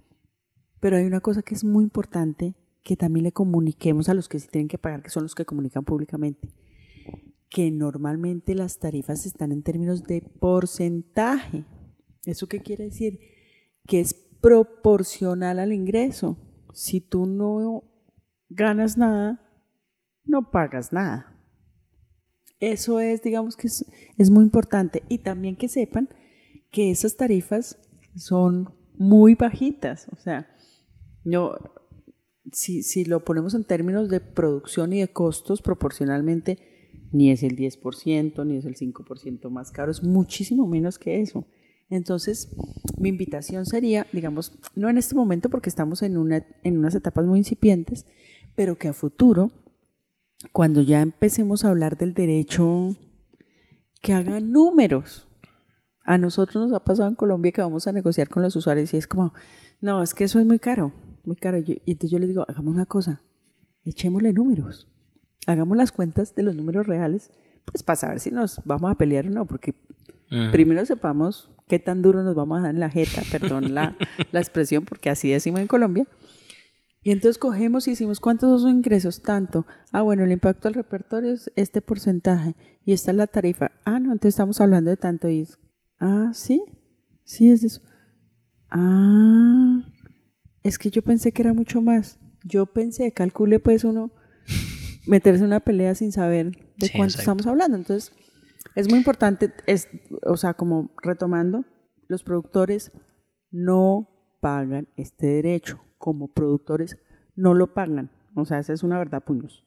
Pero 0.79 0.95
hay 0.95 1.03
una 1.03 1.19
cosa 1.19 1.41
que 1.41 1.53
es 1.53 1.65
muy 1.65 1.83
importante 1.83 2.55
que 2.81 2.95
también 2.95 3.25
le 3.25 3.33
comuniquemos 3.33 4.07
a 4.07 4.13
los 4.13 4.29
que 4.29 4.39
sí 4.39 4.47
tienen 4.47 4.69
que 4.69 4.77
pagar, 4.77 5.03
que 5.03 5.09
son 5.09 5.23
los 5.23 5.35
que 5.35 5.43
comunican 5.43 5.83
públicamente, 5.83 6.49
que 7.49 7.71
normalmente 7.71 8.55
las 8.55 8.79
tarifas 8.79 9.25
están 9.25 9.51
en 9.51 9.63
términos 9.63 10.03
de 10.03 10.21
porcentaje. 10.21 11.65
¿Eso 12.25 12.47
qué 12.47 12.61
quiere 12.61 12.85
decir? 12.85 13.19
Que 13.85 13.99
es 13.99 14.30
proporcional 14.41 15.59
al 15.59 15.73
ingreso. 15.73 16.37
Si 16.73 16.99
tú 17.01 17.25
no 17.25 17.83
ganas 18.49 18.97
nada, 18.97 19.41
no 20.25 20.51
pagas 20.51 20.91
nada. 20.91 21.27
Eso 22.59 22.99
es, 22.99 23.21
digamos 23.23 23.55
que 23.55 23.67
es, 23.67 24.29
muy 24.29 24.43
importante. 24.43 25.03
Y 25.09 25.19
también 25.19 25.55
que 25.55 25.67
sepan 25.67 26.09
que 26.71 26.91
esas 26.91 27.17
tarifas 27.17 27.77
son 28.15 28.73
muy 28.95 29.35
bajitas. 29.35 30.07
O 30.11 30.15
sea, 30.17 30.47
yo 31.23 31.57
si, 32.51 32.83
si 32.83 33.05
lo 33.05 33.23
ponemos 33.23 33.53
en 33.53 33.63
términos 33.63 34.09
de 34.09 34.19
producción 34.19 34.93
y 34.93 34.99
de 34.99 35.11
costos, 35.11 35.61
proporcionalmente 35.61 36.59
ni 37.11 37.31
es 37.31 37.43
el 37.43 37.57
10%, 37.57 38.45
ni 38.45 38.57
es 38.57 38.65
el 38.65 38.75
5% 38.75 39.49
más 39.49 39.71
caro, 39.71 39.91
es 39.91 40.03
muchísimo 40.03 40.67
menos 40.67 40.97
que 40.97 41.21
eso. 41.21 41.45
Entonces, 41.91 42.49
mi 42.97 43.09
invitación 43.09 43.67
sería, 43.67 44.07
digamos, 44.11 44.57
no 44.75 44.89
en 44.89 44.97
este 44.97 45.13
momento 45.13 45.49
porque 45.49 45.69
estamos 45.69 46.01
en, 46.01 46.17
una, 46.17 46.43
en 46.63 46.79
unas 46.79 46.95
etapas 46.95 47.25
muy 47.25 47.37
incipientes, 47.37 48.07
pero 48.55 48.77
que 48.77 48.87
a 48.87 48.93
futuro, 48.93 49.51
cuando 50.51 50.81
ya 50.81 51.01
empecemos 51.01 51.63
a 51.63 51.69
hablar 51.69 51.97
del 51.97 52.15
derecho, 52.15 52.95
que 54.01 54.13
hagan 54.13 54.51
números. 54.51 55.27
A 56.03 56.17
nosotros 56.17 56.63
nos 56.63 56.73
ha 56.73 56.83
pasado 56.83 57.07
en 57.09 57.15
Colombia 57.15 57.51
que 57.51 57.61
vamos 57.61 57.85
a 57.85 57.91
negociar 57.91 58.27
con 58.29 58.41
los 58.41 58.55
usuarios 58.55 58.91
y 58.95 58.97
es 58.97 59.05
como, 59.05 59.33
no, 59.81 60.01
es 60.01 60.15
que 60.15 60.23
eso 60.23 60.39
es 60.39 60.47
muy 60.47 60.57
caro 60.57 60.91
muy 61.25 61.35
caro. 61.35 61.57
Y 61.57 61.81
entonces 61.85 62.11
yo 62.11 62.19
les 62.19 62.29
digo, 62.29 62.45
hagamos 62.47 62.73
una 62.73 62.85
cosa, 62.85 63.21
echémosle 63.83 64.33
números, 64.33 64.87
hagamos 65.47 65.77
las 65.77 65.91
cuentas 65.91 66.35
de 66.35 66.43
los 66.43 66.55
números 66.55 66.87
reales, 66.87 67.31
pues 67.65 67.83
para 67.83 67.95
saber 67.95 68.19
si 68.19 68.31
nos 68.31 68.61
vamos 68.65 68.91
a 68.91 68.95
pelear 68.95 69.27
o 69.27 69.29
no, 69.29 69.45
porque 69.45 69.75
primero 70.51 70.85
sepamos 70.85 71.49
qué 71.71 71.79
tan 71.79 72.01
duro 72.01 72.21
nos 72.21 72.35
vamos 72.35 72.59
a 72.59 72.63
dar 72.63 72.71
en 72.71 72.81
la 72.81 72.89
jeta, 72.89 73.21
perdón 73.31 73.73
la, 73.73 73.95
la 74.33 74.41
expresión, 74.41 74.83
porque 74.83 75.09
así 75.09 75.31
decimos 75.31 75.61
en 75.61 75.67
Colombia. 75.67 76.05
Y 77.01 77.11
entonces 77.11 77.37
cogemos 77.37 77.87
y 77.87 77.91
decimos, 77.91 78.19
¿cuántos 78.19 78.63
son 78.63 78.71
ingresos? 78.71 79.21
Tanto. 79.21 79.65
Ah, 79.93 80.01
bueno, 80.01 80.25
el 80.25 80.33
impacto 80.33 80.67
al 80.67 80.73
repertorio 80.73 81.31
es 81.31 81.49
este 81.55 81.81
porcentaje. 81.81 82.57
Y 82.85 82.91
esta 82.91 83.11
es 83.11 83.17
la 83.17 83.25
tarifa. 83.25 83.71
Ah, 83.85 83.99
no, 83.99 84.11
entonces 84.11 84.33
estamos 84.33 84.59
hablando 84.59 84.89
de 84.89 84.97
tanto. 84.97 85.29
Y 85.29 85.47
ah, 86.01 86.31
sí, 86.33 86.61
sí 87.23 87.49
es 87.49 87.63
eso. 87.63 87.81
Ah, 88.69 89.81
es 90.63 90.77
que 90.77 90.91
yo 90.91 91.01
pensé 91.01 91.31
que 91.31 91.41
era 91.41 91.53
mucho 91.53 91.81
más. 91.81 92.19
Yo 92.43 92.65
pensé, 92.65 93.13
calcule 93.13 93.59
pues 93.59 93.85
uno 93.85 94.11
meterse 95.07 95.39
en 95.39 95.47
una 95.47 95.61
pelea 95.61 95.95
sin 95.95 96.11
saber 96.11 96.51
de 96.75 96.91
cuánto 96.95 97.17
estamos 97.17 97.47
hablando. 97.47 97.77
Entonces, 97.77 98.11
es 98.75 98.89
muy 98.89 98.97
importante, 98.97 99.53
es, 99.67 99.89
o 100.23 100.37
sea, 100.37 100.53
como 100.53 100.91
retomando, 101.01 101.65
los 102.07 102.23
productores 102.23 102.91
no 103.51 104.09
pagan 104.41 104.87
este 104.97 105.27
derecho. 105.27 105.79
Como 105.97 106.29
productores 106.29 106.97
no 107.35 107.53
lo 107.53 107.73
pagan. 107.73 108.11
O 108.35 108.45
sea, 108.45 108.59
esa 108.59 108.73
es 108.73 108.83
una 108.83 108.97
verdad, 108.97 109.23
puños. 109.23 109.65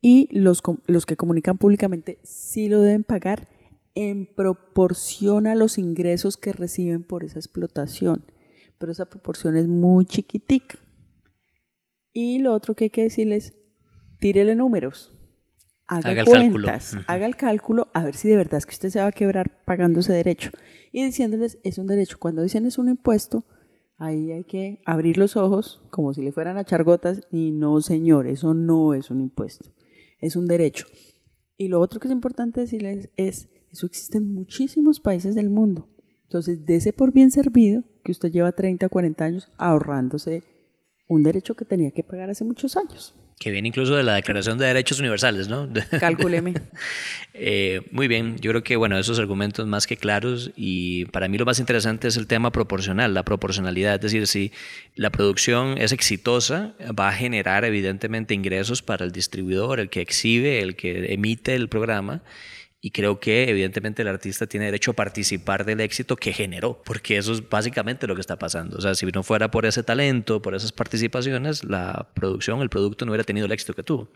Y 0.00 0.28
los, 0.38 0.62
los 0.86 1.06
que 1.06 1.16
comunican 1.16 1.58
públicamente 1.58 2.18
sí 2.22 2.68
lo 2.68 2.80
deben 2.80 3.04
pagar 3.04 3.48
en 3.94 4.26
proporción 4.26 5.46
a 5.46 5.54
los 5.54 5.78
ingresos 5.78 6.36
que 6.36 6.52
reciben 6.52 7.02
por 7.02 7.24
esa 7.24 7.38
explotación 7.38 8.24
pero 8.78 8.92
esa 8.92 9.06
proporción 9.06 9.56
es 9.56 9.66
muy 9.66 10.04
chiquitica. 10.04 10.78
Y 12.12 12.38
lo 12.38 12.52
otro 12.52 12.74
que 12.74 12.84
hay 12.84 12.90
que 12.90 13.02
decirles, 13.02 13.54
tírele 14.20 14.54
números. 14.54 15.12
Haga, 15.88 16.24
cuentas, 16.24 16.96
haga 17.06 17.26
el 17.26 17.36
cálculo 17.36 17.88
a 17.94 18.02
ver 18.02 18.16
si 18.16 18.28
de 18.28 18.36
verdad 18.36 18.58
es 18.58 18.66
que 18.66 18.72
usted 18.72 18.90
se 18.90 18.98
va 18.98 19.06
a 19.06 19.12
quebrar 19.12 19.64
pagando 19.64 20.00
ese 20.00 20.12
derecho. 20.12 20.50
Y 20.90 21.04
diciéndoles, 21.04 21.58
es 21.62 21.78
un 21.78 21.86
derecho. 21.86 22.18
Cuando 22.18 22.42
dicen 22.42 22.66
es 22.66 22.78
un 22.78 22.88
impuesto, 22.88 23.44
ahí 23.96 24.32
hay 24.32 24.44
que 24.44 24.82
abrir 24.84 25.16
los 25.16 25.36
ojos 25.36 25.82
como 25.90 26.12
si 26.12 26.22
le 26.22 26.32
fueran 26.32 26.56
a 26.56 26.62
echar 26.62 26.82
gotas 26.82 27.22
y 27.30 27.52
no, 27.52 27.80
señor, 27.80 28.26
eso 28.26 28.52
no 28.52 28.94
es 28.94 29.10
un 29.10 29.20
impuesto, 29.20 29.70
es 30.20 30.34
un 30.34 30.46
derecho. 30.46 30.86
Y 31.56 31.68
lo 31.68 31.80
otro 31.80 32.00
que 32.00 32.08
es 32.08 32.12
importante 32.12 32.60
decirles 32.60 33.10
es, 33.16 33.48
eso 33.70 33.86
existe 33.86 34.18
en 34.18 34.34
muchísimos 34.34 35.00
países 35.00 35.34
del 35.34 35.50
mundo. 35.50 35.88
Entonces, 36.24 36.66
dese 36.66 36.92
por 36.92 37.12
bien 37.12 37.30
servido 37.30 37.84
que 38.04 38.12
usted 38.12 38.30
lleva 38.30 38.52
30 38.52 38.86
o 38.86 38.90
40 38.90 39.24
años 39.24 39.48
ahorrándose 39.56 40.42
un 41.08 41.22
derecho 41.22 41.54
que 41.54 41.64
tenía 41.64 41.92
que 41.92 42.02
pagar 42.02 42.30
hace 42.30 42.44
muchos 42.44 42.76
años. 42.76 43.14
Que 43.38 43.50
viene 43.50 43.68
incluso 43.68 43.94
de 43.94 44.02
la 44.02 44.14
Declaración 44.14 44.56
de 44.56 44.66
Derechos 44.66 44.98
Universales, 44.98 45.48
¿no? 45.48 45.68
Calcúleme. 46.00 46.54
eh, 47.34 47.82
muy 47.90 48.08
bien, 48.08 48.36
yo 48.38 48.50
creo 48.50 48.62
que, 48.62 48.76
bueno, 48.76 48.98
esos 48.98 49.18
argumentos 49.18 49.66
más 49.66 49.86
que 49.86 49.98
claros 49.98 50.52
y 50.56 51.04
para 51.06 51.28
mí 51.28 51.36
lo 51.36 51.44
más 51.44 51.58
interesante 51.58 52.08
es 52.08 52.16
el 52.16 52.26
tema 52.26 52.50
proporcional, 52.50 53.12
la 53.12 53.24
proporcionalidad. 53.24 53.96
Es 53.96 54.00
decir, 54.12 54.26
si 54.26 54.52
la 54.94 55.10
producción 55.10 55.76
es 55.76 55.92
exitosa, 55.92 56.74
va 56.98 57.08
a 57.08 57.12
generar 57.12 57.64
evidentemente 57.66 58.32
ingresos 58.32 58.82
para 58.82 59.04
el 59.04 59.12
distribuidor, 59.12 59.80
el 59.80 59.90
que 59.90 60.00
exhibe, 60.00 60.62
el 60.62 60.74
que 60.74 61.12
emite 61.12 61.54
el 61.54 61.68
programa 61.68 62.22
y 62.86 62.92
creo 62.92 63.18
que 63.18 63.50
evidentemente 63.50 64.02
el 64.02 64.08
artista 64.08 64.46
tiene 64.46 64.66
derecho 64.66 64.92
a 64.92 64.94
participar 64.94 65.64
del 65.64 65.80
éxito 65.80 66.14
que 66.14 66.32
generó, 66.32 66.80
porque 66.84 67.16
eso 67.16 67.32
es 67.32 67.48
básicamente 67.48 68.06
lo 68.06 68.14
que 68.14 68.20
está 68.20 68.38
pasando. 68.38 68.76
O 68.76 68.80
sea, 68.80 68.94
si 68.94 69.04
no 69.06 69.24
fuera 69.24 69.50
por 69.50 69.66
ese 69.66 69.82
talento, 69.82 70.40
por 70.40 70.54
esas 70.54 70.70
participaciones, 70.70 71.64
la 71.64 72.10
producción, 72.14 72.62
el 72.62 72.68
producto 72.68 73.04
no 73.04 73.10
hubiera 73.10 73.24
tenido 73.24 73.46
el 73.46 73.50
éxito 73.50 73.74
que 73.74 73.82
tuvo. 73.82 74.08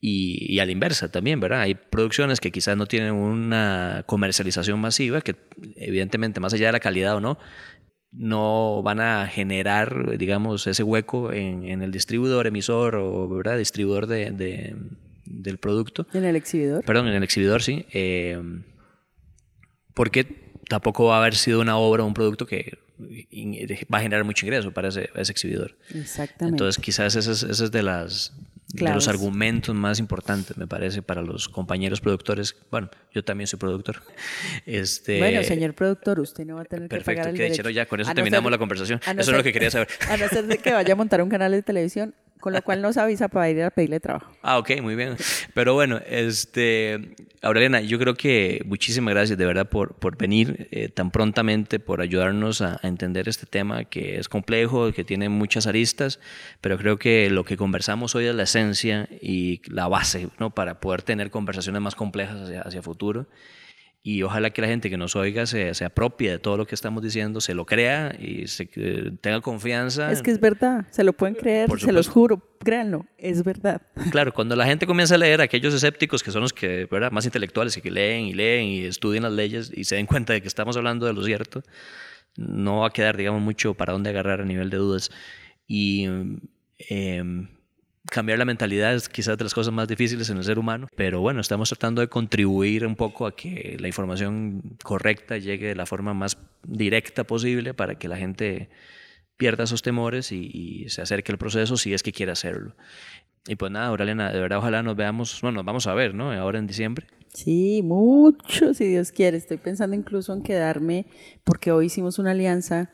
Y, 0.00 0.50
y, 0.50 0.60
a 0.60 0.64
la 0.64 0.72
inversa 0.72 1.10
también, 1.10 1.40
¿verdad? 1.40 1.60
Hay 1.60 1.74
producciones 1.74 2.40
que 2.40 2.50
quizás 2.50 2.74
no 2.74 2.86
tienen 2.86 3.12
una 3.12 4.02
comercialización 4.06 4.80
masiva, 4.80 5.20
que 5.20 5.36
evidentemente, 5.76 6.40
más 6.40 6.54
allá 6.54 6.68
de 6.68 6.72
la 6.72 6.80
calidad 6.80 7.16
o 7.16 7.20
no, 7.20 7.38
no 8.12 8.82
van 8.82 9.00
a 9.00 9.26
generar, 9.26 10.16
digamos, 10.16 10.66
ese 10.66 10.84
hueco 10.84 11.34
en, 11.34 11.64
en 11.64 11.82
el 11.82 11.92
distribuidor, 11.92 12.46
emisor 12.46 12.94
o, 12.94 13.28
¿verdad? 13.28 13.58
Distribuidor 13.58 14.06
de, 14.06 14.30
de 14.30 14.74
del 15.28 15.58
producto. 15.58 16.06
¿En 16.12 16.24
el 16.24 16.36
exhibidor? 16.36 16.84
Perdón, 16.84 17.08
en 17.08 17.14
el 17.14 17.22
exhibidor, 17.22 17.62
sí. 17.62 17.86
Eh, 17.92 18.40
porque 19.94 20.24
tampoco 20.68 21.06
va 21.06 21.16
a 21.16 21.20
haber 21.20 21.34
sido 21.34 21.60
una 21.60 21.76
obra 21.76 22.04
o 22.04 22.06
un 22.06 22.14
producto 22.14 22.46
que 22.46 22.78
va 23.92 23.98
a 23.98 24.00
generar 24.00 24.24
mucho 24.24 24.44
ingreso 24.46 24.72
para 24.72 24.88
ese, 24.88 25.10
ese 25.14 25.32
exhibidor. 25.32 25.76
Exactamente. 25.94 26.54
Entonces, 26.54 26.82
quizás 26.82 27.14
esa 27.14 27.32
es, 27.32 27.70
de 27.70 27.82
las 27.82 28.32
de 28.70 28.92
los 28.92 29.08
argumentos 29.08 29.74
más 29.74 29.98
importantes, 29.98 30.56
me 30.58 30.66
parece, 30.66 31.00
para 31.00 31.22
los 31.22 31.48
compañeros 31.48 32.02
productores. 32.02 32.54
Bueno, 32.70 32.90
yo 33.14 33.24
también 33.24 33.46
soy 33.46 33.58
productor. 33.58 34.02
Este, 34.66 35.18
bueno, 35.18 35.42
señor 35.42 35.72
productor, 35.74 36.20
usted 36.20 36.44
no 36.44 36.56
va 36.56 36.62
a 36.62 36.64
tener 36.64 36.88
que 36.88 37.00
pagar 37.00 37.28
el 37.28 37.34
derecho. 37.34 37.62
Perfecto, 37.62 37.70
ya, 37.70 37.86
con 37.86 38.00
eso 38.00 38.12
terminamos 38.12 38.50
la 38.50 38.58
conversación. 38.58 39.00
Eso 39.00 39.30
es 39.30 39.36
lo 39.36 39.42
que 39.42 39.52
quería 39.52 39.70
saber. 39.70 39.88
A 40.10 40.16
no 40.18 40.28
ser 40.28 40.46
de 40.46 40.58
que 40.58 40.72
vaya 40.72 40.92
a 40.92 40.96
montar 40.96 41.22
un 41.22 41.30
canal 41.30 41.52
de 41.52 41.62
televisión, 41.62 42.14
con 42.40 42.52
lo 42.52 42.62
cual 42.62 42.82
nos 42.82 42.96
avisa 42.96 43.28
para 43.28 43.50
ir 43.50 43.62
a 43.62 43.70
pedirle 43.70 44.00
trabajo. 44.00 44.32
Ah, 44.42 44.58
ok, 44.58 44.80
muy 44.80 44.94
bien. 44.94 45.16
Pero 45.54 45.74
bueno, 45.74 46.00
este, 46.06 47.14
Aureliana, 47.42 47.80
yo 47.80 47.98
creo 47.98 48.14
que 48.14 48.62
muchísimas 48.66 49.14
gracias 49.14 49.38
de 49.38 49.46
verdad 49.46 49.68
por, 49.68 49.94
por 49.94 50.16
venir 50.16 50.68
eh, 50.70 50.88
tan 50.88 51.10
prontamente, 51.10 51.78
por 51.78 52.00
ayudarnos 52.00 52.62
a, 52.62 52.80
entender 52.82 53.28
este 53.28 53.46
tema 53.46 53.84
que 53.84 54.18
es 54.18 54.28
complejo, 54.28 54.92
que 54.92 55.04
tiene 55.04 55.28
muchas 55.28 55.66
aristas, 55.66 56.20
pero 56.60 56.78
creo 56.78 56.98
que 56.98 57.30
lo 57.30 57.44
que 57.44 57.56
conversamos 57.56 58.14
hoy 58.14 58.26
es 58.26 58.34
la 58.34 58.44
esencia 58.44 59.08
y 59.20 59.60
la 59.70 59.88
base 59.88 60.28
¿no? 60.38 60.50
para 60.50 60.80
poder 60.80 61.02
tener 61.02 61.30
conversaciones 61.30 61.82
más 61.82 61.94
complejas 61.94 62.40
hacia, 62.40 62.62
hacia 62.62 62.82
futuro 62.82 63.26
y 64.02 64.22
ojalá 64.22 64.50
que 64.50 64.62
la 64.62 64.68
gente 64.68 64.90
que 64.90 64.96
nos 64.96 65.16
oiga 65.16 65.44
se, 65.46 65.74
se, 65.74 65.84
apropie 65.84 66.30
de 66.30 66.38
todo 66.38 66.56
lo 66.56 66.66
que 66.66 66.74
estamos 66.74 67.02
diciendo, 67.02 67.40
se 67.40 67.52
lo 67.54 67.66
crea 67.66 68.14
y 68.18 68.46
se, 68.46 68.66
tenga 69.20 69.40
confianza. 69.40 70.10
Es 70.12 70.22
que 70.22 70.30
es 70.30 70.40
verdad, 70.40 70.86
se 70.90 71.04
lo 71.04 71.12
pueden 71.12 71.34
creer, 71.34 71.68
se 71.78 71.92
los 71.92 72.08
juro, 72.08 72.42
créanlo, 72.60 73.06
es 73.18 73.42
verdad. 73.42 73.82
Claro, 74.10 74.32
cuando 74.32 74.56
la 74.56 74.64
gente 74.66 74.86
comienza 74.86 75.16
a 75.16 75.18
leer, 75.18 75.40
aquellos 75.40 75.74
escépticos 75.74 76.22
que 76.22 76.30
son 76.30 76.42
los 76.42 76.52
que, 76.52 76.86
¿verdad? 76.90 77.10
más 77.10 77.24
intelectuales 77.24 77.76
y 77.76 77.82
que 77.82 77.90
leen 77.90 78.26
y 78.26 78.34
leen 78.34 78.66
y 78.66 78.84
estudian 78.84 79.24
las 79.24 79.32
leyes 79.32 79.72
y 79.74 79.84
se 79.84 79.96
den 79.96 80.06
cuenta 80.06 80.32
de 80.32 80.40
que 80.40 80.48
estamos 80.48 80.76
hablando 80.76 81.06
de 81.06 81.12
lo 81.12 81.22
cierto, 81.24 81.62
no 82.36 82.80
va 82.80 82.88
a 82.88 82.90
quedar, 82.90 83.16
digamos, 83.16 83.42
mucho 83.42 83.74
para 83.74 83.92
dónde 83.92 84.10
agarrar 84.10 84.40
a 84.40 84.44
nivel 84.44 84.70
de 84.70 84.76
dudas. 84.76 85.10
Y 85.66 86.06
eh, 86.78 87.22
cambiar 88.10 88.38
la 88.38 88.44
mentalidad 88.44 88.94
es 88.94 89.08
quizás 89.08 89.36
de 89.38 89.44
las 89.44 89.54
cosas 89.54 89.72
más 89.72 89.88
difíciles 89.88 90.28
en 90.30 90.38
el 90.38 90.44
ser 90.44 90.58
humano, 90.58 90.88
pero 90.96 91.20
bueno, 91.20 91.40
estamos 91.40 91.68
tratando 91.68 92.00
de 92.00 92.08
contribuir 92.08 92.86
un 92.86 92.96
poco 92.96 93.26
a 93.26 93.34
que 93.34 93.76
la 93.80 93.88
información 93.88 94.62
correcta 94.82 95.38
llegue 95.38 95.68
de 95.68 95.74
la 95.74 95.86
forma 95.86 96.14
más 96.14 96.38
directa 96.66 97.24
posible 97.24 97.74
para 97.74 97.96
que 97.96 98.08
la 98.08 98.16
gente 98.16 98.68
pierda 99.36 99.64
esos 99.64 99.82
temores 99.82 100.32
y, 100.32 100.86
se 100.88 101.02
acerque 101.02 101.32
al 101.32 101.38
proceso 101.38 101.76
si 101.76 101.94
es 101.94 102.02
que 102.02 102.12
quiere 102.12 102.32
hacerlo. 102.32 102.74
Y 103.46 103.56
pues 103.56 103.70
nada, 103.70 103.86
Aurelena, 103.86 104.32
de 104.32 104.40
verdad 104.40 104.58
ojalá 104.58 104.82
nos 104.82 104.96
veamos, 104.96 105.40
bueno, 105.40 105.56
nos 105.56 105.64
vamos 105.64 105.86
a 105.86 105.94
ver, 105.94 106.14
¿no? 106.14 106.32
Ahora 106.32 106.58
en 106.58 106.66
diciembre. 106.66 107.06
Sí, 107.32 107.82
mucho, 107.84 108.74
si 108.74 108.86
Dios 108.86 109.12
quiere. 109.12 109.36
Estoy 109.36 109.58
pensando 109.58 109.94
incluso 109.94 110.32
en 110.32 110.42
quedarme, 110.42 111.06
porque 111.44 111.70
hoy 111.72 111.86
hicimos 111.86 112.18
una 112.18 112.32
alianza 112.32 112.90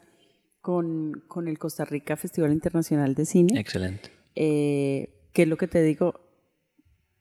con, 0.60 1.22
con 1.28 1.48
el 1.48 1.58
Costa 1.58 1.84
Rica 1.84 2.16
Festival 2.16 2.52
Internacional 2.52 3.14
de 3.14 3.26
Cine. 3.26 3.58
Excelente 3.58 4.23
eh, 4.34 5.28
¿qué 5.32 5.42
es 5.42 5.48
lo 5.48 5.56
que 5.56 5.68
te 5.68 5.82
digo? 5.82 6.20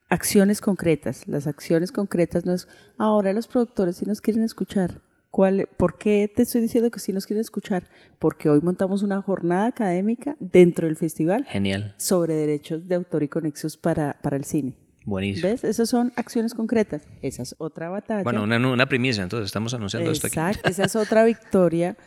Acciones 0.10 0.62
concretas. 0.62 1.28
Las 1.28 1.48
acciones 1.48 1.92
concretas 1.92 2.46
no 2.46 2.54
es, 2.54 2.68
ahora 2.98 3.34
los 3.34 3.48
productores 3.48 3.98
sí 3.98 4.06
nos 4.06 4.22
quieren 4.22 4.44
escuchar. 4.44 5.02
¿Cuál, 5.32 5.68
¿Por 5.78 5.98
qué 5.98 6.32
te 6.34 6.44
estoy 6.44 6.62
diciendo 6.62 6.92
que 6.92 7.00
sí 7.00 7.12
nos 7.12 7.26
quieren 7.26 7.42
escuchar? 7.42 7.90
Porque 8.20 8.50
hoy 8.50 8.62
montamos 8.62 9.02
una 9.02 9.20
jornada 9.24 9.66
académica 9.66 10.36
dentro 10.40 10.86
del 10.86 10.96
festival. 10.96 11.46
Genial. 11.46 11.96
Sobre 11.98 12.36
derechos 12.36 12.88
de 12.88 12.94
autor 12.94 13.24
y 13.24 13.30
conexos 13.30 13.76
para, 13.76 14.20
para 14.22 14.38
el 14.38 14.44
cine. 14.44 14.76
Buenísimo. 15.06 15.50
¿Ves? 15.50 15.64
Esas 15.64 15.90
son 15.90 16.14
acciones 16.16 16.54
concretas. 16.54 17.08
Esa 17.24 17.42
es 17.42 17.56
otra 17.58 17.90
batalla. 17.90 18.24
Bueno, 18.24 18.44
una, 18.44 18.58
una 18.58 18.86
primicia, 18.86 19.24
entonces 19.24 19.48
estamos 19.48 19.74
anunciando 19.74 20.12
esto 20.12 20.28
aquí. 20.28 20.40
Exacto, 20.40 20.70
esa 20.70 20.86
es 20.86 20.96
otra 20.96 21.26
victoria 21.26 21.98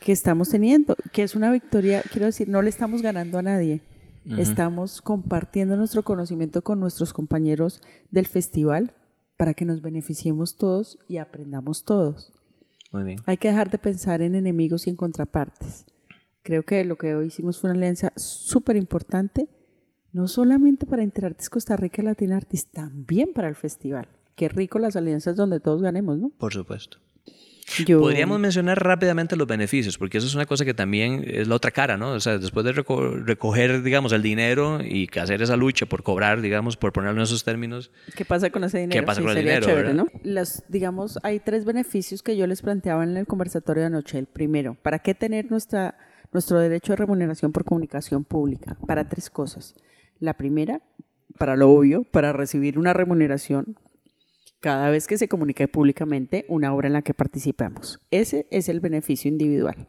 que 0.00 0.12
estamos 0.12 0.50
teniendo, 0.50 0.94
que 1.12 1.22
es 1.22 1.34
una 1.34 1.50
victoria, 1.50 2.02
quiero 2.12 2.26
decir, 2.26 2.48
no 2.48 2.60
le 2.60 2.68
estamos 2.68 3.00
ganando 3.00 3.38
a 3.38 3.42
nadie. 3.42 3.80
Estamos 4.38 5.02
compartiendo 5.02 5.76
nuestro 5.76 6.02
conocimiento 6.02 6.62
con 6.62 6.80
nuestros 6.80 7.12
compañeros 7.12 7.80
del 8.10 8.26
festival 8.26 8.94
para 9.36 9.54
que 9.54 9.64
nos 9.64 9.82
beneficiemos 9.82 10.56
todos 10.56 10.98
y 11.08 11.18
aprendamos 11.18 11.84
todos. 11.84 12.32
Muy 12.92 13.02
bien. 13.02 13.18
Hay 13.26 13.36
que 13.36 13.48
dejar 13.48 13.70
de 13.70 13.78
pensar 13.78 14.22
en 14.22 14.34
enemigos 14.34 14.86
y 14.86 14.90
en 14.90 14.96
contrapartes. 14.96 15.84
Creo 16.42 16.62
que 16.62 16.84
lo 16.84 16.96
que 16.96 17.14
hoy 17.14 17.26
hicimos 17.26 17.58
fue 17.58 17.70
una 17.70 17.78
alianza 17.78 18.12
súper 18.16 18.76
importante, 18.76 19.48
no 20.12 20.28
solamente 20.28 20.86
para 20.86 21.02
Interartes 21.02 21.50
Costa 21.50 21.76
Rica 21.76 22.02
y 22.02 22.04
Latin 22.04 22.32
Artis, 22.32 22.66
también 22.66 23.32
para 23.32 23.48
el 23.48 23.54
festival. 23.54 24.08
Qué 24.36 24.48
rico 24.48 24.78
las 24.78 24.96
alianzas 24.96 25.36
donde 25.36 25.60
todos 25.60 25.82
ganemos, 25.82 26.18
¿no? 26.18 26.30
Por 26.30 26.52
supuesto. 26.52 26.98
Podríamos 27.86 28.38
mencionar 28.38 28.82
rápidamente 28.82 29.36
los 29.36 29.46
beneficios, 29.46 29.98
porque 29.98 30.18
eso 30.18 30.26
es 30.26 30.34
una 30.34 30.46
cosa 30.46 30.64
que 30.64 30.74
también 30.74 31.24
es 31.26 31.48
la 31.48 31.54
otra 31.54 31.70
cara, 31.70 31.96
¿no? 31.96 32.12
O 32.12 32.20
sea, 32.20 32.38
después 32.38 32.64
de 32.64 32.72
recoger, 32.72 33.82
digamos, 33.82 34.12
el 34.12 34.22
dinero 34.22 34.80
y 34.82 35.08
hacer 35.18 35.42
esa 35.42 35.56
lucha 35.56 35.86
por 35.86 36.02
cobrar, 36.02 36.40
digamos, 36.40 36.76
por 36.76 36.92
ponerlo 36.92 37.20
en 37.20 37.24
esos 37.24 37.42
términos. 37.44 37.90
¿Qué 38.14 38.24
pasa 38.24 38.50
con 38.50 38.64
ese 38.64 38.78
dinero? 38.78 39.00
¿Qué 39.00 39.06
pasa 39.06 39.20
con 39.22 39.30
el 39.30 39.38
dinero? 39.38 39.94
¿no? 39.94 40.06
digamos, 40.68 41.18
hay 41.22 41.40
tres 41.40 41.64
beneficios 41.64 42.22
que 42.22 42.36
yo 42.36 42.46
les 42.46 42.62
planteaba 42.62 43.02
en 43.02 43.16
el 43.16 43.26
conversatorio 43.26 43.82
de 43.82 43.86
anoche. 43.86 44.18
El 44.18 44.26
primero, 44.26 44.76
¿para 44.82 44.98
qué 44.98 45.14
tener 45.14 45.50
nuestra, 45.50 45.96
nuestro 46.32 46.58
derecho 46.58 46.92
de 46.92 46.96
remuneración 46.96 47.52
por 47.52 47.64
comunicación 47.64 48.24
pública? 48.24 48.76
Para 48.86 49.08
tres 49.08 49.30
cosas. 49.30 49.74
La 50.20 50.34
primera, 50.34 50.80
para 51.38 51.56
lo 51.56 51.70
obvio, 51.70 52.04
para 52.04 52.32
recibir 52.32 52.78
una 52.78 52.92
remuneración 52.92 53.76
cada 54.64 54.88
vez 54.88 55.06
que 55.06 55.18
se 55.18 55.28
comunique 55.28 55.68
públicamente 55.68 56.46
una 56.48 56.72
obra 56.74 56.86
en 56.86 56.94
la 56.94 57.02
que 57.02 57.12
participamos. 57.12 58.00
Ese 58.10 58.46
es 58.50 58.70
el 58.70 58.80
beneficio 58.80 59.28
individual. 59.28 59.88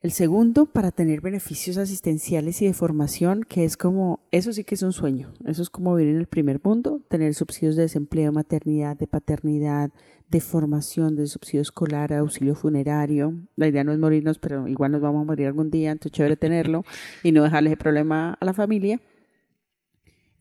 El 0.00 0.10
segundo, 0.10 0.66
para 0.66 0.90
tener 0.90 1.20
beneficios 1.20 1.76
asistenciales 1.76 2.60
y 2.62 2.66
de 2.66 2.72
formación, 2.72 3.44
que 3.44 3.62
es 3.62 3.76
como, 3.76 4.26
eso 4.32 4.52
sí 4.52 4.64
que 4.64 4.74
es 4.74 4.82
un 4.82 4.92
sueño, 4.92 5.32
eso 5.46 5.62
es 5.62 5.70
como 5.70 5.94
vivir 5.94 6.14
en 6.14 6.18
el 6.18 6.26
primer 6.26 6.60
mundo, 6.64 7.00
tener 7.08 7.32
subsidios 7.32 7.76
de 7.76 7.82
desempleo, 7.82 8.32
maternidad, 8.32 8.96
de 8.96 9.06
paternidad, 9.06 9.92
de 10.28 10.40
formación, 10.40 11.14
de 11.14 11.28
subsidio 11.28 11.62
escolar, 11.62 12.12
auxilio 12.12 12.56
funerario. 12.56 13.34
La 13.54 13.68
idea 13.68 13.84
no 13.84 13.92
es 13.92 14.00
morirnos, 14.00 14.40
pero 14.40 14.66
igual 14.66 14.90
nos 14.90 15.00
vamos 15.00 15.22
a 15.22 15.26
morir 15.26 15.46
algún 15.46 15.70
día, 15.70 15.92
entonces 15.92 16.10
chévere 16.10 16.36
tenerlo 16.36 16.84
y 17.22 17.30
no 17.30 17.44
dejarle 17.44 17.70
ese 17.70 17.76
problema 17.76 18.36
a 18.40 18.44
la 18.44 18.52
familia. 18.52 19.00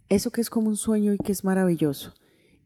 Eso 0.10 0.32
que 0.32 0.41
es 0.41 0.50
como 0.50 0.70
un 0.70 0.78
sueño 0.78 1.14
y 1.14 1.20
que 1.20 1.32
es 1.32 1.43
maravilloso. 1.43 2.16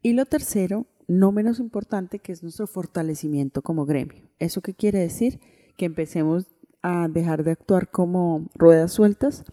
Y 0.02 0.14
lo 0.14 0.26
tercero, 0.26 0.86
no 1.06 1.32
menos 1.32 1.60
importante, 1.60 2.18
que 2.18 2.32
es 2.32 2.42
nuestro 2.42 2.66
fortalecimiento 2.66 3.62
como 3.62 3.86
gremio. 3.86 4.28
¿Eso 4.38 4.60
qué 4.60 4.74
quiere 4.74 4.98
decir? 4.98 5.40
Que 5.76 5.84
empecemos 5.84 6.46
a 6.82 7.08
dejar 7.08 7.44
de 7.44 7.52
actuar 7.52 7.90
como 7.90 8.48
ruedas 8.54 8.92
sueltas 8.92 9.44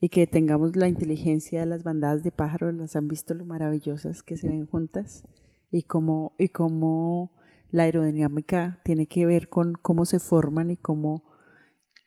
y 0.00 0.08
que 0.08 0.26
tengamos 0.26 0.76
la 0.76 0.88
inteligencia 0.88 1.60
de 1.60 1.66
las 1.66 1.84
bandadas 1.84 2.22
de 2.22 2.32
pájaros, 2.32 2.74
las 2.74 2.96
han 2.96 3.06
visto 3.06 3.34
lo 3.34 3.44
maravillosas 3.44 4.22
que 4.22 4.38
se 4.38 4.48
ven 4.48 4.66
juntas 4.66 5.24
y 5.70 5.82
cómo, 5.82 6.32
y 6.38 6.48
cómo 6.48 7.32
la 7.70 7.82
aerodinámica 7.82 8.80
tiene 8.82 9.06
que 9.06 9.26
ver 9.26 9.50
con 9.50 9.74
cómo 9.74 10.06
se 10.06 10.18
forman 10.18 10.70
y 10.70 10.76
cómo 10.78 11.24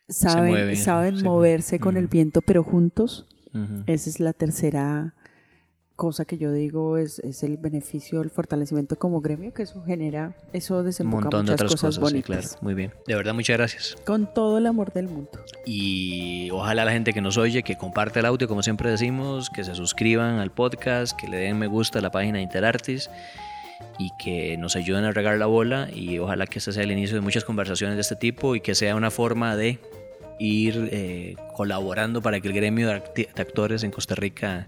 saben, 0.10 0.76
saben 0.76 1.24
moverse 1.24 1.80
con 1.80 1.96
el 1.96 2.08
viento, 2.08 2.42
pero 2.42 2.64
juntos. 2.64 3.28
Esa 3.86 4.10
es 4.10 4.20
la 4.20 4.34
tercera 4.34 5.14
cosa 6.04 6.26
que 6.26 6.38
yo 6.38 6.52
digo 6.52 6.98
es, 6.98 7.20
es 7.20 7.44
el 7.44 7.56
beneficio 7.56 8.20
del 8.20 8.30
fortalecimiento 8.30 8.98
como 8.98 9.22
gremio, 9.22 9.54
que 9.54 9.64
eso 9.64 9.82
genera, 9.84 10.36
eso 10.52 10.84
desemboca 10.84 11.18
Un 11.18 11.24
montón 11.24 11.46
muchas 11.46 11.58
de 11.58 11.66
otras 11.66 11.82
cosas, 11.82 11.98
bonitas. 11.98 12.26
claro. 12.26 12.58
Muy 12.60 12.74
bien. 12.74 12.92
De 13.08 13.16
verdad, 13.16 13.34
muchas 13.34 13.56
gracias. 13.56 13.96
Con 14.06 14.28
todo 14.34 14.58
el 14.58 14.68
amor 14.68 14.92
del 14.92 15.08
mundo. 15.08 15.32
Y 15.66 16.50
ojalá 16.52 16.84
la 16.84 16.92
gente 16.92 17.14
que 17.14 17.22
nos 17.22 17.38
oye, 17.38 17.64
que 17.64 17.78
comparte 17.78 18.20
el 18.20 18.26
audio, 18.26 18.50
como 18.50 18.64
siempre 18.64 18.92
decimos, 18.92 19.50
que 19.50 19.64
se 19.64 19.76
suscriban 19.76 20.40
al 20.40 20.52
podcast, 20.52 21.18
que 21.18 21.30
le 21.30 21.38
den 21.38 21.58
me 21.58 21.68
gusta 21.68 22.00
a 22.00 22.02
la 22.02 22.12
página 22.12 22.40
de 22.40 22.44
Interartis 22.44 23.10
y 23.98 24.10
que 24.22 24.58
nos 24.58 24.76
ayuden 24.76 25.06
a 25.06 25.14
regar 25.14 25.38
la 25.38 25.46
bola 25.46 25.88
y 25.90 26.20
ojalá 26.20 26.48
que 26.48 26.60
este 26.60 26.74
sea 26.74 26.84
el 26.84 26.92
inicio 26.92 27.16
de 27.16 27.22
muchas 27.22 27.46
conversaciones 27.46 27.96
de 27.96 28.02
este 28.02 28.18
tipo 28.18 28.58
y 28.58 28.60
que 28.60 28.76
sea 28.76 28.98
una 28.98 29.10
forma 29.10 29.56
de 29.56 29.80
ir 30.38 30.90
eh, 30.92 31.38
colaborando 31.56 32.22
para 32.22 32.42
que 32.42 32.50
el 32.50 32.54
gremio 32.54 32.90
de 32.90 33.30
actores 33.38 33.84
en 33.84 33.92
Costa 33.92 34.16
Rica 34.16 34.68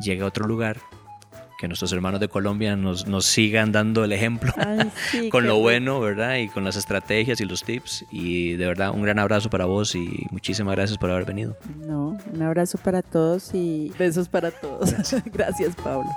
llegue 0.00 0.22
a 0.22 0.26
otro 0.26 0.46
lugar, 0.46 0.78
que 1.58 1.66
nuestros 1.66 1.92
hermanos 1.92 2.20
de 2.20 2.28
Colombia 2.28 2.76
nos, 2.76 3.08
nos 3.08 3.26
sigan 3.26 3.72
dando 3.72 4.04
el 4.04 4.12
ejemplo 4.12 4.52
con 5.30 5.46
lo 5.46 5.58
bueno, 5.58 6.00
¿verdad? 6.00 6.36
Y 6.36 6.48
con 6.48 6.64
las 6.64 6.76
estrategias 6.76 7.40
y 7.40 7.44
los 7.44 7.64
tips. 7.64 8.04
Y 8.12 8.52
de 8.52 8.66
verdad, 8.66 8.92
un 8.92 9.02
gran 9.02 9.18
abrazo 9.18 9.50
para 9.50 9.64
vos 9.64 9.94
y 9.96 10.26
muchísimas 10.30 10.76
gracias 10.76 10.98
por 10.98 11.10
haber 11.10 11.24
venido. 11.24 11.56
No, 11.84 12.16
un 12.32 12.42
abrazo 12.42 12.78
para 12.78 13.02
todos 13.02 13.52
y 13.54 13.92
besos 13.98 14.28
para 14.28 14.52
todos. 14.52 14.94
gracias 15.32 15.74
Pablo. 15.74 16.08